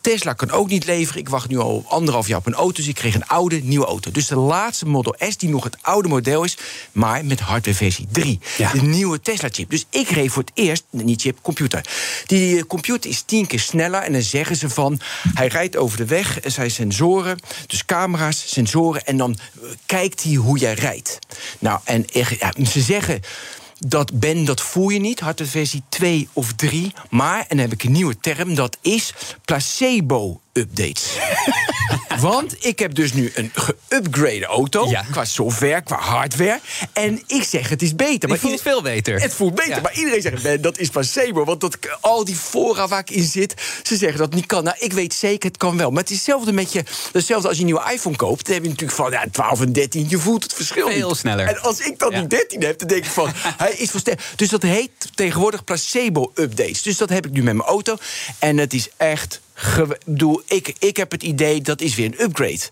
Tesla 0.00 0.32
kan 0.32 0.50
ook 0.50 0.68
niet 0.68 0.86
leveren. 0.86 1.20
Ik 1.20 1.28
wacht 1.28 1.48
nu 1.48 1.58
al 1.58 1.84
anderhalf 1.88 2.26
jaar 2.26 2.38
op 2.38 2.46
een 2.46 2.54
auto, 2.54 2.72
dus 2.72 2.88
ik 2.88 2.94
kreeg 2.94 3.14
een 3.14 3.26
oude, 3.26 3.60
nieuwe 3.62 3.86
auto. 3.86 4.10
Dus 4.10 4.26
de 4.26 4.36
laatste 4.36 4.86
Model 4.86 5.14
S, 5.18 5.36
die 5.36 5.48
nog 5.48 5.64
het 5.64 5.76
oude 5.80 6.08
model 6.08 6.44
is... 6.44 6.56
maar 6.92 7.24
met 7.24 7.40
hardware 7.40 7.76
versie 7.76 8.06
3. 8.10 8.40
De 8.72 8.82
nieuwe 8.82 9.20
Tesla-chip. 9.20 9.70
Dus 9.70 9.86
ik 9.90 10.08
reed 10.08 10.30
voor 10.30 10.42
het 10.42 10.52
eerst, 10.54 10.84
niet 10.90 11.20
chip, 11.20 11.38
computer. 11.42 11.84
Die 12.26 12.56
eh, 12.56 12.62
computer 12.62 13.10
is 13.10 13.22
tien 13.22 13.46
keer 13.46 13.60
sneller 13.60 14.00
en 14.00 14.12
dan 14.12 14.22
zeggen 14.22 14.56
ze 14.56 14.68
van... 14.70 15.00
hij 15.34 15.46
rijdt 15.46 15.76
over 15.76 15.96
de 15.96 16.04
weg, 16.04 16.44
er 16.44 16.50
zijn 16.50 16.70
sensoren, 16.70 17.40
dus 17.66 17.84
camera's, 17.84 18.44
sensoren... 18.46 19.06
en 19.06 19.16
dan 19.16 19.38
eh, 19.62 19.68
kijkt 19.86 20.22
hij 20.22 20.34
hoe 20.34 20.58
jij 20.58 20.74
rijdt. 20.74 21.18
Nou, 21.58 21.80
en 21.84 22.04
ja, 22.12 22.52
ze 22.70 22.80
zeggen 22.80 23.20
dat 23.86 24.18
Ben, 24.18 24.44
dat 24.44 24.60
voel 24.60 24.88
je 24.88 25.00
niet, 25.00 25.20
hardware 25.20 25.50
versie 25.50 25.82
2 25.88 26.28
of 26.32 26.52
3. 26.52 26.92
Maar, 27.10 27.38
en 27.38 27.46
dan 27.48 27.58
heb 27.58 27.72
ik 27.72 27.82
een 27.82 27.92
nieuwe 27.92 28.20
term, 28.20 28.54
dat 28.54 28.78
is 28.80 29.14
placebo-updates. 30.52 31.08
Want 32.20 32.64
ik 32.66 32.78
heb 32.78 32.94
dus 32.94 33.12
nu 33.12 33.32
een 33.34 33.52
geüpgrade 33.54 34.44
auto, 34.46 34.92
qua 35.10 35.24
software, 35.24 35.82
qua 35.82 35.96
hardware. 35.98 36.60
En 36.92 37.22
ik 37.26 37.42
zeg, 37.42 37.68
het 37.68 37.82
is 37.82 37.94
beter. 37.94 38.30
Het 38.30 38.40
voelt 38.40 38.60
veel 38.62 38.82
beter. 38.82 39.20
Het 39.20 39.34
voelt 39.34 39.54
beter, 39.54 39.74
Ja. 39.74 39.80
maar 39.80 39.94
iedereen 39.94 40.22
zegt, 40.22 40.42
Ben, 40.42 40.60
dat 40.62 40.78
is 40.78 40.88
placebo. 40.88 41.44
Want 41.44 41.60
dat, 41.60 41.76
al 42.00 42.24
die 42.24 42.34
fora 42.36 42.88
waar 42.88 43.00
ik 43.00 43.10
in 43.10 43.22
zit, 43.22 43.54
ze 43.82 43.96
zeggen 43.96 44.18
dat 44.18 44.26
het 44.26 44.34
niet 44.34 44.46
kan. 44.46 44.64
Nou, 44.64 44.76
ik 44.80 44.92
weet 44.92 45.14
zeker, 45.14 45.48
het 45.48 45.58
kan 45.58 45.76
wel. 45.76 45.90
Maar 45.90 46.00
het 46.02 46.10
is 46.10 46.16
hetzelfde 46.16 46.52
met 46.52 46.72
je, 46.72 46.84
hetzelfde 47.12 47.48
als 47.48 47.56
je 47.56 47.62
een 47.62 47.70
nieuwe 47.72 47.92
iPhone 47.92 48.16
koopt. 48.16 48.44
Dan 48.44 48.54
heb 48.54 48.62
je 48.62 48.68
natuurlijk 48.68 48.98
van 48.98 49.10
ja, 49.10 49.24
12 49.32 49.60
en 49.60 49.72
13, 49.72 50.06
je 50.08 50.18
voelt 50.18 50.42
het 50.42 50.52
verschil 50.54 50.88
Veel 50.90 51.08
niet. 51.08 51.16
sneller. 51.18 51.46
En 51.46 51.60
als 51.62 51.80
ik 51.80 51.98
dan 51.98 52.10
die 52.10 52.26
13 52.26 52.62
heb, 52.62 52.78
dan 52.78 52.88
denk 52.88 53.04
ik 53.04 53.10
van, 53.10 53.30
hij 53.56 53.72
is 53.72 53.90
versterkt. 53.90 54.22
Dus 54.36 54.48
dat 54.48 54.62
heet 54.62 54.90
tegenwoordig 55.14 55.64
placebo-updates. 55.64 56.82
Dus 56.82 56.96
dat 56.96 57.08
heb 57.08 57.26
ik 57.26 57.32
nu 57.32 57.42
met 57.42 57.54
mijn 57.54 57.68
auto. 57.68 57.96
En 58.38 58.58
het 58.58 58.74
is 58.74 58.88
echt, 58.96 59.40
bedoel, 60.04 60.42
ik, 60.46 60.74
ik 60.78 60.96
heb 60.96 61.10
het 61.10 61.22
idee, 61.22 61.60
dat 61.60 61.80
is 61.80 61.94
weer 61.94 62.06
een 62.06 62.22
upgrade. 62.22 62.68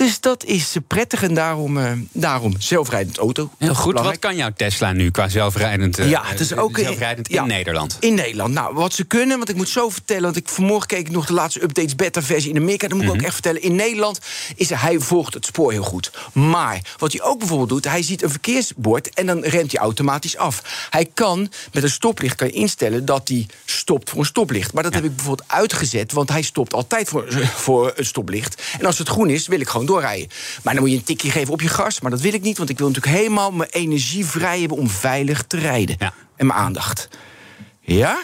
Dus 0.00 0.20
dat 0.20 0.44
is 0.44 0.76
prettig 0.86 1.22
en 1.22 1.34
daarom, 1.34 1.78
eh, 1.78 1.92
daarom 2.12 2.54
zelfrijdend 2.58 3.18
auto. 3.18 3.50
Heel 3.58 3.74
goed. 3.74 3.86
Belangrijk. 3.86 4.22
Wat 4.22 4.30
kan 4.30 4.40
jouw 4.40 4.50
Tesla 4.56 4.92
nu 4.92 5.10
qua 5.10 5.28
zelfrijdend, 5.28 5.98
eh, 5.98 6.10
Ja, 6.10 6.22
het 6.24 6.40
is 6.40 6.56
ook 6.56 6.78
eh, 6.78 6.84
zelfrijdend 6.84 7.28
in 7.28 7.34
ja, 7.34 7.44
Nederland? 7.44 7.96
In 8.00 8.14
Nederland. 8.14 8.54
Nou, 8.54 8.74
wat 8.74 8.92
ze 8.92 9.04
kunnen, 9.04 9.36
want 9.36 9.48
ik 9.48 9.56
moet 9.56 9.68
zo 9.68 9.88
vertellen... 9.88 10.22
want 10.22 10.36
ik 10.36 10.48
vanmorgen 10.48 10.86
keek 10.86 10.98
ik 10.98 11.10
nog 11.10 11.26
de 11.26 11.32
laatste 11.32 11.62
updates 11.62 11.96
beta-versie 11.96 12.50
in 12.50 12.56
Amerika... 12.56 12.88
dan 12.88 12.96
moet 12.96 13.06
ik 13.06 13.12
ook 13.12 13.22
echt 13.22 13.32
vertellen, 13.32 13.62
in 13.62 13.74
Nederland 13.74 14.20
is 14.54 14.70
hij 14.70 14.98
volgt 14.98 15.34
het 15.34 15.46
spoor 15.46 15.72
heel 15.72 15.82
goed. 15.82 16.10
Maar 16.32 16.80
wat 16.96 17.12
hij 17.12 17.22
ook 17.22 17.38
bijvoorbeeld 17.38 17.68
doet, 17.68 17.84
hij 17.84 18.02
ziet 18.02 18.22
een 18.22 18.30
verkeersbord... 18.30 19.14
en 19.14 19.26
dan 19.26 19.44
remt 19.44 19.72
hij 19.72 19.80
automatisch 19.80 20.36
af. 20.36 20.86
Hij 20.90 21.10
kan, 21.14 21.52
met 21.72 21.82
een 21.82 21.90
stoplicht 21.90 22.36
kan 22.36 22.46
je 22.46 22.52
instellen 22.52 23.04
dat 23.04 23.28
hij 23.28 23.46
stopt 23.64 24.10
voor 24.10 24.18
een 24.18 24.26
stoplicht. 24.26 24.72
Maar 24.72 24.82
dat 24.82 24.94
heb 24.94 25.04
ik 25.04 25.16
bijvoorbeeld 25.16 25.48
uitgezet, 25.48 26.12
want 26.12 26.28
hij 26.28 26.42
stopt 26.42 26.74
altijd 26.74 27.08
voor, 27.08 27.24
voor 27.66 27.92
een 27.96 28.06
stoplicht. 28.06 28.62
En 28.78 28.86
als 28.86 28.98
het 28.98 29.08
groen 29.08 29.30
is, 29.30 29.46
wil 29.46 29.60
ik 29.60 29.68
gewoon 29.68 29.88
doorrijden. 29.90 30.28
Maar 30.62 30.74
dan 30.74 30.82
moet 30.82 30.92
je 30.92 30.98
een 30.98 31.04
tikje 31.04 31.30
geven 31.30 31.52
op 31.52 31.60
je 31.60 31.68
gas, 31.68 32.00
maar 32.00 32.10
dat 32.10 32.20
wil 32.20 32.34
ik 32.34 32.42
niet... 32.42 32.58
want 32.58 32.70
ik 32.70 32.78
wil 32.78 32.88
natuurlijk 32.88 33.16
helemaal 33.16 33.50
mijn 33.50 33.70
energie 33.70 34.26
vrij 34.26 34.60
hebben 34.60 34.78
om 34.78 34.88
veilig 34.88 35.42
te 35.42 35.58
rijden. 35.58 35.96
En 36.36 36.46
mijn 36.46 36.58
aandacht. 36.58 37.08
Ja? 37.80 38.22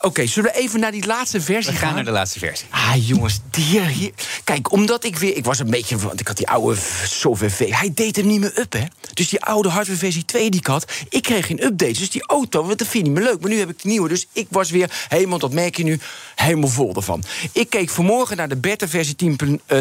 Oké, 0.00 0.26
zullen 0.26 0.52
we 0.52 0.58
even 0.58 0.80
naar 0.80 0.90
die 0.90 1.06
laatste 1.06 1.40
versie 1.40 1.72
We 1.72 1.78
gaan 1.78 1.94
naar 1.94 2.04
de 2.04 2.10
laatste 2.10 2.38
versie. 2.38 2.66
Ah, 2.70 3.08
jongens, 3.08 3.40
die 3.50 3.64
hier. 3.64 4.10
Kijk, 4.44 4.72
omdat 4.72 5.04
ik 5.04 5.16
weer... 5.16 5.36
Ik 5.36 5.44
was 5.44 5.58
een 5.58 5.70
beetje... 5.70 5.96
Want 5.98 6.20
ik 6.20 6.26
had 6.26 6.36
die 6.36 6.48
oude 6.48 6.80
software. 7.04 7.74
Hij 7.74 7.92
deed 7.94 8.16
hem 8.16 8.26
niet 8.26 8.40
meer 8.40 8.58
up, 8.58 8.72
hè. 8.72 8.84
Dus 9.14 9.28
die 9.28 9.42
oude 9.44 9.68
hardware 9.68 9.98
versie 9.98 10.24
2 10.24 10.50
die 10.50 10.60
ik 10.60 10.66
had... 10.66 10.92
Ik 11.08 11.22
kreeg 11.22 11.46
geen 11.46 11.64
updates. 11.64 11.98
Dus 11.98 12.10
die 12.10 12.26
auto, 12.26 12.66
dat 12.66 12.86
vind 12.86 12.94
ik 12.94 13.02
niet 13.02 13.12
meer 13.12 13.22
leuk. 13.22 13.40
Maar 13.40 13.50
nu 13.50 13.58
heb 13.58 13.70
ik 13.70 13.82
de 13.82 13.88
nieuwe. 13.88 14.08
Dus 14.08 14.26
ik 14.32 14.46
was 14.50 14.70
weer 14.70 14.90
helemaal, 15.08 15.38
dat 15.38 15.52
merk 15.52 15.76
je 15.76 15.84
nu, 15.84 16.00
helemaal 16.34 16.68
vol 16.68 16.94
ervan. 16.94 17.22
Ik 17.52 17.70
keek 17.70 17.90
vanmorgen 17.90 18.36
naar 18.36 18.48
de 18.48 18.56
beta-versie 18.56 19.16
10.12. 19.16 19.60
eh, 19.66 19.78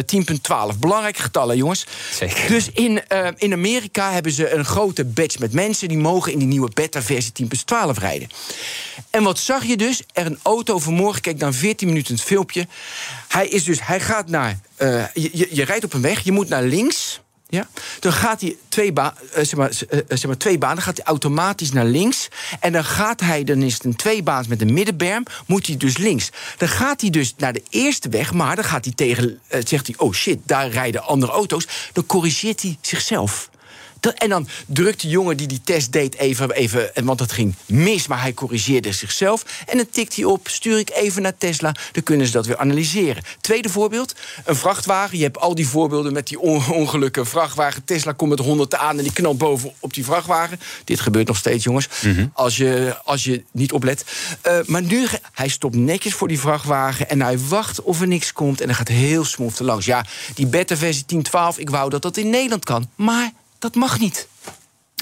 10.12. 0.74 0.80
Belangrijke 0.80 1.22
getallen, 1.22 1.58
jongens. 1.58 1.86
Zeker. 2.14 2.48
Dus 2.48 2.70
in, 2.72 3.08
eh, 3.08 3.28
in 3.36 3.54
Amerika 3.54 4.12
hebben 4.12 4.32
ze 4.32 4.54
een 4.54 4.66
grote 4.66 5.06
batch 5.06 5.40
met 5.40 5.54
mensen... 5.54 5.88
die 5.88 5.98
mogen 5.98 6.32
in 6.32 6.40
die 6.40 6.48
nieuwe 6.48 6.70
beta-versie 6.74 7.32
10.12 7.44 7.48
rijden. 8.00 8.30
En 9.10 9.24
wat 9.24 9.40
zag 9.40 9.66
je 9.66 9.78
dus? 9.78 10.04
Er 10.14 10.26
een 10.26 10.40
auto 10.42 10.80
vanmorgen, 10.80 11.22
kijk 11.22 11.38
naar 11.38 11.54
14 11.54 11.88
minuten 11.88 12.14
het 12.14 12.24
filmpje. 12.24 12.68
Hij 13.28 13.48
is 13.48 13.64
dus, 13.64 13.86
hij 13.86 14.00
gaat 14.00 14.30
naar, 14.30 14.60
eh, 14.76 15.04
je, 15.14 15.48
je, 15.52 15.64
rijdt 15.64 15.86
op 15.86 15.94
een 15.94 16.02
weg, 16.02 16.24
je 16.24 16.32
moet 16.32 16.50
naar 16.50 16.64
links. 16.64 17.22
Ja? 17.50 17.68
Dan 18.00 18.12
gaat 18.12 18.42
hij 18.42 18.58
twee, 18.70 18.94
ba 18.94 19.14
eh, 19.34 19.44
zeg 19.44 19.56
maar, 19.56 19.70
eh, 19.90 20.00
zeg 20.08 20.26
maar 20.26 20.38
twee 20.38 20.58
banen, 20.58 20.84
gaat 20.84 20.98
hij 20.98 21.06
automatisch 21.06 21.72
naar 21.72 21.86
links. 21.86 22.28
En 22.60 22.72
dan 22.72 22.84
gaat 22.86 23.20
hij, 23.20 23.44
dan 23.44 23.62
is 23.62 23.74
het 23.74 23.84
een 23.84 23.96
tweebaans 23.96 24.48
met 24.48 24.62
een 24.62 24.74
middenberm, 24.74 25.24
moet 25.46 25.68
hij 25.68 25.78
dus 25.78 25.98
links. 25.98 26.30
Dan 26.58 26.68
gaat 26.68 27.02
hij 27.02 27.10
dus 27.10 27.34
naar 27.38 27.54
de 27.54 27.64
eerste 27.70 28.10
weg, 28.10 28.34
maar 28.34 28.56
dan 28.56 28.66
gaat 28.66 28.86
hij 28.86 28.94
tegen, 28.94 29.40
zegt 29.50 29.88
hij, 29.88 29.96
oh 29.98 30.14
shit, 30.14 30.40
daar 30.44 30.70
rijden 30.70 31.04
andere 31.04 31.32
auto's. 31.32 31.68
Dan 31.94 32.06
corrigeert 32.06 32.62
hij 32.62 32.78
zichzelf. 32.82 33.50
Dat- 34.06 34.14
en 34.18 34.30
dan 34.30 34.48
drukt 34.68 35.02
de 35.02 35.08
jongen 35.08 35.38
die 35.38 35.48
die 35.48 35.62
test 35.64 35.92
deed 35.92 36.16
even, 36.16 36.52
even, 36.52 36.96
en 36.96 37.06
want 37.06 37.20
het 37.20 37.32
ging 37.32 37.56
mis, 37.66 38.08
maar 38.08 38.22
hij 38.22 38.34
corrigeerde 38.34 38.92
zichzelf. 38.92 39.46
En 39.66 39.78
dan 39.78 39.90
tikt 39.92 40.16
hij 40.16 40.26
op, 40.26 40.48
stuur 40.48 40.78
ik 40.80 40.90
even 40.94 41.22
naar 41.22 41.38
Tesla, 41.38 41.76
dan 41.92 42.04
kunnen 42.04 42.26
ze 42.26 42.32
dat 42.32 42.46
weer 42.46 42.58
analyseren. 42.58 43.24
Tweede 43.42 43.70
voorbeeld, 43.70 44.16
een 44.46 44.56
vrachtwagen. 44.56 45.18
Je 45.18 45.24
hebt 45.24 45.38
al 45.40 45.56
die 45.56 45.68
voorbeelden 45.68 46.14
met 46.14 46.28
die 46.28 46.40
on- 46.40 46.72
ongelukken. 46.72 47.26
Vrachtwagen, 47.28 47.84
Tesla 47.84 48.12
komt 48.12 48.30
met 48.30 48.40
100 48.40 48.76
aan 48.76 48.98
en 48.98 49.04
die 49.04 49.14
knalt 49.14 49.38
boven 49.38 49.74
op 49.80 49.94
die 49.94 50.06
vrachtwagen. 50.06 50.60
Dit 50.84 51.00
gebeurt 51.00 51.28
nog 51.28 51.38
steeds, 51.38 51.64
jongens, 51.64 51.88
als, 52.34 52.58
je, 52.58 52.98
als 53.04 53.24
je 53.24 53.44
niet 53.52 53.72
oplet. 53.72 54.04
Eh, 54.42 54.58
maar 54.66 54.82
nu, 54.82 55.06
hij 55.34 55.48
stopt 55.48 55.76
netjes 55.76 56.14
voor 56.14 56.28
die 56.28 56.40
vrachtwagen 56.40 57.10
en 57.10 57.22
hij 57.22 57.40
wacht 57.40 57.82
of 57.82 58.02
er 58.02 58.08
niks 58.08 58.34
komt 58.34 58.62
en 58.62 58.66
hij 58.68 58.76
gaat 58.76 58.88
heel 58.88 59.24
smooth 59.26 59.60
langs. 59.60 59.86
Ja, 59.86 60.06
die 60.36 60.48
beta-versie 60.48 61.06
10.12, 61.06 61.58
ik 61.58 61.70
wou 61.70 61.90
dat 61.90 62.02
dat 62.02 62.18
in 62.18 62.30
Nederland 62.30 62.66
kan, 62.66 62.90
maar 62.96 63.32
dat 63.66 63.76
mag 63.76 64.00
niet. 64.00 64.28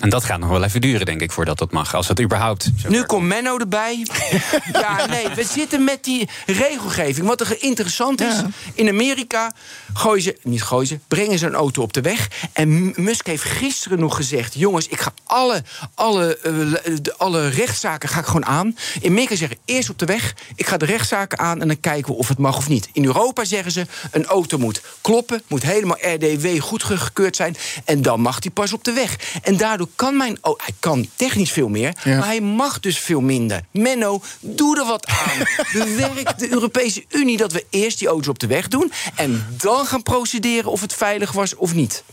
En 0.01 0.09
dat 0.09 0.23
gaat 0.23 0.39
nog 0.39 0.49
wel 0.49 0.63
even 0.63 0.81
duren, 0.81 1.05
denk 1.05 1.21
ik, 1.21 1.31
voordat 1.31 1.57
dat 1.57 1.71
mag. 1.71 1.95
Als 1.95 2.07
dat 2.07 2.21
überhaupt. 2.21 2.69
zo 2.81 2.89
Nu 2.89 3.03
komt 3.03 3.27
Menno 3.27 3.57
erbij. 3.57 4.07
ja, 4.73 5.05
nee, 5.05 5.27
we 5.29 5.43
zitten 5.43 5.83
met 5.83 6.03
die 6.03 6.29
regelgeving. 6.45 7.27
Wat 7.27 7.41
er 7.41 7.63
interessant 7.63 8.21
is, 8.21 8.33
in 8.73 8.87
Amerika 8.89 9.51
gooien 9.93 10.23
ze, 10.23 10.37
niet 10.41 10.63
gooien 10.63 10.87
ze, 10.87 10.99
brengen 11.07 11.39
ze 11.39 11.45
een 11.45 11.53
auto 11.53 11.81
op 11.81 11.93
de 11.93 12.01
weg. 12.01 12.27
En 12.53 12.93
Musk 12.95 13.27
heeft 13.27 13.43
gisteren 13.43 13.99
nog 13.99 14.15
gezegd: 14.15 14.53
jongens, 14.53 14.87
ik 14.87 14.99
ga 14.99 15.13
alle, 15.23 15.63
alle, 15.95 16.37
eh, 16.37 16.95
de- 17.01 17.13
alle 17.17 17.47
rechtszaken 17.49 18.09
ga 18.09 18.19
ik 18.19 18.25
gewoon 18.25 18.45
aan. 18.45 18.77
In 19.01 19.09
Amerika 19.09 19.35
zeggen 19.35 19.57
eerst 19.65 19.89
op 19.89 19.99
de 19.99 20.05
weg, 20.05 20.35
ik 20.55 20.67
ga 20.67 20.77
de 20.77 20.85
rechtszaken 20.85 21.39
aan 21.39 21.61
en 21.61 21.67
dan 21.67 21.79
kijken 21.79 22.11
we 22.11 22.17
of 22.17 22.27
het 22.27 22.37
mag 22.37 22.57
of 22.57 22.67
niet. 22.69 22.89
In 22.93 23.05
Europa 23.05 23.45
zeggen 23.45 23.71
ze: 23.71 23.85
een 24.11 24.25
auto 24.25 24.57
moet 24.57 24.81
kloppen, 25.01 25.41
moet 25.47 25.63
helemaal 25.63 25.97
RDW 26.01 26.59
goedgekeurd 26.59 27.35
zijn. 27.35 27.55
En 27.85 28.01
dan 28.01 28.19
mag 28.21 28.39
die 28.39 28.51
pas 28.51 28.73
op 28.73 28.83
de 28.83 28.91
weg. 28.93 29.15
En 29.43 29.57
daardoor 29.57 29.82
kan 29.95 30.17
mijn. 30.17 30.37
Oh, 30.41 30.59
hij 30.59 30.73
kan 30.79 31.07
technisch 31.15 31.51
veel 31.51 31.67
meer, 31.67 31.95
Ja. 32.03 32.17
maar 32.17 32.27
hij 32.27 32.41
mag 32.41 32.79
dus 32.79 32.99
veel 32.99 33.21
minder. 33.21 33.61
Menno, 33.71 34.21
doe 34.39 34.79
er 34.79 34.85
wat 34.85 35.07
aan. 35.07 35.47
Bewerk 35.85 36.37
de 36.37 36.51
Europese 36.51 37.03
Unie 37.09 37.37
dat 37.37 37.51
we 37.51 37.65
eerst 37.69 37.99
die 37.99 38.07
auto's 38.07 38.27
op 38.27 38.39
de 38.39 38.47
weg 38.47 38.67
doen. 38.67 38.91
En 39.15 39.45
dan 39.57 39.85
gaan 39.85 40.03
procederen 40.03 40.71
of 40.71 40.81
het 40.81 40.93
veilig 40.93 41.31
was 41.31 41.55
of 41.55 41.73
niet. 41.73 42.03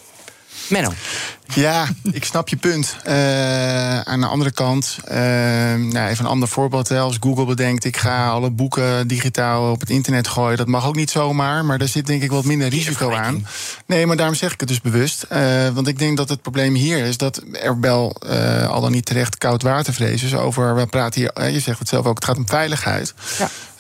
Menno. 0.68 0.92
Ja, 1.54 1.88
ik 2.12 2.24
snap 2.24 2.48
je 2.48 2.56
punt. 2.56 2.96
Eh, 3.04 4.00
aan 4.00 4.20
de 4.20 4.26
andere 4.26 4.50
kant, 4.50 4.98
eh, 5.04 5.18
nou, 5.74 6.08
even 6.08 6.24
een 6.24 6.30
ander 6.30 6.48
voorbeeld. 6.48 6.88
Hè. 6.88 6.98
Als 6.98 7.16
Google 7.20 7.44
bedenkt, 7.44 7.84
ik 7.84 7.96
ga 7.96 8.28
alle 8.28 8.50
boeken 8.50 9.08
digitaal 9.08 9.70
op 9.70 9.80
het 9.80 9.90
internet 9.90 10.28
gooien. 10.28 10.56
Dat 10.56 10.66
mag 10.66 10.86
ook 10.86 10.96
niet 10.96 11.10
zomaar, 11.10 11.64
maar 11.64 11.78
daar 11.78 11.88
zit 11.88 12.06
denk 12.06 12.22
ik 12.22 12.30
wat 12.30 12.44
minder 12.44 12.68
risico 12.68 13.12
aan. 13.12 13.46
Nee, 13.86 14.06
maar 14.06 14.16
daarom 14.16 14.34
zeg 14.34 14.52
ik 14.52 14.60
het 14.60 14.68
dus 14.68 14.80
bewust. 14.80 15.22
Eh, 15.22 15.68
want 15.68 15.86
ik 15.86 15.98
denk 15.98 16.16
dat 16.16 16.28
het 16.28 16.42
probleem 16.42 16.74
hier 16.74 17.04
is 17.04 17.16
dat 17.16 17.42
er 17.52 17.80
wel 17.80 18.16
al 18.68 18.80
dan 18.80 18.92
niet 18.92 19.06
terecht 19.06 19.38
koudwatervrees 19.38 20.22
is 20.22 20.34
over. 20.34 20.74
We 20.74 20.86
praten 20.86 21.20
hier, 21.20 21.50
je 21.50 21.60
zegt 21.60 21.78
het 21.78 21.88
zelf 21.88 22.06
ook, 22.06 22.14
het 22.14 22.24
gaat 22.24 22.36
om 22.36 22.48
veiligheid. 22.48 23.14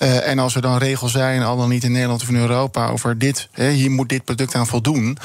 Eh, 0.00 0.28
en 0.28 0.38
als 0.38 0.54
er 0.54 0.62
dan 0.62 0.78
regels 0.78 1.12
zijn, 1.12 1.42
al 1.42 1.56
dan 1.56 1.68
niet 1.68 1.84
in 1.84 1.92
Nederland 1.92 2.22
of 2.22 2.28
in 2.28 2.36
Europa, 2.36 2.88
over 2.88 3.18
dit, 3.18 3.48
hè, 3.52 3.70
hier 3.70 3.90
moet 3.90 4.08
dit 4.08 4.24
product 4.24 4.54
aan 4.54 4.66
voldoen. 4.66 5.18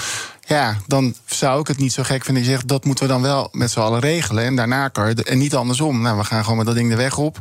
Ja, 0.46 0.78
dan 0.88 1.16
zou 1.26 1.60
ik 1.60 1.68
het 1.68 1.78
niet 1.78 1.94
zo 1.94 2.04
gek 2.04 2.24
vinden. 2.24 2.44
Ik 2.44 2.50
zeg, 2.50 2.66
dat 2.66 2.86
moeten 2.86 3.06
we 3.06 3.12
dan 3.12 3.22
wel 3.22 3.50
met 3.52 3.72
z'n 3.72 3.80
allen 3.80 4.00
regelen. 4.00 4.44
En 4.44 4.56
daarna 4.56 4.88
kan 4.88 5.10
je, 5.10 5.24
en 5.24 5.38
niet 5.38 5.56
andersom. 5.56 6.02
Nou, 6.02 6.18
we 6.18 6.24
gaan 6.24 6.42
gewoon 6.44 6.58
met 6.58 6.66
dat 6.66 6.76
ding 6.76 6.90
de 6.90 6.96
weg 6.96 7.18
op. 7.18 7.38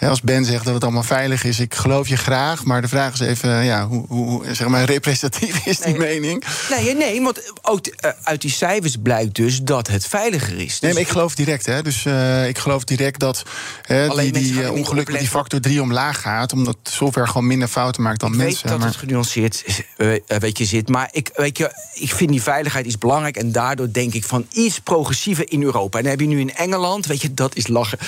Als 0.00 0.20
Ben 0.20 0.44
zegt 0.44 0.64
dat 0.64 0.74
het 0.74 0.82
allemaal 0.82 1.02
veilig 1.02 1.44
is, 1.44 1.60
ik 1.60 1.74
geloof 1.74 2.08
je 2.08 2.16
graag. 2.16 2.64
Maar 2.64 2.82
de 2.82 2.88
vraag 2.88 3.12
is 3.12 3.20
even, 3.20 3.64
ja, 3.64 3.86
hoe, 3.86 4.04
hoe 4.08 4.54
zeg 4.54 4.68
maar, 4.68 4.84
representatief 4.96 5.66
is 5.66 5.78
die 5.78 5.96
mening? 5.98 6.44
Nee, 6.70 6.94
nee, 6.94 7.22
want 7.22 7.52
uit, 7.62 7.94
eh, 8.00 8.10
uit 8.22 8.40
die 8.40 8.50
cijfers 8.50 8.96
blijkt 9.02 9.34
dus 9.34 9.62
dat 9.62 9.86
het 9.86 10.06
veiliger 10.06 10.58
is. 10.60 10.80
Nee, 10.80 10.92
maar 10.92 11.02
ik 11.02 11.08
geloof 11.08 11.34
direct, 11.34 11.66
hè. 11.66 11.82
Dus 11.82 12.04
eh, 12.04 12.48
ik 12.48 12.58
geloof 12.58 12.84
direct 12.84 13.20
dat 13.20 13.42
hè, 13.82 14.08
die, 14.08 14.32
mensen 14.32 14.32
die 14.52 14.62
eh, 14.62 14.72
ongeluk 14.72 15.10
met 15.10 15.18
die 15.18 15.28
factor 15.28 15.60
3 15.60 15.82
omlaag 15.82 16.20
gaat. 16.20 16.52
Omdat 16.52 16.76
software 16.82 17.26
gewoon 17.26 17.46
minder 17.46 17.68
fouten 17.68 18.02
maakt 18.02 18.20
dan 18.20 18.32
Ik 18.32 18.36
weet 18.38 18.46
mensen. 18.46 18.68
dat 18.68 18.78
maar- 18.78 18.88
het 18.88 18.96
genuanceerd 18.96 19.64
eh, 19.96 20.14
eh, 20.14 20.20
weet 20.26 20.58
je, 20.58 20.64
zit. 20.64 20.88
Maar 20.88 21.08
ik, 21.12 21.30
weet 21.34 21.58
je, 21.58 21.72
ik 21.94 22.14
vind 22.14 22.30
die 22.30 22.42
veiligheid 22.42 22.86
is 22.86 22.98
belangrijk. 22.98 23.36
En 23.36 23.52
daardoor 23.52 23.92
denk 23.92 24.14
ik 24.14 24.24
van 24.24 24.46
iets 24.52 24.78
progressiever 24.80 25.52
in 25.52 25.62
Europa. 25.62 25.96
En 25.98 26.02
dan 26.04 26.12
heb 26.12 26.20
je 26.20 26.26
nu 26.26 26.40
in 26.40 26.54
Engeland, 26.54 27.06
weet 27.06 27.22
je, 27.22 27.34
dat 27.34 27.56
is 27.56 27.66
lachen. 27.66 27.98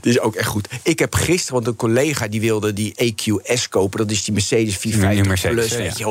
Dit 0.00 0.04
is 0.14 0.20
ook 0.20 0.34
echt 0.34 0.48
goed. 0.48 0.68
Ik 0.82 0.98
heb 0.98 1.14
gisteren 1.14 1.32
gisteren, 1.34 1.54
want 1.54 1.66
een 1.66 1.76
collega 1.76 2.28
die 2.28 2.40
wilde 2.40 2.72
die 2.72 2.94
EQS 2.96 3.68
kopen. 3.68 3.98
Dat 3.98 4.10
is 4.10 4.24
die 4.24 4.32
Mercedes 4.34 4.76
450 4.76 5.26
Mercedes, 5.26 5.54
Plus. 5.66 5.70
ja. 5.78 5.78
Weet 5.78 5.98
je, 5.98 6.04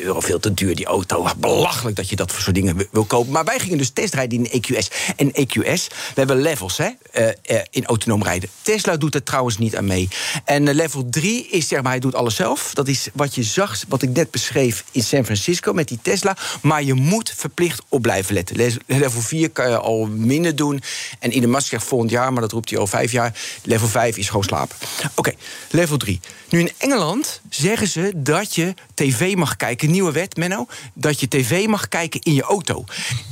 120.000 0.00 0.02
euro, 0.04 0.20
veel 0.20 0.40
te 0.40 0.54
duur 0.54 0.74
die 0.74 0.86
auto. 0.86 1.26
Belachelijk 1.36 1.96
dat 1.96 2.08
je 2.08 2.16
dat 2.16 2.32
voor 2.32 2.42
soort 2.42 2.54
dingen 2.54 2.76
wil- 2.90 3.04
kopen. 3.04 3.32
Maar 3.32 3.44
wij 3.44 3.58
gingen 3.58 3.78
dus 3.78 3.90
testrijden 3.90 4.38
in 4.38 4.44
een 4.44 4.62
EQS. 4.62 4.88
En 5.16 5.30
EQS, 5.32 5.86
we 5.88 6.14
hebben 6.14 6.40
levels 6.40 6.76
hè, 6.76 6.88
eh, 7.12 7.28
eh, 7.28 7.62
in 7.70 7.84
autonoom 7.86 8.22
rijden. 8.22 8.48
Tesla 8.62 8.96
doet 8.96 9.14
er 9.14 9.22
trouwens 9.22 9.58
niet 9.58 9.76
aan 9.76 9.84
mee. 9.86 10.08
En 10.44 10.68
eh, 10.68 10.74
level 10.74 11.06
3 11.10 11.46
is 11.48 11.68
zeg 11.68 11.82
maar, 11.82 11.90
hij 11.90 12.00
doet 12.00 12.14
alles 12.14 12.34
zelf. 12.34 12.70
Dat 12.74 12.88
is 12.88 13.08
wat 13.14 13.34
je 13.34 13.42
zag, 13.42 13.78
wat 13.88 14.02
ik 14.02 14.10
net 14.10 14.30
beschreef 14.30 14.84
in 14.90 15.02
San 15.02 15.24
Francisco 15.24 15.72
met 15.72 15.88
die 15.88 15.98
Tesla. 16.02 16.36
Maar 16.62 16.82
je 16.82 16.94
moet 16.94 17.32
verplicht 17.36 17.82
op 17.88 18.02
blijven 18.02 18.34
letten. 18.34 18.78
Level 18.86 19.20
4 19.20 19.50
kan 19.50 19.68
je 19.70 19.78
al 19.78 20.06
minder 20.06 20.56
doen. 20.56 20.82
En 21.18 21.30
Elon 21.30 21.50
Musk 21.50 21.66
zegt 21.68 21.84
volgend 21.84 22.10
jaar, 22.10 22.32
maar 22.32 22.42
dat 22.42 22.52
roept 22.52 22.70
hij 22.70 22.78
al 22.78 22.86
vijf 22.86 23.12
jaar. 23.12 23.38
Level 23.62 23.88
5 23.88 24.16
is 24.16 24.26
gewoon 24.28 24.39
slapen. 24.44 24.76
Oké, 25.14 25.32
level 25.70 25.96
3. 25.96 26.20
Nu 26.48 26.58
in 26.58 26.70
Engeland 26.78 27.40
zeggen 27.48 27.88
ze 27.88 28.12
dat 28.16 28.54
je 28.54 28.74
tv 28.94 29.34
mag 29.34 29.56
kijken. 29.56 29.90
Nieuwe 29.90 30.12
wet, 30.12 30.36
Menno. 30.36 30.66
Dat 30.94 31.20
je 31.20 31.28
tv 31.28 31.66
mag 31.66 31.88
kijken 31.88 32.20
in 32.20 32.34
je 32.34 32.42
auto. 32.42 32.84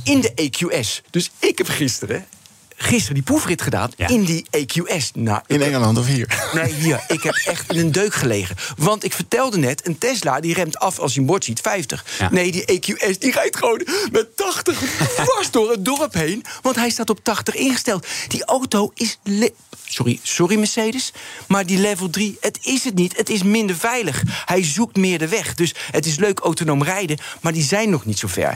In 0.03 0.21
de 0.21 0.31
EQS. 0.33 1.01
Dus 1.09 1.31
ik 1.39 1.57
heb 1.57 1.67
gisteren 1.67 2.25
gisteren 2.81 3.13
die 3.13 3.23
proefrit 3.23 3.61
gedaan 3.61 3.91
in 3.97 4.23
die 4.23 4.45
EQS. 4.49 5.11
Nou, 5.13 5.41
In 5.47 5.61
Engeland 5.61 5.97
of 5.97 6.05
hier? 6.05 6.49
Nee, 6.53 6.73
hier. 6.73 7.03
Ik 7.07 7.23
heb 7.23 7.35
echt 7.45 7.71
in 7.71 7.79
een 7.79 7.91
deuk 7.91 8.13
gelegen. 8.13 8.55
Want 8.77 9.03
ik 9.03 9.13
vertelde 9.13 9.57
net, 9.57 9.87
een 9.87 9.97
Tesla 9.97 10.39
die 10.39 10.53
remt 10.53 10.77
af 10.77 10.99
als 10.99 11.11
hij 11.11 11.21
een 11.21 11.27
bord 11.27 11.43
ziet, 11.43 11.59
50. 11.61 12.05
Nee, 12.31 12.51
die 12.51 12.61
EQS 12.61 13.17
die 13.17 13.31
rijdt 13.31 13.57
gewoon 13.57 13.87
met 14.11 14.37
80 14.37 14.79
dwars 15.15 15.51
door 15.51 15.71
het 15.71 15.85
dorp 15.85 16.13
heen. 16.13 16.45
Want 16.61 16.75
hij 16.75 16.89
staat 16.89 17.09
op 17.09 17.23
80 17.23 17.55
ingesteld. 17.55 18.07
Die 18.27 18.45
auto 18.45 18.91
is... 18.93 19.19
Sorry, 19.85 20.19
sorry 20.23 20.57
Mercedes, 20.57 21.13
maar 21.47 21.65
die 21.65 21.77
level 21.77 22.09
3, 22.09 22.37
het 22.39 22.59
is 22.61 22.83
het 22.83 22.95
niet. 22.95 23.17
Het 23.17 23.29
is 23.29 23.43
minder 23.43 23.75
veilig. 23.75 24.23
Hij 24.45 24.63
zoekt 24.63 24.97
meer 24.97 25.19
de 25.19 25.27
weg. 25.27 25.53
Dus 25.53 25.75
het 25.91 26.05
is 26.05 26.17
leuk 26.17 26.39
autonoom 26.39 26.83
rijden, 26.83 27.17
maar 27.41 27.53
die 27.53 27.63
zijn 27.63 27.89
nog 27.89 28.05
niet 28.05 28.19
zo 28.19 28.27
ver. 28.27 28.55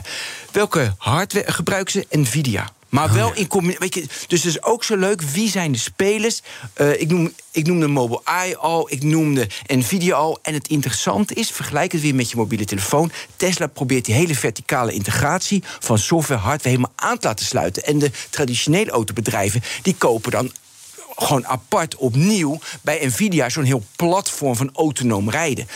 Welke 0.52 0.94
hardware 0.98 1.52
gebruiken 1.52 1.92
ze? 1.92 2.06
Nvidia. 2.10 2.72
Maar 2.94 3.12
wel 3.12 3.34
in 3.34 3.46
combinatie. 3.46 4.08
Dus 4.26 4.42
het 4.42 4.54
is 4.54 4.62
ook 4.62 4.84
zo 4.84 4.96
leuk. 4.96 5.22
Wie 5.22 5.50
zijn 5.50 5.72
de 5.72 5.78
spelers? 5.78 6.42
Eh, 6.72 7.00
ik, 7.00 7.08
noem, 7.08 7.32
ik 7.50 7.66
noemde 7.66 7.88
Mobileye 7.88 8.56
al. 8.56 8.92
Ik 8.92 9.02
noemde 9.02 9.48
Nvidia 9.66 10.14
al. 10.14 10.38
En 10.42 10.54
het 10.54 10.68
interessante 10.68 11.34
is, 11.34 11.50
vergelijk 11.50 11.92
het 11.92 12.00
weer 12.00 12.14
met 12.14 12.30
je 12.30 12.36
mobiele 12.36 12.64
telefoon. 12.64 13.10
Tesla 13.36 13.66
probeert 13.66 14.04
die 14.04 14.14
hele 14.14 14.34
verticale 14.34 14.92
integratie 14.92 15.62
van 15.78 15.98
software, 15.98 16.40
hardware 16.40 16.76
helemaal 16.76 16.92
aan 16.96 17.18
te 17.18 17.26
laten 17.26 17.46
sluiten. 17.46 17.84
En 17.84 17.98
de 17.98 18.10
traditionele 18.30 18.90
autobedrijven 18.90 19.62
die 19.82 19.94
kopen 19.98 20.30
dan 20.30 20.52
gewoon 21.16 21.46
apart 21.46 21.96
opnieuw 21.96 22.58
bij 22.82 23.06
Nvidia 23.06 23.48
zo'n 23.48 23.64
heel 23.64 23.84
platform 23.96 24.56
van 24.56 24.70
autonoom 24.74 25.30
rijden. 25.30 25.68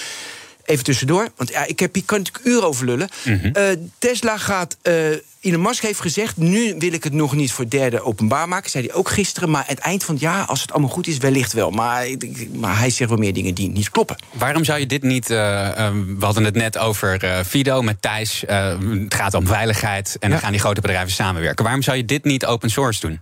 Even 0.69 0.85
tussendoor, 0.85 1.29
want 1.37 1.51
ja, 1.51 1.65
ik 1.67 1.79
heb 1.81 1.95
hier 1.95 2.05
kan 2.05 2.19
natuurlijk 2.19 2.47
uren 2.47 2.67
over 2.69 2.85
lullen. 2.87 3.09
Eh, 3.53 3.65
Tesla 3.99 4.37
gaat. 4.37 4.77
eh 4.83 4.95
Elon 5.41 5.63
Musk 5.63 5.83
heeft 5.83 6.01
gezegd: 6.01 6.37
nu 6.37 6.75
wil 6.79 6.93
ik 6.93 7.05
het 7.05 7.13
nog 7.13 7.35
niet 7.35 7.53
voor 7.53 7.69
derde 7.69 8.01
openbaar 8.03 8.49
maken. 8.49 8.71
Zei 8.71 8.87
hij 8.87 8.95
ook 8.95 9.09
gisteren. 9.09 9.51
Maar 9.51 9.61
aan 9.61 9.67
het 9.75 9.79
eind 9.79 10.05
van 10.05 10.15
het 10.15 10.23
jaar, 10.23 10.45
als 10.47 10.61
het 10.61 10.73
allemaal 10.73 10.91
goed 10.91 11.07
is, 11.07 11.19
wellicht 11.19 11.53
wel. 11.53 11.71
Maar, 11.71 12.07
ik- 12.07 12.49
maar 12.55 12.79
hij 12.79 12.91
zegt 12.91 13.11
wel 13.11 13.19
meer 13.19 13.33
dingen 13.33 13.55
die 13.55 13.69
niet 13.69 13.91
kloppen. 13.91 14.17
Waarom 14.33 14.65
zou 14.65 14.79
je 14.79 14.87
dit 14.87 15.03
niet... 15.03 15.31
eh, 15.31 15.87
eh, 15.87 15.93
we 16.19 16.25
hadden 16.25 16.45
het 16.45 16.55
net 16.55 16.79
over 16.79 17.45
Fido 17.47 17.83
met 17.83 18.03
Thijs. 18.03 18.45
het 18.47 19.15
gaat 19.15 19.35
om 19.35 19.47
veiligheid 19.47 20.17
en 20.21 20.31
dan 20.31 20.39
gaan 20.39 20.51
die 20.51 20.61
grote 20.61 20.81
bedrijven 20.81 21.13
samenwerken. 21.13 21.65
Waarom 21.65 21.83
zou 21.83 21.97
je 21.97 22.05
dit 22.05 22.25
niet 22.25 22.47
open 22.47 22.71
source 22.71 23.01
doen? 23.01 23.21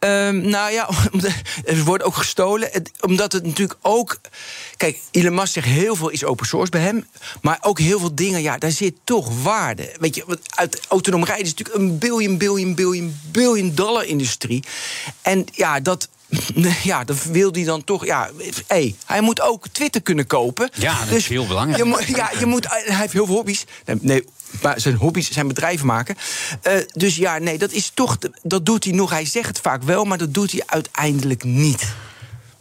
Ehm, 0.00 0.40
nou 0.48 0.72
ja, 0.72 0.88
er 1.64 1.84
wordt 1.84 2.02
ook 2.04 2.14
gestolen. 2.14 2.68
Het- 2.72 2.90
omdat 3.00 3.32
het 3.32 3.46
natuurlijk 3.46 3.78
ook. 3.82 4.20
Kijk, 4.76 4.98
Elon 5.10 5.34
Musk 5.34 5.52
zegt 5.52 5.66
heel 5.66 5.96
veel 5.96 6.08
is 6.08 6.24
open 6.24 6.46
source 6.46 6.70
bij 6.70 6.80
hem. 6.80 7.06
Maar 7.42 7.58
ook 7.60 7.78
heel 7.78 7.98
veel 7.98 8.14
dingen, 8.14 8.42
ja, 8.42 8.58
daar 8.58 8.70
zit 8.70 8.94
toch 9.04 9.42
waarde. 9.42 9.92
Weet 10.00 10.14
je, 10.14 10.22
want 10.26 10.40
uit 10.54 10.80
autonoom 10.88 11.24
rijden 11.24 11.44
is 11.44 11.54
natuurlijk 11.54 11.78
een 11.78 11.98
biljoen, 11.98 12.38
biljoen, 12.38 12.74
biljoen, 12.74 13.20
biljoen 13.32 13.74
dollar 13.74 14.04
industrie. 14.04 14.64
En 15.22 15.44
ja, 15.52 15.80
dat. 15.80 16.08
Ja, 16.82 17.04
dat 17.04 17.22
wil 17.24 17.52
hij 17.52 17.64
dan 17.64 17.84
toch. 17.84 18.04
Ja, 18.04 18.30
hey, 18.66 18.94
hij 19.06 19.20
moet 19.20 19.40
ook 19.40 19.68
Twitter 19.68 20.02
kunnen 20.02 20.26
kopen. 20.26 20.70
Ja, 20.74 21.04
dat 21.04 21.14
is 21.16 21.26
heel 21.28 21.46
belangrijk. 21.46 21.78
Je 21.78 21.84
moet, 21.84 22.04
ja, 22.06 22.30
je 22.38 22.46
moet, 22.46 22.68
hij 22.68 22.82
heeft 22.86 23.12
heel 23.12 23.26
veel 23.26 23.34
hobby's. 23.34 23.64
Nee, 24.00 24.24
zijn 24.74 24.94
hobby's 24.94 25.30
zijn 25.30 25.48
bedrijven 25.48 25.86
maken. 25.86 26.16
Eh, 26.62 26.74
dus 26.92 27.16
ja, 27.16 27.38
nee, 27.38 27.58
dat 27.58 27.72
is 27.72 27.90
toch. 27.94 28.18
Dat 28.42 28.66
doet 28.66 28.84
hij 28.84 28.92
nog. 28.92 29.10
Hij 29.10 29.24
zegt 29.24 29.48
het 29.48 29.60
vaak 29.60 29.82
wel, 29.82 30.04
maar 30.04 30.18
dat 30.18 30.34
doet 30.34 30.52
hij 30.52 30.62
uiteindelijk 30.66 31.44
niet. 31.44 31.86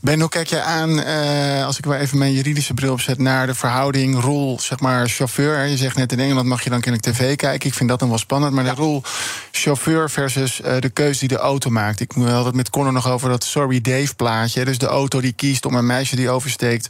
Ben, 0.02 0.20
hoe 0.20 0.30
kijk 0.30 0.48
jij 0.48 0.62
aan, 0.62 1.02
eh, 1.02 1.66
als 1.66 1.78
ik 1.78 1.86
wel 1.86 1.96
even 1.96 2.18
mijn 2.18 2.34
juridische 2.34 2.74
bril 2.74 2.92
opzet, 2.92 3.18
naar 3.18 3.48
de 3.48 3.56
verhouding 3.56 4.22
rol, 4.22 4.60
zeg 4.60 4.80
maar, 4.80 5.08
chauffeur? 5.08 5.66
Je 5.66 5.78
zegt 5.78 5.96
net 5.96 6.12
in 6.12 6.20
Engeland 6.20 6.48
mag 6.48 6.64
je 6.64 6.70
dan 6.70 6.82
kennelijk 6.82 7.16
tv 7.16 7.36
kijken. 7.36 7.70
Ik 7.70 7.76
vind 7.76 7.90
dat 7.90 8.00
dan 8.00 8.10
wel 8.10 8.18
spannend. 8.18 8.54
Maar 8.54 8.64
de 8.64 8.70
rol 8.70 9.04
chauffeur 9.52 10.10
versus 10.10 10.62
eh, 10.62 10.80
de 10.80 10.90
keuze 10.90 11.20
die 11.20 11.28
de 11.28 11.38
auto 11.38 11.70
maakt. 11.70 12.00
Ik 12.00 12.12
had 12.12 12.46
het 12.46 12.56
met 12.56 12.70
Connor 12.70 12.94
nog 12.94 13.10
over 13.10 13.30
dat 13.30 13.44
Sorry 13.44 13.82
Dave 13.82 14.16
plaatje. 14.16 14.66
Dus 14.66 14.78
de 14.78 14.88
auto 14.88 15.22
die 15.22 15.34
kiest 15.34 15.66
om 15.66 15.76
een 15.76 15.86
meisje 15.86 16.16
die 16.16 16.30
oversteekt 16.30 16.90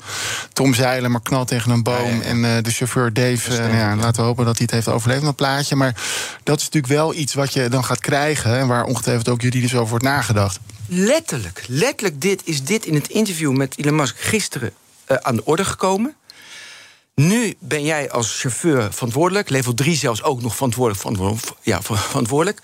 te 0.54 0.62
omzeilen, 0.62 1.12
maar 1.12 1.22
knalt 1.22 1.48
tegen 1.48 1.72
een 1.72 1.84
boom. 1.84 2.22
En 2.22 2.46
eh, 2.46 2.64
de 2.64 2.72
chauffeur 2.72 3.14
Dave, 3.14 3.50
nou 3.50 3.76
ja, 3.76 3.96
laten 3.96 4.22
we 4.22 4.28
hopen 4.28 4.46
dat 4.46 4.58
hij 4.58 4.66
het 4.66 4.76
heeft 4.76 4.96
overleefd, 4.96 5.24
dat 5.24 5.36
plaatje. 5.36 5.76
Maar 5.76 5.96
dat 6.44 6.58
is 6.58 6.64
natuurlijk 6.64 6.94
wel 6.94 7.14
iets 7.14 7.34
wat 7.34 7.54
je 7.54 7.70
dan 7.70 7.84
gaat 7.84 8.00
krijgen. 8.00 8.60
En 8.60 8.68
waar 8.68 8.84
ongetwijfeld 8.84 9.30
ook 9.30 9.42
juridisch 9.42 9.76
over 9.76 9.90
wordt 9.90 10.06
nagedacht. 10.06 10.60
Letterlijk, 10.92 11.64
letterlijk 11.68 12.22
dit 12.22 12.42
is 12.46 12.64
dit 12.64 12.86
in 12.86 12.94
het 12.94 13.10
interview 13.10 13.52
met 13.52 13.78
Elon 13.78 13.96
Musk 13.96 14.20
gisteren 14.20 14.74
eh, 15.06 15.18
aan 15.22 15.36
de 15.36 15.46
orde 15.46 15.66
gekomen. 15.66 16.16
Nu 17.16 17.56
ben 17.60 17.84
jij 17.84 18.12
als 18.12 18.40
chauffeur 18.40 18.94
verantwoordelijk, 18.94 19.50
level 19.50 19.74
3 19.74 19.96
zelfs 19.96 20.24
ook 20.24 20.42
nog 20.42 20.56
verantwoordelijk. 20.56 21.02
verantwoordelijk 21.02 21.58
ja, 21.62 21.82
ver- 21.82 21.98
verantwoordelijk. 21.98 22.62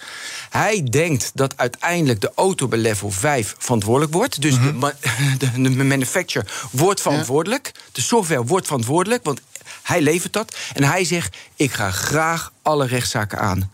Hij 0.49 0.83
denkt 0.89 1.31
dat 1.33 1.57
uiteindelijk 1.57 2.21
de 2.21 2.31
auto 2.35 2.67
bij 2.67 2.79
level 2.79 3.11
5 3.11 3.55
verantwoordelijk 3.57 4.13
wordt. 4.13 4.41
Dus 4.41 4.53
de, 4.53 4.73
ma- 4.73 4.93
de, 5.37 5.51
de 5.61 5.69
manufacturer 5.83 6.67
wordt 6.71 7.01
verantwoordelijk. 7.01 7.71
De 7.91 8.01
software 8.01 8.43
wordt 8.43 8.65
verantwoordelijk, 8.65 9.23
want 9.23 9.41
hij 9.81 10.01
levert 10.01 10.33
dat. 10.33 10.55
En 10.73 10.83
hij 10.83 11.03
zegt: 11.03 11.37
Ik 11.55 11.71
ga 11.71 11.91
graag 11.91 12.51
alle 12.61 12.85
rechtszaken 12.87 13.39
aan. 13.39 13.71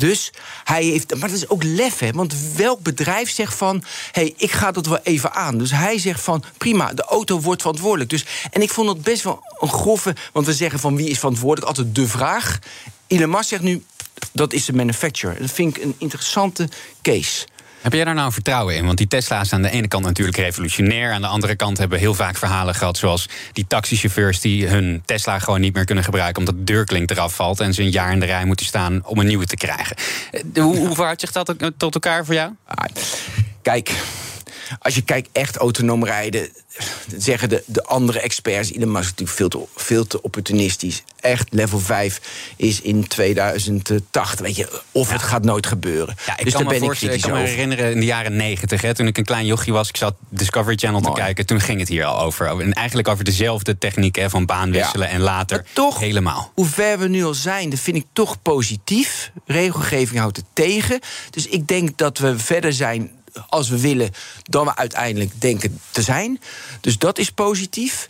Dus 0.00 0.32
hij 0.64 0.84
heeft. 0.84 1.10
Maar 1.10 1.28
dat 1.28 1.38
is 1.38 1.48
ook 1.48 1.62
lef, 1.62 1.98
hè? 1.98 2.10
Want 2.10 2.34
welk 2.56 2.80
bedrijf 2.82 3.30
zegt 3.30 3.54
van. 3.54 3.84
hé, 4.12 4.22
hey, 4.22 4.34
ik 4.36 4.52
ga 4.52 4.70
dat 4.70 4.86
wel 4.86 4.98
even 5.02 5.32
aan. 5.32 5.58
Dus 5.58 5.70
hij 5.70 5.98
zegt 5.98 6.20
van. 6.20 6.44
prima, 6.58 6.92
de 6.92 7.04
auto 7.04 7.40
wordt 7.40 7.60
verantwoordelijk. 7.60 8.10
Dus, 8.10 8.24
en 8.50 8.62
ik 8.62 8.70
vond 8.70 8.88
het 8.88 9.02
best 9.02 9.22
wel 9.22 9.42
een 9.58 9.68
grove. 9.68 10.14
Want 10.32 10.46
we 10.46 10.54
zeggen 10.54 10.78
van 10.78 10.96
wie 10.96 11.08
is 11.08 11.18
verantwoordelijk? 11.18 11.66
Altijd 11.66 11.94
de 11.94 12.08
vraag. 12.08 12.58
Elon 13.06 13.30
Musk 13.30 13.48
zegt 13.48 13.62
nu. 13.62 13.84
dat 14.32 14.52
is 14.52 14.64
de 14.64 14.72
manufacturer. 14.72 15.40
Dat 15.40 15.50
vind 15.50 15.76
ik 15.76 15.82
een 15.82 15.94
interessante 15.98 16.68
case. 17.02 17.46
Heb 17.80 17.92
jij 17.92 18.04
daar 18.04 18.14
nou 18.14 18.32
vertrouwen 18.32 18.76
in? 18.76 18.86
Want 18.86 18.98
die 18.98 19.06
Tesla's 19.06 19.52
aan 19.52 19.62
de 19.62 19.70
ene 19.70 19.88
kant 19.88 20.04
natuurlijk 20.04 20.36
revolutionair. 20.36 21.12
Aan 21.12 21.20
de 21.20 21.26
andere 21.26 21.56
kant 21.56 21.78
hebben 21.78 21.98
we 21.98 22.04
heel 22.04 22.14
vaak 22.14 22.36
verhalen 22.36 22.74
gehad. 22.74 22.96
Zoals 22.96 23.28
die 23.52 23.66
taxichauffeurs 23.66 24.40
die 24.40 24.66
hun 24.66 25.02
Tesla 25.04 25.38
gewoon 25.38 25.60
niet 25.60 25.74
meer 25.74 25.84
kunnen 25.84 26.04
gebruiken. 26.04 26.38
omdat 26.38 26.54
de 26.54 26.64
deurklink 26.64 27.10
eraf 27.10 27.34
valt. 27.34 27.60
en 27.60 27.74
ze 27.74 27.82
een 27.82 27.90
jaar 27.90 28.12
in 28.12 28.20
de 28.20 28.26
rij 28.26 28.44
moeten 28.44 28.66
staan 28.66 29.00
om 29.04 29.18
een 29.18 29.26
nieuwe 29.26 29.46
te 29.46 29.56
krijgen. 29.56 29.96
Eh, 30.30 30.62
Hoe, 30.62 30.76
hoe 30.76 30.94
verhoudt 30.94 31.20
zich 31.20 31.32
dat 31.32 31.50
ook 31.50 31.70
tot 31.76 31.94
elkaar 31.94 32.24
voor 32.24 32.34
jou? 32.34 32.50
Kijk, 33.62 33.92
als 34.78 34.94
je 34.94 35.02
kijkt 35.02 35.28
echt 35.32 35.56
autonoom 35.56 36.04
rijden, 36.04 36.48
zeggen 37.16 37.48
de, 37.48 37.62
de 37.66 37.84
andere 37.84 38.20
experts, 38.20 38.72
Elon 38.72 38.92
Musk 38.92 39.04
is 39.04 39.10
natuurlijk 39.10 39.38
veel 39.38 39.48
te, 39.48 39.80
veel 39.82 40.06
te 40.06 40.22
opportunistisch. 40.22 41.02
Echt, 41.20 41.48
level 41.50 41.78
5 41.78 42.20
is 42.56 42.80
in 42.80 43.06
2080, 43.06 44.46
weet 44.46 44.56
je, 44.56 44.82
of 44.92 45.10
het 45.10 45.22
gaat 45.22 45.44
nooit 45.44 45.66
gebeuren. 45.66 46.16
Ja, 46.26 46.38
ik 46.38 46.44
dus 46.44 46.52
kan 46.52 46.64
daar 46.64 46.72
me, 46.72 46.80
ben 46.80 46.90
ik 46.90 47.00
ik 47.00 47.20
kan 47.20 47.32
me 47.32 47.38
herinneren 47.38 47.90
in 47.92 48.00
de 48.00 48.06
jaren 48.06 48.36
negentig, 48.36 48.92
toen 48.92 49.06
ik 49.06 49.18
een 49.18 49.24
klein 49.24 49.46
jochie 49.46 49.72
was, 49.72 49.88
ik 49.88 49.96
zat 49.96 50.14
Discovery 50.28 50.76
Channel 50.76 51.00
te 51.00 51.12
kijken, 51.12 51.46
toen 51.46 51.60
ging 51.60 51.78
het 51.78 51.88
hier 51.88 52.04
al 52.04 52.20
over. 52.20 52.60
En 52.60 52.72
eigenlijk 52.72 53.08
over 53.08 53.24
dezelfde 53.24 53.78
techniek 53.78 54.16
hè, 54.16 54.30
van 54.30 54.46
baan 54.46 54.70
wisselen 54.70 55.08
en 55.08 55.20
later 55.20 55.64
toch, 55.72 55.98
helemaal. 55.98 56.52
Hoe 56.54 56.66
ver 56.66 56.98
we 56.98 57.08
nu 57.08 57.24
al 57.24 57.34
zijn, 57.34 57.70
dat 57.70 57.78
vind 57.78 57.96
ik 57.96 58.06
toch 58.12 58.42
positief. 58.42 59.30
Regelgeving 59.46 60.20
houdt 60.20 60.36
het 60.36 60.46
tegen. 60.52 61.00
Dus 61.30 61.46
ik 61.46 61.66
denk 61.66 61.98
dat 61.98 62.18
we 62.18 62.38
verder 62.38 62.72
zijn 62.72 63.10
als 63.48 63.68
we 63.68 63.80
willen, 63.80 64.10
dan 64.42 64.64
we 64.64 64.76
uiteindelijk 64.76 65.40
denken 65.40 65.80
te 65.90 66.02
zijn. 66.02 66.40
Dus 66.80 66.98
dat 66.98 67.18
is 67.18 67.30
positief. 67.30 68.06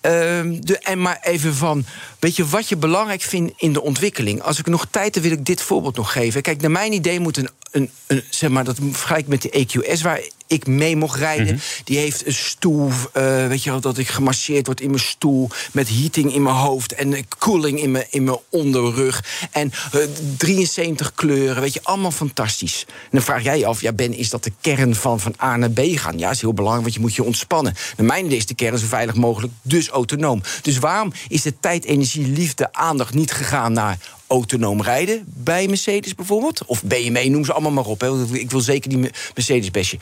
Ehm, 0.00 0.60
de, 0.60 0.78
en 0.78 1.02
maar 1.02 1.18
even 1.22 1.54
van, 1.54 1.84
weet 2.18 2.36
je 2.36 2.46
wat 2.46 2.68
je 2.68 2.76
belangrijk 2.76 3.22
vindt 3.22 3.52
in 3.56 3.72
de 3.72 3.82
ontwikkeling? 3.82 4.42
Als 4.42 4.58
ik 4.58 4.66
nog 4.66 4.86
tijd 4.90 5.14
heb, 5.14 5.24
wil 5.24 5.32
ik 5.32 5.44
dit 5.44 5.62
voorbeeld 5.62 5.96
nog 5.96 6.12
geven. 6.12 6.42
Kijk, 6.42 6.60
naar 6.60 6.70
mijn 6.70 6.92
idee 6.92 7.20
moet 7.20 7.36
een, 7.36 7.48
een, 7.76 7.90
een 8.06 8.22
zeg 8.30 8.50
maar, 8.50 8.64
dat 8.64 8.78
vergelijk 8.90 9.22
ik 9.22 9.28
met 9.28 9.42
de 9.42 9.66
EQS 9.66 10.02
waar 10.02 10.20
ik 10.46 10.66
mee 10.66 10.96
mocht 10.96 11.18
rijden. 11.18 11.46
Mhm. 11.46 11.56
Die 11.84 11.98
heeft 11.98 12.26
een 12.26 12.34
stoel, 12.34 12.90
eh, 13.12 13.46
weet 13.46 13.62
je 13.62 13.70
wel, 13.70 13.80
dat 13.80 13.98
ik 13.98 14.08
gemasseerd 14.08 14.66
word 14.66 14.80
in 14.80 14.90
mijn 14.90 15.02
stoel. 15.02 15.50
Met 15.72 15.88
heating 15.88 16.34
in 16.34 16.42
mijn 16.42 16.54
hoofd 16.54 16.94
en 16.94 17.14
eh, 17.14 17.22
koeling 17.38 17.80
in 17.80 17.90
mijn, 17.90 18.06
in 18.10 18.24
mijn 18.24 18.38
onderrug. 18.48 19.24
En 19.50 19.72
eh, 19.92 20.00
73 20.36 21.14
kleuren, 21.14 21.62
weet 21.62 21.72
je, 21.72 21.80
allemaal 21.82 22.10
fantastisch. 22.10 22.84
En 22.88 23.08
dan 23.10 23.22
vraag 23.22 23.42
jij 23.42 23.58
je 23.58 23.66
af, 23.66 23.80
ja 23.80 23.92
Ben, 23.92 24.14
is 24.14 24.30
dat 24.30 24.44
de 24.44 24.52
kern 24.60 24.94
van 24.94 25.20
van 25.20 25.34
A 25.42 25.56
naar 25.56 25.70
B 25.70 25.80
gaan? 25.80 26.18
Ja, 26.18 26.30
is 26.30 26.40
heel 26.40 26.54
belangrijk, 26.54 26.84
want 26.84 26.94
je 26.94 27.00
moet 27.00 27.14
je 27.14 27.24
ontspannen. 27.24 27.74
De 27.96 28.02
mijne 28.02 28.36
is 28.36 28.46
de 28.46 28.54
kern 28.54 28.78
zo 28.78 28.86
veilig 28.86 29.14
mogelijk, 29.14 29.52
dus 29.62 29.88
autonoom. 29.88 30.42
Dus 30.62 30.78
waarom 30.78 31.12
is 31.28 31.42
de 31.42 31.54
tijd, 31.60 31.84
energie, 31.84 32.26
liefde, 32.26 32.72
aandacht 32.72 33.14
niet 33.14 33.32
gegaan 33.32 33.72
naar 33.72 33.98
autonoom 34.26 34.82
rijden 34.82 35.24
bij 35.26 35.68
Mercedes 35.68 36.14
bijvoorbeeld. 36.14 36.64
Of 36.64 36.82
BMW, 36.82 37.28
noem 37.28 37.44
ze 37.44 37.52
allemaal 37.52 37.72
maar 37.72 37.86
op. 37.86 38.00
Hè. 38.00 38.24
Ik 38.32 38.50
wil 38.50 38.60
zeker 38.60 38.90
die 38.90 39.10
Mercedes-bestje. 39.34 39.98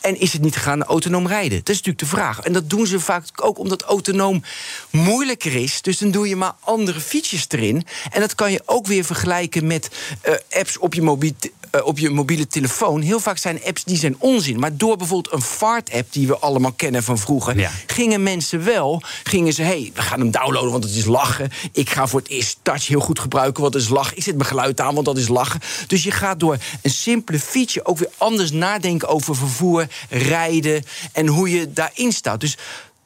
En 0.00 0.20
is 0.20 0.32
het 0.32 0.42
niet 0.42 0.56
gegaan 0.56 0.78
naar 0.78 0.88
autonoom 0.88 1.26
rijden? 1.26 1.58
Dat 1.58 1.68
is 1.68 1.76
natuurlijk 1.76 1.98
de 1.98 2.16
vraag. 2.16 2.40
En 2.40 2.52
dat 2.52 2.70
doen 2.70 2.86
ze 2.86 3.00
vaak 3.00 3.24
ook 3.36 3.58
omdat 3.58 3.82
autonoom 3.82 4.42
moeilijker 4.90 5.54
is. 5.54 5.82
Dus 5.82 5.98
dan 5.98 6.10
doe 6.10 6.28
je 6.28 6.36
maar 6.36 6.54
andere 6.60 7.00
features 7.00 7.46
erin. 7.48 7.86
En 8.10 8.20
dat 8.20 8.34
kan 8.34 8.52
je 8.52 8.62
ook 8.66 8.86
weer 8.86 9.04
vergelijken 9.04 9.66
met 9.66 9.88
eh, 10.20 10.34
apps 10.50 10.78
op 10.78 10.94
je 10.94 11.02
mobiel 11.02 11.32
eh, 11.72 11.86
op 11.86 11.98
je 11.98 12.10
mobiele 12.10 12.46
telefoon. 12.46 13.00
Heel 13.00 13.20
vaak 13.20 13.38
zijn 13.38 13.60
apps 13.64 13.84
die 13.84 13.96
zijn 13.96 14.16
onzin. 14.18 14.58
Maar 14.58 14.76
door 14.76 14.96
bijvoorbeeld 14.96 15.34
een 15.34 15.42
fart-app 15.42 16.12
die 16.12 16.26
we 16.26 16.38
allemaal 16.38 16.72
kennen 16.72 17.02
van 17.02 17.18
vroeger, 17.18 17.70
gingen 17.86 18.22
mensen 18.22 18.64
wel, 18.64 19.02
gingen 19.22 19.52
ze, 19.52 19.62
hey, 19.62 19.90
we 19.94 20.02
gaan 20.02 20.20
hem 20.20 20.30
downloaden, 20.30 20.70
want 20.70 20.84
het 20.84 20.94
is 20.94 21.04
lachen. 21.04 21.50
Ik 21.72 21.90
ga 21.90 22.06
voor 22.06 22.20
het 22.20 22.28
eerst 22.28 22.58
touch 22.62 22.86
heel 22.86 23.00
goed 23.00 23.18
gebruiken, 23.18 23.62
want 23.62 23.74
het 23.74 23.82
is 23.82 23.88
lachen. 23.88 24.16
Ik 24.16 24.22
zet 24.22 24.36
mijn 24.36 24.48
geluid 24.48 24.80
aan, 24.80 24.94
want 24.94 25.06
dat 25.06 25.16
is 25.16 25.28
lachen. 25.28 25.60
Dus 25.86 26.02
je 26.02 26.10
gaat 26.10 26.40
door 26.40 26.56
een 26.82 26.90
simpele 26.90 27.38
feature 27.38 27.86
ook 27.86 27.98
weer 27.98 28.10
anders 28.16 28.50
nadenken 28.50 29.08
over 29.08 29.36
vervoer, 29.36 29.86
rijden 30.08 30.84
en 31.12 31.26
hoe 31.26 31.50
je 31.50 31.72
daarin 31.72 32.12
staat. 32.12 32.40
Dus 32.40 32.56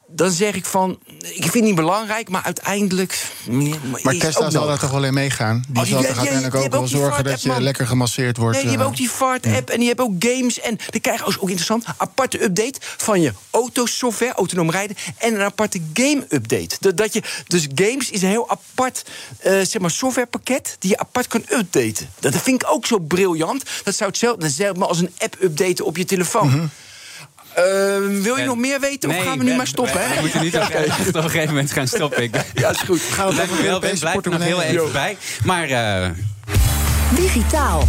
dan 0.09 0.31
zeg 0.31 0.55
ik 0.55 0.65
van, 0.65 0.99
ik 1.17 1.41
vind 1.41 1.53
het 1.53 1.63
niet 1.63 1.75
belangrijk, 1.75 2.29
maar 2.29 2.43
uiteindelijk. 2.43 3.25
Maar 4.03 4.17
Tesla 4.17 4.49
zal 4.49 4.67
daar 4.67 4.79
toch 4.79 4.91
wel 4.91 5.03
in 5.03 5.13
meegaan? 5.13 5.63
Die 5.69 5.81
Oh, 5.83 5.89
zal 5.89 5.97
toch 6.01 6.07
die- 6.07 6.17
uiteindelijk 6.17 6.55
ook 6.55 6.71
wel 6.71 6.87
zorgen 6.87 7.23
dat 7.23 7.41
je 7.41 7.61
lekker 7.61 7.87
gemasseerd 7.87 8.37
wordt. 8.37 8.53
Nee, 8.53 8.61
die 8.61 8.69
hebben 8.77 8.87
eh. 8.87 8.93
ook 8.93 8.99
die 8.99 9.11
vaart-app 9.11 9.69
en 9.69 9.77
die 9.77 9.87
hebben 9.87 10.05
ook 10.05 10.13
games. 10.19 10.59
En 10.59 10.77
die 10.89 11.01
krijgen 11.01 11.25
ook 11.25 11.35
ook 11.39 11.49
interessant. 11.49 11.85
Aparte 11.97 12.43
update 12.43 12.79
van 12.81 13.21
je 13.21 13.33
autosoftware, 13.49 14.33
autonoom 14.33 14.71
rijden. 14.71 14.95
En 15.17 15.33
een 15.33 15.41
aparte 15.41 15.81
game-update. 15.93 16.75
Dat, 16.79 16.97
dat 16.97 17.13
je, 17.13 17.21
dus 17.47 17.67
games 17.75 18.09
is 18.09 18.21
een 18.21 18.29
heel 18.29 18.49
apart 18.49 19.03
eh, 19.39 19.51
zeg 19.51 19.79
maar 19.79 19.91
softwarepakket 19.91 20.75
die 20.79 20.89
je 20.89 20.97
apart 20.97 21.27
kan 21.27 21.43
updaten. 21.49 22.09
Dat 22.19 22.35
vind 22.35 22.61
ik 22.63 22.71
ook 22.71 22.85
zo 22.85 22.99
briljant. 22.99 23.63
Dat 23.83 23.95
zou 23.95 24.09
hetzelfde 24.09 24.45
hetzelfde 24.45 24.85
als 24.85 24.99
een 24.99 25.11
app 25.17 25.37
updaten 25.41 25.85
op 25.85 25.97
je 25.97 26.05
telefoon. 26.05 26.69
Mhm. 27.57 28.15
Eh, 28.15 28.21
wil 28.23 28.37
je 28.37 28.45
nog 28.45 28.57
meer 28.57 28.79
weten? 28.79 29.09
of 29.09 29.23
gaan 29.23 29.37
we 29.37 29.43
nu 29.43 29.55
maar 29.55 29.67
stoppen? 29.67 30.01
hè? 30.01 30.15
We 30.15 30.21
moeten 30.21 30.41
niet 30.41 30.55
op, 30.55 30.61
op 31.07 31.15
een 31.15 31.23
gegeven 31.23 31.47
moment 31.47 31.71
gaan 31.71 31.87
stoppen. 31.87 32.23
Ik, 32.23 32.35
ja, 32.53 32.69
is 32.69 32.77
goed. 32.77 33.01
Gaan 33.01 33.29
we 33.29 33.35
wel 33.35 33.45
bij, 33.47 33.65
Europese 33.65 33.99
blijf 33.99 34.25
er 34.25 34.31
nog 34.31 34.43
heel 34.43 34.61
even 34.61 34.91
bij. 34.91 35.17
Maar 35.43 35.69
eh, 35.69 36.09
Digitaal. 37.15 37.87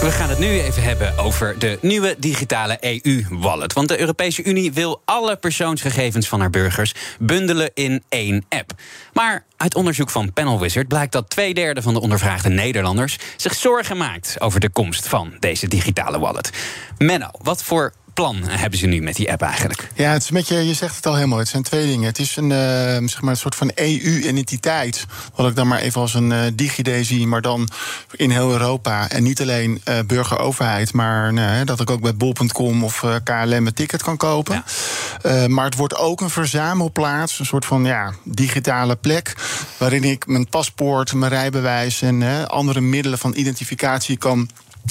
we 0.00 0.10
gaan 0.10 0.28
het 0.28 0.38
nu 0.38 0.60
even 0.60 0.82
hebben 0.82 1.18
over 1.18 1.58
de 1.58 1.78
nieuwe 1.80 2.16
digitale 2.18 2.76
EU-wallet. 2.80 3.72
Want 3.72 3.88
de 3.88 4.00
Europese 4.00 4.44
Unie 4.44 4.72
wil 4.72 5.02
alle 5.04 5.36
persoonsgegevens 5.36 6.28
van 6.28 6.40
haar 6.40 6.50
burgers 6.50 6.94
bundelen 7.18 7.70
in 7.74 8.02
één 8.08 8.44
app. 8.48 8.72
Maar 9.12 9.44
uit 9.56 9.74
onderzoek 9.74 10.10
van 10.10 10.32
Panel 10.32 10.60
Wizard 10.60 10.88
blijkt 10.88 11.12
dat 11.12 11.30
twee 11.30 11.54
derde 11.54 11.82
van 11.82 11.94
de 11.94 12.00
ondervraagde 12.00 12.48
Nederlanders 12.48 13.18
zich 13.36 13.54
zorgen 13.54 13.96
maakt 13.96 14.40
over 14.40 14.60
de 14.60 14.68
komst 14.68 15.08
van 15.08 15.34
deze 15.38 15.68
digitale 15.68 16.18
wallet. 16.18 16.50
Menno, 16.98 17.28
wat 17.42 17.62
voor 17.62 17.92
plan 18.14 18.42
hebben 18.42 18.78
ze 18.78 18.86
nu 18.86 19.00
met 19.00 19.16
die 19.16 19.32
app 19.32 19.42
eigenlijk? 19.42 19.88
Ja, 19.94 20.12
het 20.12 20.22
is 20.22 20.28
een 20.28 20.34
beetje, 20.34 20.66
je 20.66 20.74
zegt 20.74 20.96
het 20.96 21.06
al 21.06 21.14
helemaal. 21.14 21.38
Het 21.38 21.48
zijn 21.48 21.62
twee 21.62 21.86
dingen. 21.86 22.06
Het 22.06 22.18
is 22.18 22.36
een, 22.36 22.52
eh, 22.52 22.58
zeg 23.08 23.20
maar 23.20 23.30
een 23.30 23.36
soort 23.36 23.54
van 23.54 23.70
EU-identiteit. 23.74 25.06
Wat 25.34 25.48
ik 25.48 25.56
dan 25.56 25.68
maar 25.68 25.78
even 25.78 26.00
als 26.00 26.14
een 26.14 26.32
eh 26.32 26.40
DigiD 26.54 27.06
zie, 27.06 27.26
maar 27.26 27.40
dan 27.40 27.68
in 28.12 28.30
heel 28.30 28.50
Europa. 28.50 29.08
En 29.08 29.22
niet 29.22 29.40
alleen 29.40 29.80
eh 29.84 29.98
burger-overheid, 30.06 30.92
maar 30.92 31.32
nou, 31.32 31.48
hè, 31.48 31.64
dat 31.64 31.80
ik 31.80 31.90
ook 31.90 32.00
bij 32.00 32.14
bol.com 32.14 32.84
of 32.84 33.04
KLM 33.24 33.66
een 33.66 33.74
ticket 33.74 34.02
kan 34.02 34.16
kopen. 34.16 34.64
Maar 35.46 35.64
het 35.64 35.76
wordt 35.76 35.96
ook 35.96 36.20
een 36.20 36.30
verzamelplaats, 36.30 37.38
een 37.38 37.46
soort 37.46 37.64
van 37.64 37.84
ja, 37.84 38.12
digitale 38.24 38.96
plek. 38.96 39.34
Waarin 39.76 40.04
ik 40.04 40.26
mijn 40.26 40.48
paspoort, 40.48 41.14
mijn 41.14 41.32
rijbewijs 41.32 42.02
en 42.02 42.48
andere 42.48 42.80
middelen 42.80 43.18
van 43.18 43.32
identificatie 43.36 44.16
kan 44.16 44.48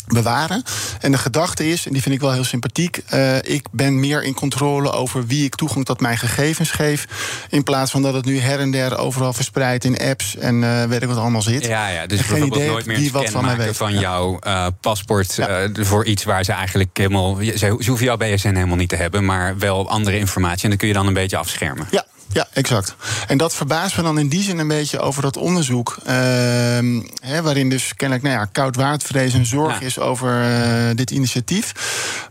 bewaren. 0.08 0.64
En 1.00 1.12
de 1.12 1.18
gedachte 1.18 1.70
is, 1.70 1.86
en 1.86 1.94
die 1.94 2.02
vind 2.02 2.16
ik 2.16 2.22
wel 2.22 2.32
heel 2.32 2.44
sympathiek... 2.44 3.02
eh, 3.08 3.38
ik 3.38 3.68
ben 3.72 4.00
meer 4.00 4.24
in 4.24 4.34
controle 4.34 4.92
over 4.92 5.28
wie 5.28 5.46
ik 5.46 5.56
toegang 5.56 5.86
tot 5.86 6.00
mijn 6.00 6.18
gegevens 6.18 6.72
geef... 6.72 7.08
in 7.50 7.64
plaats 7.64 7.92
van 7.92 8.02
dat 8.02 8.14
het 8.14 8.26
nu 8.26 8.40
her 8.40 8.60
en 8.60 8.72
der 8.72 8.98
overal 8.98 9.34
verspreid 9.34 9.86
in 9.86 9.98
apps... 9.98 10.36
en 10.36 10.64
eh, 10.64 10.84
weet 10.84 11.02
ik 11.02 11.08
wat 11.08 11.18
allemaal 11.18 11.42
zit. 11.42 11.66
Ja, 11.66 11.88
ja 11.88 12.08
dus 12.08 12.20
En 12.20 12.26
bijvoorbeeld 12.28 12.56
idee 12.56 12.70
nooit 12.70 12.86
meer 12.86 12.98
een 12.98 13.12
wat 13.12 13.30
van 13.30 13.46
mij 13.46 13.58
weet. 13.58 13.78
van 13.78 14.00
jouw 14.00 14.40
eh, 14.40 14.68
paspoort 14.82 15.40
voor 15.74 16.06
iets 16.06 16.24
waar 16.24 16.44
ze 16.44 16.52
eigenlijk 16.52 16.98
helemaal... 16.98 17.36
Ze, 17.36 17.56
ze 17.56 17.88
hoeven 17.88 18.06
jouw 18.06 18.18
BSN 18.18 18.54
helemaal 18.54 18.76
niet 18.76 18.90
te 18.90 18.96
hebben, 18.96 19.26
maar 19.26 19.58
wel 19.58 19.90
andere 19.90 20.18
informatie. 20.18 20.64
En 20.64 20.70
dat 20.70 20.80
kun 20.80 20.88
je 20.88 20.94
dan 20.94 21.08
een 21.08 21.14
beetje 21.14 21.38
afschermen. 21.38 21.88
Ja, 21.92 22.06
ja, 22.32 22.48
exact. 22.54 22.96
En 23.28 23.38
dat 23.38 23.56
verbaast 23.56 23.98
me 23.98 24.04
dan 24.04 24.20
in 24.20 24.28
die 24.28 24.44
zin 24.44 24.58
een 24.60 24.68
beetje 24.68 25.00
over 25.00 25.22
dat 25.22 25.38
onderzoek. 25.38 25.98
ehm, 26.06 27.02
hè, 27.22 27.42
waarin 27.42 27.70
dus 27.70 27.96
kennelijk 27.96 28.28
nou 28.28 28.40
ja, 28.40 28.46
koudwaardvrees 28.52 29.34
en 29.34 29.46
zorg 29.46 29.80
Ja. 29.80 29.86
is 29.86 30.00
over 30.00 30.42
eh, 30.42 30.96
dit 30.96 31.12
initiatief. 31.12 31.72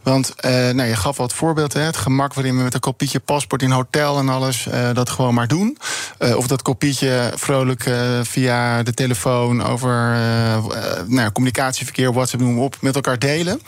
Want 0.02 0.34
eh, 0.36 0.50
nou, 0.52 0.82
je 0.88 0.96
gaf 0.96 1.16
wat 1.16 1.32
voorbeeld, 1.32 1.72
hè, 1.72 1.80
het 1.80 1.96
gemak 1.96 2.34
waarin 2.34 2.56
we 2.56 2.62
met 2.62 2.74
een 2.74 2.80
kopietje 2.80 3.20
paspoort 3.20 3.62
in 3.62 3.70
hotel 3.70 4.18
en 4.18 4.28
alles 4.28 4.66
eh, 4.66 4.88
dat 4.94 5.10
gewoon 5.10 5.34
maar 5.34 5.48
doen. 5.48 5.78
Of 6.36 6.46
dat 6.46 6.62
kopietje 6.62 7.32
vrolijk 7.36 7.90
via 8.22 8.82
de 8.82 8.94
telefoon 8.94 9.62
over 9.64 10.16
nou, 11.06 11.32
communicatieverkeer, 11.32 12.12
WhatsApp, 12.12 12.42
noem 12.42 12.54
maar 12.54 12.64
op, 12.64 12.76
met 12.80 12.94
elkaar 12.94 13.18
delen. 13.18 13.60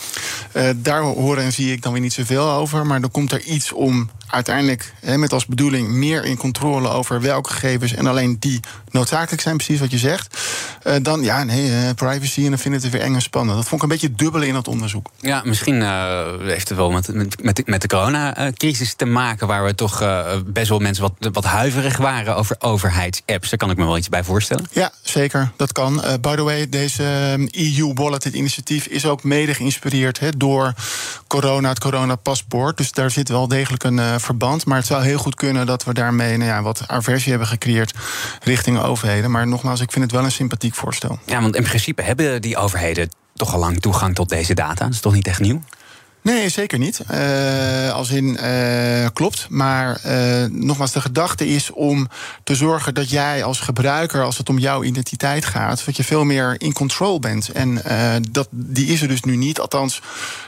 Daar 0.77 1.01
horen 1.03 1.45
en 1.45 1.53
zie 1.53 1.73
ik 1.73 1.83
dan 1.83 1.93
weer 1.93 2.01
niet 2.01 2.13
zoveel 2.13 2.51
over. 2.51 2.87
Maar 2.87 3.01
dan 3.01 3.11
komt 3.11 3.33
er 3.33 3.41
iets 3.41 3.73
om 3.73 4.11
uiteindelijk 4.27 4.93
hè, 5.01 5.19
met 5.19 5.33
als 5.33 5.47
bedoeling 5.47 5.89
meer 5.89 6.25
in 6.25 6.37
controle 6.37 6.89
over 6.89 7.21
welke 7.21 7.51
gegevens 7.51 7.95
en 7.95 8.07
alleen 8.07 8.37
die 8.39 8.61
noodzakelijk 8.91 9.43
zijn, 9.43 9.57
precies 9.57 9.81
wat 9.81 9.91
je 9.91 9.99
zegt. 9.99 10.39
Eh, 10.83 10.95
dan 11.03 11.23
ja, 11.23 11.45
nee, 11.45 11.71
eh, 11.71 11.91
privacy 11.95 12.45
en 12.45 12.49
dan 12.49 12.59
vind 12.59 12.75
ik 12.75 12.83
het 12.83 12.93
weer 12.93 13.01
eng 13.01 13.15
en 13.15 13.23
spannend. 13.23 13.57
Dat 13.57 13.69
vond 13.69 13.83
ik 13.83 13.91
een 13.91 13.93
beetje 13.93 14.15
dubbel 14.15 14.43
in 14.43 14.53
dat 14.53 14.69
onderzoek. 14.69 15.11
Ja, 15.21 15.43
misschien 15.45 15.83
eh, 15.83 16.25
heeft 16.41 16.69
het 16.69 16.79
wel 16.79 16.91
met, 16.91 17.15
met, 17.15 17.43
met, 17.43 17.57
de, 17.57 17.63
met 17.67 17.83
de 17.83 17.89
coronacrisis 17.89 18.95
te 18.95 19.05
maken... 19.05 19.47
waar 19.47 19.65
we 19.65 19.75
toch 19.75 20.03
best 20.47 20.69
wel 20.69 20.79
mensen 20.79 21.03
wat, 21.03 21.33
wat 21.33 21.45
huiverig 21.45 21.97
waren 21.97 22.37
over 22.37 22.57
overheidsapps. 22.59 23.51
Daar 23.51 23.59
kan 23.59 23.71
ik 23.71 23.77
me 23.77 23.85
wel 23.85 23.97
iets 23.97 24.09
bij 24.09 24.25
voorstellen. 24.25 24.67
Ja, 24.73 24.93
zeker. 25.03 25.53
Dat 25.57 25.73
kan. 25.73 26.03
By 26.21 26.35
the 26.35 26.43
way, 26.43 26.69
deze 26.69 27.05
EU 27.51 27.93
Wallet, 27.95 28.23
dit 28.23 28.35
initiatief, 28.35 28.87
is 28.87 29.07
ook 29.07 29.23
mede 29.23 29.55
geïnspireerd 29.55 30.21
door 30.37 30.75
corona, 31.27 31.69
het 31.69 31.81
coronapaspoort. 31.81 32.77
Dus 32.77 32.93
daar 32.93 33.11
zit 33.11 33.29
wel 33.29 33.49
degelijk 33.49 33.85
een 33.85 34.21
verband. 34.25 34.67
Maar 34.67 34.79
het 34.79 34.87
zou 34.87 35.05
heel 35.05 35.19
goed 35.19 35.35
kunnen 35.35 35.67
dat 35.67 35.85
we 35.85 35.95
daarmee 35.95 36.37
nou 36.37 36.51
ja, 36.51 36.63
wat 36.63 36.83
aversie 36.87 37.31
hebben 37.31 37.49
gecreëerd 37.49 37.95
richting 38.43 38.83
overheden. 38.83 39.31
Maar 39.31 39.47
nogmaals, 39.47 39.81
ik 39.81 39.93
vind 39.93 40.05
het 40.05 40.13
wel 40.13 40.25
een 40.25 40.33
sympathiek 40.33 40.75
voorstel. 40.75 41.19
Ja, 41.27 41.41
want 41.41 41.57
in 41.57 41.63
principe 41.63 42.03
hebben 42.03 42.43
die 42.43 42.57
overheden 42.57 43.09
toch 43.35 43.53
al 43.53 43.59
lang 43.59 43.81
toegang 43.81 44.15
tot 44.15 44.29
deze 44.29 44.55
data. 44.55 44.85
Dat 44.85 44.95
is 44.95 45.01
toch 45.01 45.15
niet 45.15 45.27
echt 45.27 45.41
nieuw? 45.41 45.63
Nee, 46.25 46.49
zeker 46.49 46.79
niet. 46.79 47.01
Eh, 47.01 47.93
als 47.93 48.11
in, 48.11 48.37
eh, 48.37 49.07
klopt. 49.13 49.47
Maar 49.51 49.97
eh, 50.03 50.45
nogmaals, 50.51 50.93
de 50.93 51.01
gedachte 51.01 51.47
is 51.47 51.71
om 51.71 52.09
te 52.45 52.55
zorgen 52.55 52.95
dat 52.95 53.11
jij 53.11 53.45
als 53.45 53.61
gebruiker, 53.61 54.23
als 54.23 54.39
het 54.39 54.49
om 54.49 54.59
jouw 54.59 54.83
identiteit 54.83 55.45
gaat, 55.45 55.85
dat 55.85 55.97
je 55.97 56.05
veel 56.05 56.25
meer 56.25 56.55
in 56.59 56.73
control 56.73 57.19
bent. 57.19 57.49
En 57.49 57.83
dat, 58.31 58.49
die 58.51 58.87
is 58.87 59.03
er 59.03 59.09
dus 59.09 59.23
nu 59.23 59.37
niet. 59.37 59.61
Althans, 59.61 60.03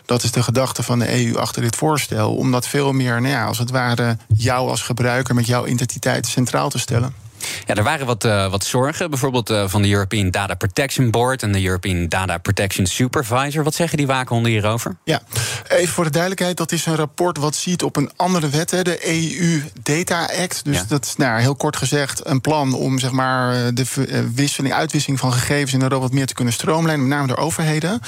dat 0.06 0.22
is 0.22 0.32
de 0.32 0.42
gedachte 0.42 0.82
van 0.82 0.98
de 0.98 1.24
EU 1.24 1.36
achter 1.36 1.62
dit 1.62 1.76
voorstel. 1.76 2.34
Om 2.34 2.52
dat 2.52 2.66
veel 2.66 2.92
meer, 2.92 3.20
nou 3.20 3.34
ja, 3.34 3.44
als 3.46 3.58
het 3.58 3.70
ware, 3.70 4.16
jou 4.36 4.70
als 4.70 4.82
gebruiker 4.82 5.34
met 5.34 5.46
jouw 5.46 5.66
identiteit 5.66 6.26
centraal 6.26 6.68
te 6.68 6.78
stellen. 6.78 7.25
Ja, 7.66 7.74
er 7.74 7.82
waren 7.82 8.06
wat, 8.06 8.24
eh, 8.24 8.50
wat 8.50 8.64
zorgen, 8.64 9.10
bijvoorbeeld 9.10 9.50
eh, 9.50 9.68
van 9.68 9.82
de 9.82 9.90
European 9.90 10.30
Data 10.30 10.54
Protection 10.54 11.10
Board 11.10 11.42
en 11.42 11.52
de 11.52 11.64
European 11.64 12.08
Data 12.08 12.38
Protection 12.38 12.86
Supervisor. 12.86 13.64
Wat 13.64 13.74
zeggen 13.74 13.96
die 13.96 14.06
waakhonden 14.06 14.50
hierover? 14.52 14.96
Ja, 15.04 15.22
even 15.68 15.94
voor 15.94 16.04
de 16.04 16.10
duidelijkheid, 16.10 16.56
dat 16.56 16.72
is 16.72 16.86
een 16.86 16.96
rapport 16.96 17.38
wat 17.38 17.54
ziet 17.54 17.82
op 17.82 17.96
een 17.96 18.10
andere 18.16 18.48
wet, 18.48 18.70
hè, 18.70 18.82
de 18.82 18.98
EU 19.08 19.62
Data 19.82 20.28
Act. 20.42 20.64
Dus 20.64 20.76
Ja. 20.76 20.84
dat 20.88 21.04
is 21.04 21.16
nou, 21.16 21.40
heel 21.40 21.54
kort 21.56 21.76
gezegd 21.76 22.26
een 22.26 22.40
plan 22.40 22.74
om 22.74 22.98
zeg 22.98 23.10
maar, 23.10 23.74
de 23.74 23.84
eh, 24.08 24.20
wisseling, 24.34 24.74
uitwisseling 24.74 25.20
van 25.20 25.32
gegevens 25.32 25.72
in 25.72 25.82
Europa 25.82 26.02
wat 26.02 26.12
meer 26.12 26.26
te 26.26 26.34
kunnen 26.34 26.54
stroomlijnen, 26.54 27.08
met 27.08 27.16
name 27.16 27.26
door 27.28 27.36
overheden. 27.36 28.00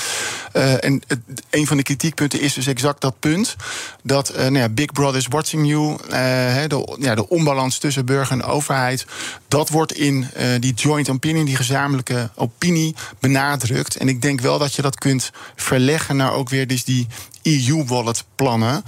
En 0.52 1.02
het, 1.06 1.18
een 1.50 1.66
van 1.66 1.76
de 1.76 1.82
kritiekpunten 1.82 2.40
is 2.40 2.54
dus 2.54 2.66
exact 2.66 3.00
dat 3.00 3.18
punt. 3.20 3.56
Dat 4.02 4.32
nou 4.36 4.52
ja, 4.58 4.68
Big 4.68 4.92
Brother 4.92 5.16
is 5.16 5.26
watching 5.26 5.68
you. 5.68 5.96
hè, 6.08 6.66
de, 6.66 6.96
ja, 7.00 7.14
de 7.14 7.28
onbalans 7.28 7.78
tussen 7.78 8.04
burger 8.06 8.32
en 8.32 8.42
overheid 8.44 9.06
Dat 9.48 9.68
wordt 9.68 9.92
in 9.92 10.26
uh, 10.36 10.46
die 10.60 10.74
joint 10.74 11.08
opinion, 11.08 11.44
die 11.44 11.56
gezamenlijke 11.56 12.30
opinie, 12.34 12.94
benadrukt. 13.20 13.96
En 13.96 14.08
ik 14.08 14.22
denk 14.22 14.40
wel 14.40 14.58
dat 14.58 14.74
je 14.74 14.82
dat 14.82 14.98
kunt 14.98 15.30
verleggen 15.56 16.16
naar 16.16 16.32
ook 16.32 16.48
weer 16.48 16.66
dus 16.66 16.84
die 16.84 17.06
EU-wallet 17.42 18.24
plannen. 18.34 18.82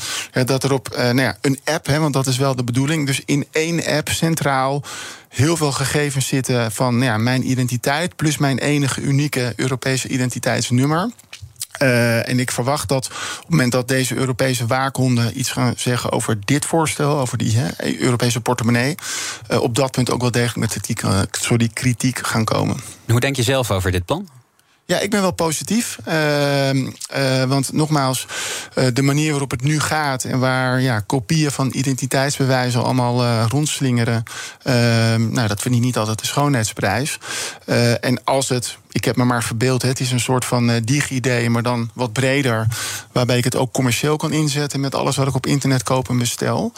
dat 0.45 0.65
er 0.65 0.73
op 0.73 0.89
uh, 0.93 0.99
nou 0.99 1.21
ja, 1.21 1.37
een 1.41 1.61
app, 1.65 1.87
hè, 1.87 1.99
want 1.99 2.15
dat 2.15 2.27
is 2.27 2.37
wel 2.37 2.57
de 2.57 2.65
bedoeling. 2.65 3.07
Dus 3.07 3.23
in 3.25 3.47
één 3.51 3.85
app 3.87 4.09
centraal 4.09 4.83
heel 5.29 5.57
veel 5.57 5.73
gegevens 5.73 6.27
zitten 6.27 6.73
van 6.73 6.95
nou 6.99 7.11
ja, 7.11 7.17
mijn 7.17 7.51
identiteit, 7.51 8.17
plus 8.17 8.39
mijn 8.39 8.59
enige 8.59 9.01
unieke 9.01 9.53
Europese 9.57 10.09
identiteitsnummer. 10.09 11.11
Uh, 11.79 12.29
en 12.29 12.39
ik 12.39 12.51
verwacht 12.51 12.89
dat 12.89 13.07
op 13.07 13.41
het 13.41 13.49
moment 13.49 13.73
dat 13.73 13.89
deze 13.89 14.15
Europese 14.17 14.67
waakhonden 14.67 15.39
iets 15.39 15.51
gaan 15.51 15.75
zeggen 15.77 16.13
over 16.13 16.39
dit 16.45 16.65
voorstel, 16.65 17.19
over 17.19 17.39
die 17.39 17.57
Europese 17.99 18.41
portemonnee, 18.41 18.95
uh, 19.51 19.61
op 19.61 19.75
dat 19.75 19.91
punt 19.91 20.11
ook 20.11 20.21
wel 20.21 20.31
degelijk 20.31 20.57
met 20.57 20.71
kritiek, 20.71 21.03
uh, 21.03 21.21
sorry, 21.31 21.69
kritiek 21.73 22.27
gaan 22.27 22.45
komen. 22.45 22.77
Hoe 23.07 23.21
denk 23.21 23.37
je 23.37 23.43
zelf 23.43 23.71
over 23.71 23.91
dit 23.91 24.05
plan? 24.05 24.29
Ja, 24.91 24.99
ik 24.99 25.11
ben 25.11 25.21
wel 25.21 25.33
positief. 25.33 25.99
Uh, 26.09 26.75
uh, 26.75 26.89
want 27.45 27.73
nogmaals, 27.73 28.27
uh, 28.79 28.85
de 28.93 29.03
manier 29.03 29.31
waarop 29.31 29.51
het 29.51 29.63
nu 29.63 29.81
gaat 29.81 30.25
en 30.25 30.39
waar 30.39 30.81
ja, 30.81 31.01
kopieën 31.01 31.51
van 31.51 31.71
identiteitsbewijzen 31.73 32.85
allemaal 32.85 33.47
rondslingeren, 33.49 34.23
ehm, 34.63 35.33
nou, 35.33 35.49
dat 35.49 35.61
vind 35.61 35.75
ik 35.75 35.81
niet 35.81 35.97
altijd 35.97 36.19
de 36.19 36.27
schoonheidsprijs. 36.27 37.19
en 38.01 38.25
als 38.25 38.49
het, 38.49 38.77
ik 38.91 39.05
heb 39.05 39.17
me 39.17 39.25
maar 39.25 39.43
verbeeld, 39.43 39.83
het 39.83 40.01
is 40.01 40.11
een 40.11 40.21
soort 40.21 40.45
van 40.45 40.81
digi-idee, 40.85 41.51
maar 41.51 41.63
dan 41.63 41.91
wat 41.95 42.13
breder, 42.13 42.67
waarbij 43.13 43.39
ik 43.39 43.45
het 43.45 43.57
ook 43.57 43.73
commercieel 43.73 44.17
kan 44.17 44.33
inzetten 44.33 44.81
met 44.81 44.95
alles 44.95 45.17
wat 45.17 45.29
ik 45.29 45.35
op 45.35 45.47
internet 45.47 45.83
koop 45.83 46.09
en 46.09 46.19
bestel. 46.19 46.73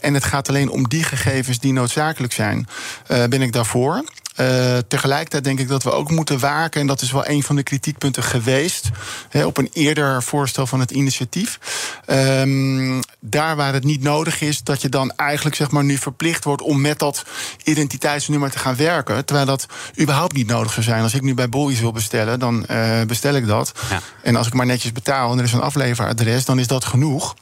en 0.00 0.14
het 0.14 0.24
gaat 0.24 0.48
alleen 0.48 0.70
om 0.70 0.88
die 0.88 1.04
gegevens 1.04 1.58
die 1.58 1.72
noodzakelijk 1.72 2.32
zijn, 2.32 2.68
ben 3.06 3.42
ik 3.42 3.52
daarvoor. 3.52 4.04
Uh, 4.40 4.78
tegelijkertijd 4.88 5.44
denk 5.44 5.60
ik 5.60 5.68
dat 5.68 5.82
we 5.82 5.92
ook 5.92 6.10
moeten 6.10 6.38
waken, 6.38 6.80
en 6.80 6.86
dat 6.86 7.00
is 7.00 7.12
wel 7.12 7.28
een 7.28 7.42
van 7.42 7.56
de 7.56 7.62
kritiekpunten 7.62 8.22
geweest, 8.22 8.90
hè, 9.28 9.44
op 9.44 9.58
een 9.58 9.70
eerder 9.72 10.22
voorstel 10.22 10.66
van 10.66 10.80
het 10.80 10.90
initiatief. 10.90 11.58
Um, 12.06 13.00
daar 13.20 13.56
waar 13.56 13.72
het 13.72 13.84
niet 13.84 14.02
nodig 14.02 14.40
is, 14.40 14.62
dat 14.62 14.82
je 14.82 14.88
dan 14.88 15.12
eigenlijk 15.16 15.56
zeg 15.56 15.70
maar, 15.70 15.84
nu 15.84 15.98
verplicht 15.98 16.44
wordt 16.44 16.62
om 16.62 16.80
met 16.80 16.98
dat 16.98 17.24
identiteitsnummer 17.64 18.50
te 18.50 18.58
gaan 18.58 18.76
werken. 18.76 19.24
Terwijl 19.24 19.46
dat 19.46 19.66
überhaupt 20.00 20.34
niet 20.34 20.46
nodig 20.46 20.72
zou 20.72 20.84
zijn. 20.84 21.02
Als 21.02 21.14
ik 21.14 21.22
nu 21.22 21.34
bij 21.34 21.48
Boys 21.48 21.80
wil 21.80 21.92
bestellen, 21.92 22.38
dan 22.38 22.66
uh, 22.70 23.02
bestel 23.02 23.34
ik 23.34 23.46
dat. 23.46 23.72
Ja. 23.90 24.00
En 24.22 24.36
als 24.36 24.46
ik 24.46 24.54
maar 24.54 24.66
netjes 24.66 24.92
betaal 24.92 25.32
en 25.32 25.38
er 25.38 25.44
is 25.44 25.52
een 25.52 25.60
afleveradres, 25.60 26.44
dan 26.44 26.58
is 26.58 26.66
dat 26.66 26.84
genoeg. 26.84 27.34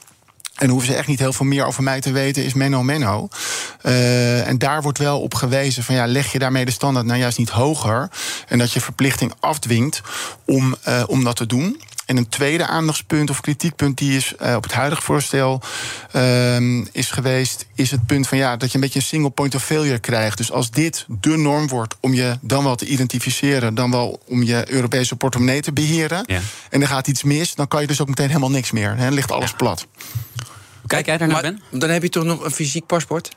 En 0.55 0.69
hoeven 0.69 0.87
ze 0.87 0.95
echt 0.95 1.07
niet 1.07 1.19
heel 1.19 1.33
veel 1.33 1.45
meer 1.45 1.65
over 1.65 1.83
mij 1.83 2.01
te 2.01 2.11
weten, 2.11 2.43
is 2.45 2.53
Menno 2.53 2.83
Menno. 2.83 3.27
Uh, 3.83 4.47
en 4.47 4.57
daar 4.57 4.81
wordt 4.81 4.97
wel 4.97 5.21
op 5.21 5.33
gewezen 5.33 5.83
van 5.83 5.95
ja, 5.95 6.07
leg 6.07 6.31
je 6.31 6.39
daarmee 6.39 6.65
de 6.65 6.71
standaard 6.71 7.05
nou 7.05 7.19
juist 7.19 7.37
niet 7.37 7.49
hoger. 7.49 8.09
En 8.47 8.57
dat 8.57 8.71
je 8.71 8.81
verplichting 8.81 9.33
afdwingt 9.39 10.01
om, 10.45 10.75
uh, 10.87 11.03
om 11.07 11.23
dat 11.23 11.35
te 11.35 11.45
doen. 11.45 11.81
En 12.11 12.17
een 12.17 12.29
tweede 12.29 12.65
aandachtspunt 12.65 13.29
of 13.29 13.41
kritiekpunt 13.41 13.97
die 13.97 14.17
is 14.17 14.33
uh, 14.41 14.55
op 14.55 14.63
het 14.63 14.71
huidige 14.71 15.01
voorstel 15.01 15.61
uh, 16.15 16.85
is 16.91 17.11
geweest, 17.11 17.65
is 17.75 17.91
het 17.91 18.05
punt 18.05 18.27
van 18.27 18.37
ja, 18.37 18.57
dat 18.57 18.69
je 18.69 18.75
een 18.75 18.81
beetje 18.81 18.99
een 18.99 19.05
single 19.05 19.29
point 19.29 19.55
of 19.55 19.63
failure 19.63 19.99
krijgt. 19.99 20.37
Dus 20.37 20.51
als 20.51 20.71
dit 20.71 21.05
de 21.07 21.37
norm 21.37 21.67
wordt 21.67 21.95
om 21.99 22.13
je 22.13 22.37
dan 22.41 22.63
wel 22.63 22.75
te 22.75 22.85
identificeren, 22.85 23.75
dan 23.75 23.91
wel 23.91 24.21
om 24.27 24.43
je 24.43 24.71
Europese 24.71 25.15
portemonnee 25.15 25.61
te 25.61 25.73
beheren. 25.73 26.23
Ja. 26.25 26.39
En 26.69 26.81
er 26.81 26.87
gaat 26.87 27.07
iets 27.07 27.23
mis, 27.23 27.55
dan 27.55 27.67
kan 27.67 27.81
je 27.81 27.87
dus 27.87 28.01
ook 28.01 28.07
meteen 28.07 28.27
helemaal 28.27 28.51
niks 28.51 28.71
meer. 28.71 28.95
Dan 28.97 29.13
ligt 29.13 29.31
alles 29.31 29.49
ja. 29.49 29.55
plat. 29.55 29.87
Kijk 30.87 31.05
jij 31.05 31.17
daar 31.17 31.27
naar, 31.27 31.41
Ben? 31.41 31.61
Dan 31.71 31.89
heb 31.89 32.01
je 32.01 32.09
toch 32.09 32.23
nog 32.23 32.43
een 32.43 32.51
fysiek 32.51 32.85
paspoort? 32.85 33.35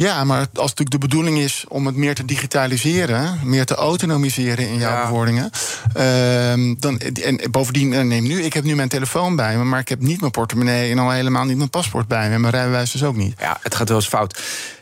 Ja, 0.00 0.24
maar 0.24 0.38
als 0.38 0.70
natuurlijk 0.74 0.90
de 0.90 0.98
bedoeling 0.98 1.38
is 1.38 1.64
om 1.68 1.86
het 1.86 1.96
meer 1.96 2.14
te 2.14 2.24
digitaliseren, 2.24 3.40
meer 3.44 3.64
te 3.64 3.74
autonomiseren 3.74 4.68
in 4.68 4.78
jouw 4.78 4.92
ja. 4.92 5.06
bewoordingen. 5.06 5.50
Uh, 5.96 6.76
dan, 6.78 6.98
en 6.98 7.50
bovendien, 7.50 8.08
neem 8.08 8.22
nu, 8.22 8.42
ik 8.42 8.52
heb 8.52 8.64
nu 8.64 8.74
mijn 8.74 8.88
telefoon 8.88 9.36
bij 9.36 9.56
me, 9.56 9.64
maar 9.64 9.80
ik 9.80 9.88
heb 9.88 10.00
niet 10.00 10.20
mijn 10.20 10.32
portemonnee 10.32 10.90
en 10.90 10.98
al 10.98 11.10
helemaal 11.10 11.44
niet 11.44 11.56
mijn 11.56 11.70
paspoort 11.70 12.08
bij 12.08 12.28
me. 12.28 12.34
En 12.34 12.40
mijn 12.40 12.52
rijbewijs 12.52 12.90
dus 12.90 13.04
ook 13.04 13.16
niet. 13.16 13.34
Ja, 13.38 13.58
het 13.62 13.74
gaat 13.74 13.88
wel 13.88 13.96
eens 13.96 14.08
fout. 14.08 14.38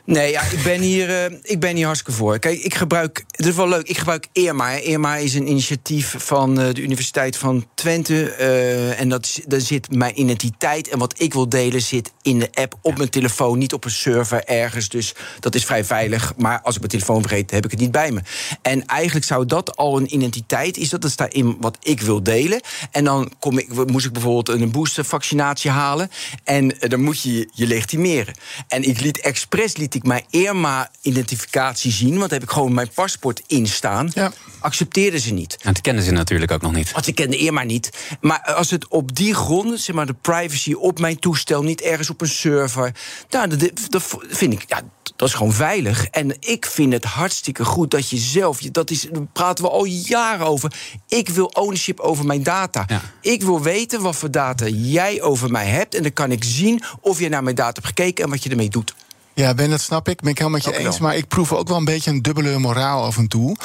Nee, 0.09 0.31
ja, 0.31 0.43
ik 0.43 0.63
ben 0.63 0.81
hier, 0.81 1.31
uh, 1.31 1.39
ik 1.43 1.61
ben 1.61 1.77
hier 1.77 1.85
hartstikke 1.85 2.19
voor. 2.19 2.39
Kijk, 2.39 2.61
ik 2.61 2.75
gebruik, 2.75 3.25
het 3.31 3.47
is 3.47 3.55
wel 3.55 3.69
leuk, 3.69 3.89
ik 3.89 3.99
gebruik 3.99 4.27
ERMA. 4.33 4.81
ERMA 4.81 5.17
is 5.17 5.35
een 5.35 5.49
initiatief 5.49 6.15
van 6.19 6.61
uh, 6.61 6.73
de 6.73 6.81
Universiteit 6.81 7.37
van 7.37 7.67
Twente. 7.75 8.37
Uh, 8.41 9.01
en 9.01 9.09
dat, 9.09 9.41
daar 9.47 9.61
zit 9.61 9.95
mijn 9.95 10.21
identiteit 10.21 10.89
en 10.89 10.99
wat 10.99 11.21
ik 11.21 11.33
wil 11.33 11.49
delen 11.49 11.83
zit 11.83 12.13
in 12.23 12.39
de 12.39 12.49
app 12.55 12.79
op 12.83 12.97
mijn 12.97 13.11
telefoon. 13.11 13.59
Niet 13.59 13.73
op 13.73 13.85
een 13.85 13.91
server 13.91 14.45
ergens, 14.45 14.89
dus 14.89 15.08
dat 15.41 15.55
is 15.55 15.65
vrij 15.65 15.85
veilig. 15.85 16.33
Maar 16.37 16.61
als 16.63 16.75
ik 16.75 16.81
mijn 16.81 16.93
telefoon 16.93 17.21
vergeet, 17.21 17.51
heb 17.51 17.65
ik 17.65 17.71
het 17.71 17.81
niet 17.81 17.93
bij 17.93 18.11
me. 18.11 18.21
En 18.63 18.87
eigenlijk 18.87 19.27
zou 19.27 19.47
dat 19.47 19.77
al 19.77 19.97
een 19.97 20.15
identiteit 20.15 20.77
is. 20.77 20.89
Dat 20.89 21.11
staat 21.11 21.33
in 21.33 21.57
wat 21.61 21.77
ik 21.83 22.01
wil 22.01 22.23
delen. 22.23 22.61
En 22.91 23.05
dan 23.05 23.33
kom 23.39 23.59
ik, 23.59 23.87
moest 23.87 24.07
ik 24.07 24.13
bijvoorbeeld 24.13 24.49
een 24.49 24.71
boostervaccinatie 24.71 25.71
halen. 25.71 26.11
En 26.45 26.75
dan 26.79 27.01
moet 27.01 27.23
je 27.23 27.49
je 27.53 27.67
legitimeren. 27.67 28.35
En 28.69 28.83
ik 28.83 29.01
liet 29.01 29.21
expres 29.21 29.77
liet 29.77 29.95
ik 29.95 30.03
mijn 30.03 30.25
ERMA-identificatie 30.31 31.93
zien, 31.93 32.19
want 32.19 32.31
daar 32.31 32.39
heb 32.39 32.49
ik 32.49 32.55
gewoon 32.55 32.75
mijn 32.75 32.91
paspoort 32.95 33.43
in 33.47 33.67
staan. 33.67 34.11
Ja. 34.15 34.33
Accepteerden 34.61 35.21
ze 35.21 35.33
niet. 35.33 35.57
En 35.63 35.73
dat 35.73 35.83
kennen 35.83 36.03
ze 36.03 36.11
natuurlijk 36.11 36.51
ook 36.51 36.63
nog 36.63 36.73
niet. 36.73 36.93
Want 36.93 37.05
ze 37.05 37.13
kenden 37.13 37.39
ERMA 37.39 37.63
niet. 37.63 37.91
Maar 38.21 38.41
als 38.43 38.71
het 38.71 38.89
op 38.89 39.17
die 39.17 39.35
gronden, 39.35 39.79
zeg 39.79 39.95
maar 39.95 40.07
de 40.07 40.15
privacy 40.15 40.73
op 40.73 40.99
mijn 40.99 41.19
toestel, 41.19 41.63
niet 41.63 41.81
ergens 41.81 42.11
op 42.11 42.21
een 42.21 42.29
server, 42.29 42.95
nou, 43.31 43.57
dat, 43.57 43.71
dat 43.89 44.17
vind 44.29 44.53
ik, 44.53 44.65
ja, 44.67 44.81
dat 45.17 45.29
is 45.29 45.35
gewoon 45.35 45.53
veilig. 45.53 46.07
En 46.07 46.37
ik 46.41 46.67
vind 46.67 46.93
het 46.93 47.05
hartstikke 47.05 47.65
goed 47.65 47.91
dat 47.91 48.09
je 48.09 48.17
zelf, 48.17 48.61
dat 48.61 48.91
is, 48.91 49.09
daar 49.13 49.27
praten 49.33 49.65
we 49.65 49.71
al 49.71 49.85
jaren 49.85 50.47
over. 50.47 50.73
Ik 51.09 51.29
wil 51.29 51.47
ownership 51.47 52.01
over 52.01 52.27
mijn 52.27 52.43
data. 52.43 52.85
Ja. 52.87 53.01
Ik 53.21 53.43
wil 53.43 53.63
weten 53.63 54.03
wat 54.03 54.17
voor 54.17 54.31
data 54.31 54.67
jij 54.67 55.23
over 55.23 55.51
mij 55.51 55.67
hebt. 55.67 55.95
En 55.95 56.03
dan 56.03 56.13
kan 56.13 56.33
ik 56.33 56.45
zien 56.45 56.83
of 57.01 57.19
je 57.19 57.29
naar 57.29 57.43
mijn 57.43 57.57
data 57.57 57.73
hebt 57.73 57.87
gekeken 57.87 58.25
en 58.25 58.31
wat 58.31 58.43
je 58.43 58.51
ermee 58.51 58.69
doet. 58.69 58.95
Ja, 59.39 59.55
Ben, 59.55 59.71
dat 59.71 59.81
snap 59.81 60.09
ik. 60.09 60.21
Ben 60.21 60.31
ik 60.31 60.39
helemaal 60.39 60.61
met 60.65 60.75
je 60.75 60.79
eens. 60.85 60.99
Maar 60.99 61.17
ik 61.17 61.29
proef 61.29 61.53
ook 61.53 61.69
wel 61.69 61.77
een 61.77 61.85
beetje 61.85 62.11
een 62.11 62.23
dubbele 62.23 62.59
moraal 62.59 63.05
af 63.05 63.17
en 63.17 63.29
toe. 63.29 63.57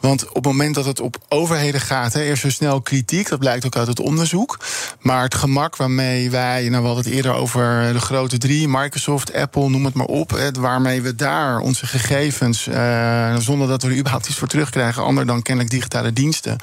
Want 0.00 0.28
op 0.28 0.34
het 0.34 0.44
moment 0.44 0.74
dat 0.74 0.84
het 0.84 1.00
op 1.00 1.16
overheden 1.28 1.80
gaat, 1.80 2.12
hè, 2.12 2.22
eerst 2.22 2.42
zo 2.42 2.50
snel 2.50 2.80
kritiek, 2.80 3.28
dat 3.28 3.38
blijkt 3.38 3.66
ook 3.66 3.76
uit 3.76 3.86
het 3.86 4.00
onderzoek. 4.00 4.58
Maar 5.00 5.22
het 5.22 5.34
gemak 5.34 5.76
waarmee 5.76 6.30
wij, 6.30 6.68
nou 6.68 6.80
we 6.82 6.86
hadden 6.86 7.04
het 7.04 7.14
eerder 7.14 7.34
over 7.34 7.92
de 7.92 8.00
grote 8.00 8.38
drie, 8.38 8.68
Microsoft, 8.68 9.34
Apple, 9.34 9.68
noem 9.68 9.84
het 9.84 9.94
maar 9.94 10.06
op, 10.06 10.30
hè, 10.30 10.50
waarmee 10.50 11.02
we 11.02 11.14
daar 11.14 11.58
onze 11.58 11.86
gegevens, 11.86 12.66
uh, 12.68 13.36
zonder 13.36 13.68
dat 13.68 13.82
we 13.82 13.88
er 13.88 13.96
überhaupt 13.96 14.28
iets 14.28 14.38
voor 14.38 14.48
terugkrijgen, 14.48 15.02
ander 15.02 15.26
dan 15.26 15.42
kennelijk 15.42 15.74
digitale 15.74 16.12
diensten, 16.12 16.56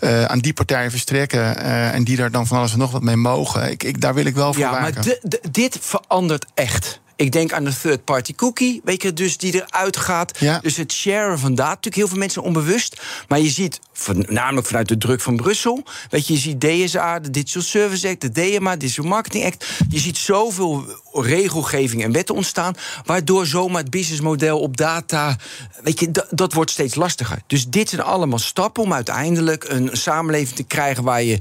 uh, 0.00 0.24
aan 0.24 0.38
die 0.38 0.52
partijen 0.52 0.90
verstrekken 0.90 1.40
uh, 1.40 1.94
en 1.94 2.04
die 2.04 2.16
daar 2.16 2.30
dan 2.30 2.46
van 2.46 2.58
alles 2.58 2.72
en 2.72 2.78
nog 2.78 2.90
wat 2.90 3.02
mee 3.02 3.16
mogen. 3.16 3.70
Ik, 3.70 3.82
ik, 3.82 4.00
daar 4.00 4.14
wil 4.14 4.26
ik 4.26 4.34
wel 4.34 4.52
voor 4.52 4.62
ja, 4.62 4.70
waken. 4.70 5.04
maar 5.04 5.40
dit 5.50 5.78
verandert 5.80 6.46
echt. 6.54 7.00
Ik 7.22 7.32
denk 7.32 7.52
aan 7.52 7.64
de 7.64 7.78
third-party 7.82 8.34
cookie, 8.34 8.80
weet 8.84 9.02
je, 9.02 9.12
dus 9.12 9.36
die 9.36 9.54
eruit 9.54 9.96
gaat. 9.96 10.38
Ja. 10.38 10.58
Dus 10.58 10.76
het 10.76 10.92
sharen 10.92 11.38
van 11.38 11.54
data. 11.54 11.68
Natuurlijk 11.68 11.96
heel 11.96 12.08
veel 12.08 12.18
mensen 12.18 12.42
onbewust. 12.42 13.00
Maar 13.28 13.40
je 13.40 13.48
ziet, 13.48 13.80
namelijk 14.28 14.66
vanuit 14.66 14.88
de 14.88 14.98
druk 14.98 15.20
van 15.20 15.36
Brussel... 15.36 15.82
weet 16.10 16.26
je, 16.26 16.32
je 16.32 16.38
ziet 16.38 16.60
DSA, 16.60 17.18
de 17.18 17.30
Digital 17.30 17.62
Service 17.62 18.08
Act, 18.08 18.20
de 18.20 18.30
DMA, 18.30 18.76
Digital 18.76 19.04
Marketing 19.04 19.44
Act. 19.44 19.66
Je 19.88 19.98
ziet 19.98 20.16
zoveel 20.16 20.84
regelgeving 21.12 22.02
en 22.02 22.12
wetten 22.12 22.34
ontstaan... 22.34 22.74
waardoor 23.04 23.46
zomaar 23.46 23.82
het 23.82 23.90
businessmodel 23.90 24.60
op 24.60 24.76
data... 24.76 25.36
weet 25.82 26.00
je, 26.00 26.10
dat, 26.10 26.26
dat 26.30 26.52
wordt 26.52 26.70
steeds 26.70 26.94
lastiger. 26.94 27.42
Dus 27.46 27.68
dit 27.68 27.88
zijn 27.88 28.02
allemaal 28.02 28.38
stappen 28.38 28.82
om 28.82 28.92
uiteindelijk 28.92 29.64
een 29.68 29.90
samenleving 29.92 30.56
te 30.56 30.64
krijgen... 30.64 31.04
waar 31.04 31.22
je, 31.22 31.38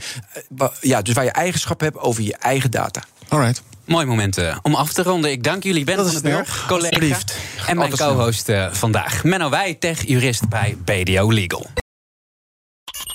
ja, 0.81 1.01
dus 1.01 1.13
waar 1.13 1.23
je 1.23 1.31
eigenschap 1.31 1.79
hebt 1.79 1.97
over 1.97 2.23
je 2.23 2.35
eigen 2.35 2.71
data. 2.71 3.03
All 3.27 3.39
right. 3.39 3.61
Mooi 3.85 4.05
moment 4.05 4.37
uh, 4.37 4.57
om 4.61 4.75
af 4.75 4.93
te 4.93 5.03
ronden. 5.03 5.31
Ik 5.31 5.43
dank 5.43 5.63
jullie, 5.63 5.83
Ben 5.83 5.95
van 5.95 6.21
den 6.21 6.21
Burg, 6.21 6.65
collega. 6.67 7.17
En 7.67 7.77
mijn 7.77 7.91
co-host 7.91 8.49
uh, 8.49 8.67
vandaag, 8.71 9.23
Menno 9.23 9.49
Wij, 9.49 9.73
tech-jurist 9.73 10.49
bij 10.49 10.77
BDO 10.85 11.31
Legal. 11.31 11.80